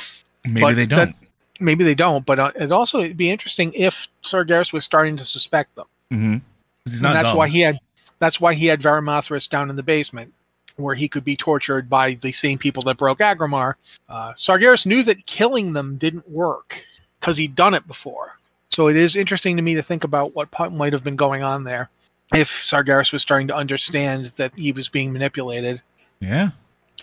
Maybe 0.44 0.60
But 0.60 0.76
they 0.76 0.86
don't. 0.86 1.16
Maybe 1.58 1.84
they 1.84 1.94
don't, 1.94 2.26
but 2.26 2.38
uh, 2.38 2.52
it'd 2.54 2.70
also 2.70 3.00
it'd 3.00 3.16
be 3.16 3.30
interesting 3.30 3.72
if 3.72 4.08
Sargeras 4.22 4.72
was 4.72 4.84
starting 4.84 5.16
to 5.16 5.24
suspect 5.24 5.74
them. 5.74 5.86
mm-hmm. 6.12 6.36
He's 6.84 7.02
and 7.02 7.14
that's 7.14 7.28
dumb. 7.28 7.36
why 7.38 7.48
he 7.48 7.60
had 7.60 7.80
that's 8.18 8.40
why 8.40 8.54
he 8.54 8.66
had 8.66 8.80
Varimathras 8.80 9.48
down 9.48 9.70
in 9.70 9.76
the 9.76 9.82
basement 9.82 10.32
where 10.76 10.94
he 10.94 11.08
could 11.08 11.24
be 11.24 11.36
tortured 11.36 11.88
by 11.88 12.14
the 12.14 12.32
same 12.32 12.58
people 12.58 12.82
that 12.84 12.98
broke 12.98 13.18
Aggramar. 13.18 13.74
Uh, 14.08 14.32
Sargeras 14.32 14.86
knew 14.86 15.02
that 15.02 15.26
killing 15.26 15.72
them 15.72 15.96
didn't 15.96 16.28
work 16.28 16.84
because 17.26 17.38
he'd 17.38 17.56
done 17.56 17.74
it 17.74 17.84
before. 17.88 18.38
So 18.70 18.86
it 18.86 18.94
is 18.94 19.16
interesting 19.16 19.56
to 19.56 19.62
me 19.62 19.74
to 19.74 19.82
think 19.82 20.04
about 20.04 20.36
what 20.36 20.48
might 20.72 20.92
have 20.92 21.02
been 21.02 21.16
going 21.16 21.42
on 21.42 21.64
there 21.64 21.90
if 22.32 22.48
Sargeras 22.48 23.12
was 23.12 23.20
starting 23.20 23.48
to 23.48 23.54
understand 23.56 24.26
that 24.36 24.52
he 24.54 24.70
was 24.70 24.88
being 24.88 25.12
manipulated. 25.12 25.82
yeah. 26.20 26.50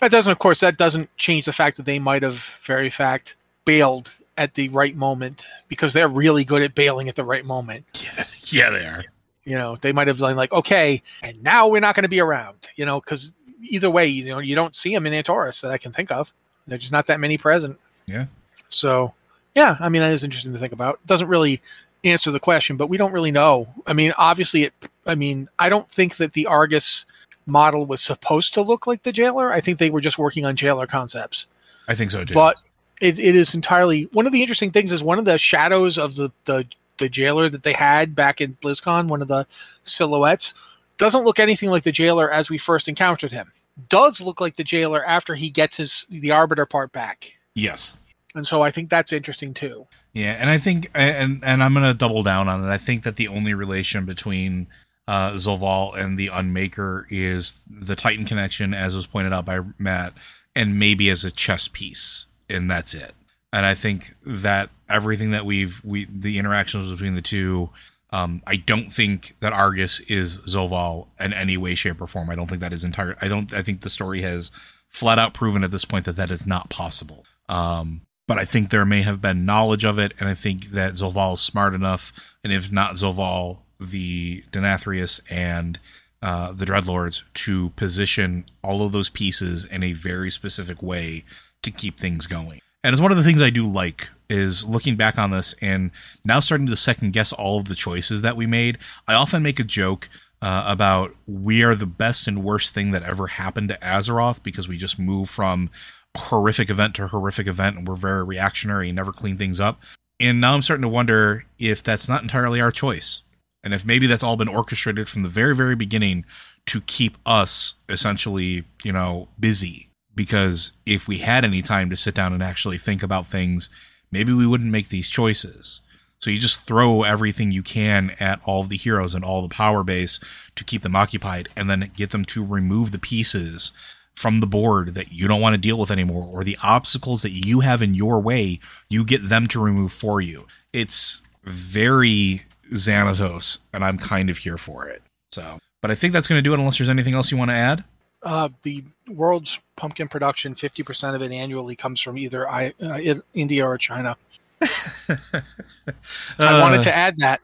That 0.00 0.10
doesn't, 0.10 0.32
of 0.32 0.38
course, 0.40 0.58
that 0.60 0.76
doesn't 0.78 1.14
change 1.18 1.44
the 1.44 1.52
fact 1.52 1.76
that 1.76 1.84
they 1.86 1.98
might 2.00 2.22
have, 2.24 2.58
very 2.64 2.88
fact, 2.90 3.36
bailed 3.66 4.18
at 4.38 4.54
the 4.54 4.68
right 4.70 4.96
moment 4.96 5.46
because 5.68 5.92
they're 5.92 6.08
really 6.08 6.42
good 6.42 6.62
at 6.62 6.74
bailing 6.74 7.08
at 7.10 7.14
the 7.16 7.22
right 7.24 7.44
moment 7.44 7.84
yeah, 8.02 8.24
yeah, 8.46 8.70
they 8.70 8.84
are. 8.86 9.04
you 9.44 9.56
know 9.56 9.76
they 9.80 9.92
might 9.92 10.08
have 10.08 10.18
been 10.18 10.34
like 10.34 10.50
okay 10.52 11.00
and 11.22 11.40
now 11.44 11.68
we're 11.68 11.78
not 11.80 11.94
going 11.94 12.02
to 12.02 12.08
be 12.08 12.18
around 12.18 12.56
you 12.74 12.84
know 12.84 13.00
because 13.00 13.32
either 13.62 13.88
way 13.88 14.06
you 14.08 14.24
know 14.24 14.40
you 14.40 14.56
don't 14.56 14.74
see 14.74 14.92
them 14.92 15.06
in 15.06 15.12
antorus 15.12 15.62
that 15.62 15.70
i 15.70 15.78
can 15.78 15.92
think 15.92 16.10
of 16.10 16.32
there's 16.66 16.80
just 16.80 16.92
not 16.92 17.06
that 17.06 17.20
many 17.20 17.38
present 17.38 17.78
Yeah. 18.08 18.26
so 18.68 19.14
yeah 19.54 19.76
i 19.80 19.88
mean 19.88 20.02
that 20.02 20.12
is 20.12 20.24
interesting 20.24 20.52
to 20.52 20.58
think 20.58 20.72
about 20.72 20.94
It 21.02 21.06
doesn't 21.06 21.28
really 21.28 21.60
answer 22.04 22.30
the 22.30 22.40
question 22.40 22.76
but 22.76 22.88
we 22.88 22.96
don't 22.96 23.12
really 23.12 23.32
know 23.32 23.68
i 23.86 23.92
mean 23.92 24.12
obviously 24.18 24.64
it 24.64 24.74
i 25.06 25.14
mean 25.14 25.48
i 25.58 25.68
don't 25.68 25.90
think 25.90 26.16
that 26.16 26.32
the 26.32 26.46
argus 26.46 27.06
model 27.46 27.86
was 27.86 28.00
supposed 28.00 28.54
to 28.54 28.62
look 28.62 28.86
like 28.86 29.02
the 29.02 29.12
jailer 29.12 29.52
i 29.52 29.60
think 29.60 29.78
they 29.78 29.90
were 29.90 30.00
just 30.00 30.18
working 30.18 30.44
on 30.44 30.56
jailer 30.56 30.86
concepts 30.86 31.46
I 31.88 31.94
think 31.94 32.10
so 32.10 32.24
too. 32.24 32.34
but 32.34 32.56
it, 33.00 33.18
it 33.18 33.36
is 33.36 33.54
entirely 33.54 34.04
one 34.12 34.26
of 34.26 34.32
the 34.32 34.40
interesting 34.40 34.70
things 34.70 34.92
is 34.92 35.02
one 35.02 35.18
of 35.18 35.24
the 35.24 35.38
shadows 35.38 35.98
of 35.98 36.16
the, 36.16 36.30
the 36.44 36.66
the 36.98 37.08
jailer 37.08 37.48
that 37.48 37.62
they 37.62 37.72
had 37.72 38.14
back 38.14 38.40
in 38.40 38.56
BlizzCon, 38.62 39.08
one 39.08 39.22
of 39.22 39.28
the 39.28 39.46
silhouettes, 39.82 40.54
doesn't 40.98 41.24
look 41.24 41.38
anything 41.38 41.70
like 41.70 41.82
the 41.82 41.92
jailer 41.92 42.30
as 42.30 42.48
we 42.48 42.58
first 42.58 42.88
encountered 42.88 43.32
him. 43.32 43.52
Does 43.88 44.20
look 44.20 44.40
like 44.40 44.56
the 44.56 44.64
jailer 44.64 45.04
after 45.04 45.34
he 45.34 45.50
gets 45.50 45.76
his 45.76 46.06
the 46.08 46.30
arbiter 46.30 46.66
part 46.66 46.92
back. 46.92 47.36
yes. 47.54 47.96
And 48.34 48.46
so 48.46 48.62
I 48.62 48.70
think 48.70 48.90
that's 48.90 49.12
interesting 49.12 49.54
too. 49.54 49.86
Yeah, 50.12 50.36
and 50.40 50.50
I 50.50 50.58
think, 50.58 50.90
and 50.94 51.42
and 51.44 51.62
I'm 51.62 51.74
gonna 51.74 51.94
double 51.94 52.22
down 52.22 52.48
on 52.48 52.64
it. 52.64 52.68
I 52.68 52.78
think 52.78 53.04
that 53.04 53.16
the 53.16 53.28
only 53.28 53.54
relation 53.54 54.04
between 54.04 54.66
uh, 55.06 55.32
Zovaal 55.32 55.96
and 55.96 56.18
the 56.18 56.28
Unmaker 56.28 57.04
is 57.10 57.62
the 57.68 57.94
Titan 57.94 58.24
connection, 58.24 58.74
as 58.74 58.96
was 58.96 59.06
pointed 59.06 59.32
out 59.32 59.44
by 59.44 59.60
Matt, 59.78 60.14
and 60.56 60.78
maybe 60.78 61.10
as 61.10 61.24
a 61.24 61.30
chess 61.30 61.68
piece, 61.68 62.26
and 62.48 62.70
that's 62.70 62.94
it. 62.94 63.12
And 63.52 63.64
I 63.64 63.74
think 63.74 64.14
that 64.24 64.70
everything 64.88 65.30
that 65.30 65.46
we've 65.46 65.80
we 65.84 66.06
the 66.06 66.38
interactions 66.38 66.90
between 66.90 67.14
the 67.14 67.22
two, 67.22 67.70
um, 68.10 68.42
I 68.46 68.56
don't 68.56 68.92
think 68.92 69.36
that 69.40 69.52
Argus 69.52 70.00
is 70.00 70.38
Zovaal 70.38 71.06
in 71.20 71.32
any 71.32 71.56
way, 71.56 71.76
shape, 71.76 72.00
or 72.00 72.08
form. 72.08 72.30
I 72.30 72.34
don't 72.34 72.48
think 72.48 72.60
that 72.62 72.72
is 72.72 72.82
entire. 72.82 73.16
I 73.22 73.28
don't. 73.28 73.52
I 73.54 73.62
think 73.62 73.82
the 73.82 73.90
story 73.90 74.22
has 74.22 74.50
flat 74.88 75.20
out 75.20 75.34
proven 75.34 75.62
at 75.62 75.70
this 75.70 75.84
point 75.84 76.04
that 76.06 76.16
that 76.16 76.32
is 76.32 76.46
not 76.48 76.68
possible. 76.68 77.24
Um, 77.48 78.00
but 78.26 78.38
I 78.38 78.44
think 78.44 78.70
there 78.70 78.84
may 78.84 79.02
have 79.02 79.20
been 79.20 79.44
knowledge 79.44 79.84
of 79.84 79.98
it, 79.98 80.12
and 80.18 80.28
I 80.28 80.34
think 80.34 80.70
that 80.70 80.94
Zovaal 80.94 81.34
is 81.34 81.40
smart 81.40 81.74
enough, 81.74 82.12
and 82.42 82.52
if 82.52 82.72
not 82.72 82.94
Zovaal, 82.94 83.58
the 83.78 84.44
Denathrius 84.50 85.20
and 85.30 85.78
uh, 86.22 86.52
the 86.52 86.64
Dreadlords 86.64 87.22
to 87.34 87.70
position 87.70 88.46
all 88.62 88.82
of 88.82 88.92
those 88.92 89.10
pieces 89.10 89.64
in 89.66 89.82
a 89.82 89.92
very 89.92 90.30
specific 90.30 90.82
way 90.82 91.24
to 91.62 91.70
keep 91.70 91.98
things 91.98 92.26
going. 92.26 92.60
And 92.82 92.92
it's 92.92 93.02
one 93.02 93.10
of 93.10 93.16
the 93.16 93.22
things 93.22 93.42
I 93.42 93.50
do 93.50 93.66
like 93.66 94.08
is 94.30 94.66
looking 94.66 94.96
back 94.96 95.18
on 95.18 95.30
this 95.30 95.54
and 95.60 95.90
now 96.24 96.40
starting 96.40 96.66
to 96.66 96.76
second 96.76 97.12
guess 97.12 97.32
all 97.32 97.58
of 97.58 97.66
the 97.66 97.74
choices 97.74 98.22
that 98.22 98.36
we 98.36 98.46
made. 98.46 98.78
I 99.06 99.14
often 99.14 99.42
make 99.42 99.60
a 99.60 99.64
joke 99.64 100.08
uh, 100.40 100.64
about 100.66 101.14
we 101.26 101.62
are 101.62 101.74
the 101.74 101.86
best 101.86 102.26
and 102.26 102.44
worst 102.44 102.74
thing 102.74 102.90
that 102.90 103.02
ever 103.02 103.26
happened 103.26 103.68
to 103.70 103.78
Azeroth 103.78 104.42
because 104.42 104.68
we 104.68 104.76
just 104.76 104.98
move 104.98 105.30
from 105.30 105.70
horrific 106.16 106.70
event 106.70 106.94
to 106.96 107.08
horrific 107.08 107.46
event 107.46 107.76
and 107.76 107.88
we're 107.88 107.96
very 107.96 108.24
reactionary 108.24 108.88
and 108.88 108.96
never 108.96 109.12
clean 109.12 109.36
things 109.36 109.60
up. 109.60 109.82
And 110.20 110.40
now 110.40 110.54
I'm 110.54 110.62
starting 110.62 110.82
to 110.82 110.88
wonder 110.88 111.44
if 111.58 111.82
that's 111.82 112.08
not 112.08 112.22
entirely 112.22 112.60
our 112.60 112.70
choice. 112.70 113.22
And 113.62 113.74
if 113.74 113.84
maybe 113.84 114.06
that's 114.06 114.22
all 114.22 114.36
been 114.36 114.48
orchestrated 114.48 115.08
from 115.08 115.22
the 115.22 115.28
very, 115.28 115.56
very 115.56 115.74
beginning 115.74 116.24
to 116.66 116.80
keep 116.82 117.18
us 117.26 117.74
essentially, 117.88 118.64
you 118.82 118.92
know, 118.92 119.28
busy. 119.40 119.88
Because 120.14 120.72
if 120.86 121.08
we 121.08 121.18
had 121.18 121.44
any 121.44 121.62
time 121.62 121.90
to 121.90 121.96
sit 121.96 122.14
down 122.14 122.32
and 122.32 122.42
actually 122.42 122.78
think 122.78 123.02
about 123.02 123.26
things, 123.26 123.68
maybe 124.12 124.32
we 124.32 124.46
wouldn't 124.46 124.70
make 124.70 124.88
these 124.88 125.10
choices. 125.10 125.80
So 126.20 126.30
you 126.30 126.38
just 126.38 126.60
throw 126.60 127.02
everything 127.02 127.50
you 127.50 127.62
can 127.62 128.14
at 128.20 128.40
all 128.44 128.62
the 128.62 128.76
heroes 128.76 129.14
and 129.14 129.24
all 129.24 129.42
the 129.42 129.54
power 129.54 129.82
base 129.82 130.20
to 130.54 130.64
keep 130.64 130.82
them 130.82 130.96
occupied 130.96 131.48
and 131.56 131.68
then 131.68 131.90
get 131.96 132.10
them 132.10 132.24
to 132.26 132.44
remove 132.44 132.92
the 132.92 132.98
pieces 132.98 133.72
from 134.14 134.40
the 134.40 134.46
board 134.46 134.94
that 134.94 135.12
you 135.12 135.26
don't 135.26 135.40
want 135.40 135.54
to 135.54 135.58
deal 135.58 135.78
with 135.78 135.90
anymore 135.90 136.28
or 136.32 136.44
the 136.44 136.56
obstacles 136.62 137.22
that 137.22 137.30
you 137.30 137.60
have 137.60 137.82
in 137.82 137.94
your 137.94 138.20
way, 138.20 138.60
you 138.88 139.04
get 139.04 139.28
them 139.28 139.46
to 139.48 139.60
remove 139.60 139.92
for 139.92 140.20
you. 140.20 140.46
It's 140.72 141.22
very 141.42 142.42
Xanatos, 142.72 143.58
and 143.72 143.84
I'm 143.84 143.98
kind 143.98 144.30
of 144.30 144.38
here 144.38 144.58
for 144.58 144.86
it. 144.86 145.02
So, 145.32 145.58
but 145.82 145.90
I 145.90 145.94
think 145.94 146.12
that's 146.12 146.28
going 146.28 146.38
to 146.38 146.42
do 146.42 146.52
it 146.52 146.58
unless 146.58 146.78
there's 146.78 146.88
anything 146.88 147.14
else 147.14 147.30
you 147.30 147.36
want 147.36 147.50
to 147.50 147.56
add. 147.56 147.84
Uh, 148.22 148.48
the 148.62 148.82
world's 149.08 149.60
pumpkin 149.76 150.08
production, 150.08 150.54
50% 150.54 151.14
of 151.14 151.20
it 151.20 151.30
annually 151.30 151.76
comes 151.76 152.00
from 152.00 152.16
either 152.16 152.48
I, 152.48 152.72
uh, 152.80 152.98
India 153.34 153.66
or 153.66 153.76
China. 153.76 154.16
I 154.62 156.60
wanted 156.60 156.84
to 156.84 156.94
add 156.94 157.18
that. 157.18 157.40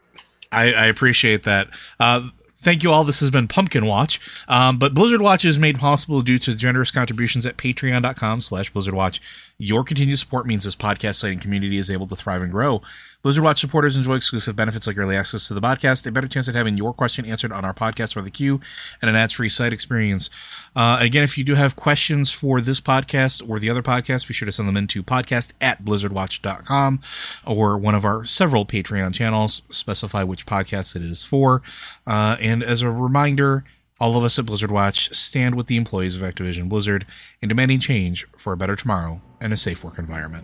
I, 0.51 0.73
I 0.73 0.85
appreciate 0.87 1.43
that. 1.43 1.69
Thank 2.61 2.83
you 2.83 2.91
all. 2.91 3.03
This 3.03 3.21
has 3.21 3.31
been 3.31 3.47
Pumpkin 3.47 3.87
Watch. 3.87 4.19
Um, 4.47 4.77
but 4.77 4.93
Blizzard 4.93 5.21
Watch 5.21 5.43
is 5.43 5.57
made 5.57 5.79
possible 5.79 6.21
due 6.21 6.37
to 6.39 6.53
generous 6.53 6.91
contributions 6.91 7.43
at 7.47 7.57
patreon.com 7.57 8.41
slash 8.41 8.69
Blizzard 8.69 8.93
Watch. 8.93 9.19
Your 9.57 9.83
continued 9.83 10.19
support 10.19 10.45
means 10.45 10.63
this 10.63 10.75
podcast 10.75 11.15
site 11.15 11.31
and 11.31 11.41
community 11.41 11.77
is 11.77 11.89
able 11.89 12.05
to 12.07 12.15
thrive 12.15 12.43
and 12.43 12.51
grow. 12.51 12.83
Blizzard 13.23 13.43
Watch 13.43 13.61
supporters 13.61 13.95
enjoy 13.95 14.15
exclusive 14.15 14.55
benefits 14.55 14.87
like 14.87 14.97
early 14.97 15.15
access 15.15 15.47
to 15.47 15.53
the 15.53 15.61
podcast, 15.61 16.05
a 16.07 16.11
better 16.11 16.27
chance 16.27 16.49
at 16.49 16.55
having 16.55 16.75
your 16.75 16.93
question 16.93 17.25
answered 17.25 17.51
on 17.51 17.63
our 17.63 17.73
podcast 17.73 18.17
or 18.17 18.21
the 18.21 18.31
queue, 18.31 18.59
and 19.01 19.09
an 19.09 19.15
ads-free 19.15 19.49
site 19.49 19.71
experience. 19.73 20.29
Uh, 20.75 20.97
again, 20.99 21.23
if 21.23 21.37
you 21.37 21.43
do 21.43 21.55
have 21.55 21.75
questions 21.75 22.31
for 22.31 22.59
this 22.61 22.81
podcast 22.81 23.47
or 23.47 23.59
the 23.59 23.69
other 23.69 23.83
podcast, 23.83 24.27
be 24.27 24.33
sure 24.33 24.47
to 24.47 24.51
send 24.51 24.67
them 24.67 24.77
into 24.77 25.03
podcast 25.03 25.51
at 25.61 25.83
blizzardwatch.com 25.85 26.99
or 27.45 27.77
one 27.77 27.93
of 27.93 28.05
our 28.05 28.23
several 28.25 28.65
Patreon 28.65 29.13
channels. 29.13 29.61
Specify 29.69 30.23
which 30.23 30.45
podcast 30.45 30.95
it 30.95 31.03
is 31.03 31.23
for. 31.23 31.61
Uh, 32.07 32.37
and 32.41 32.63
as 32.63 32.81
a 32.81 32.89
reminder, 32.89 33.63
All 33.99 34.17
of 34.17 34.23
us 34.23 34.39
at 34.39 34.47
Blizzard 34.47 34.71
Watch 34.71 35.13
stand 35.13 35.53
with 35.53 35.67
the 35.67 35.77
employees 35.77 36.15
of 36.15 36.23
Activision 36.23 36.67
Blizzard 36.67 37.05
in 37.39 37.49
demanding 37.49 37.79
change 37.79 38.25
for 38.35 38.51
a 38.51 38.57
better 38.57 38.75
tomorrow 38.75 39.21
and 39.39 39.53
a 39.53 39.57
safe 39.57 39.83
work 39.83 39.99
environment. 39.99 40.43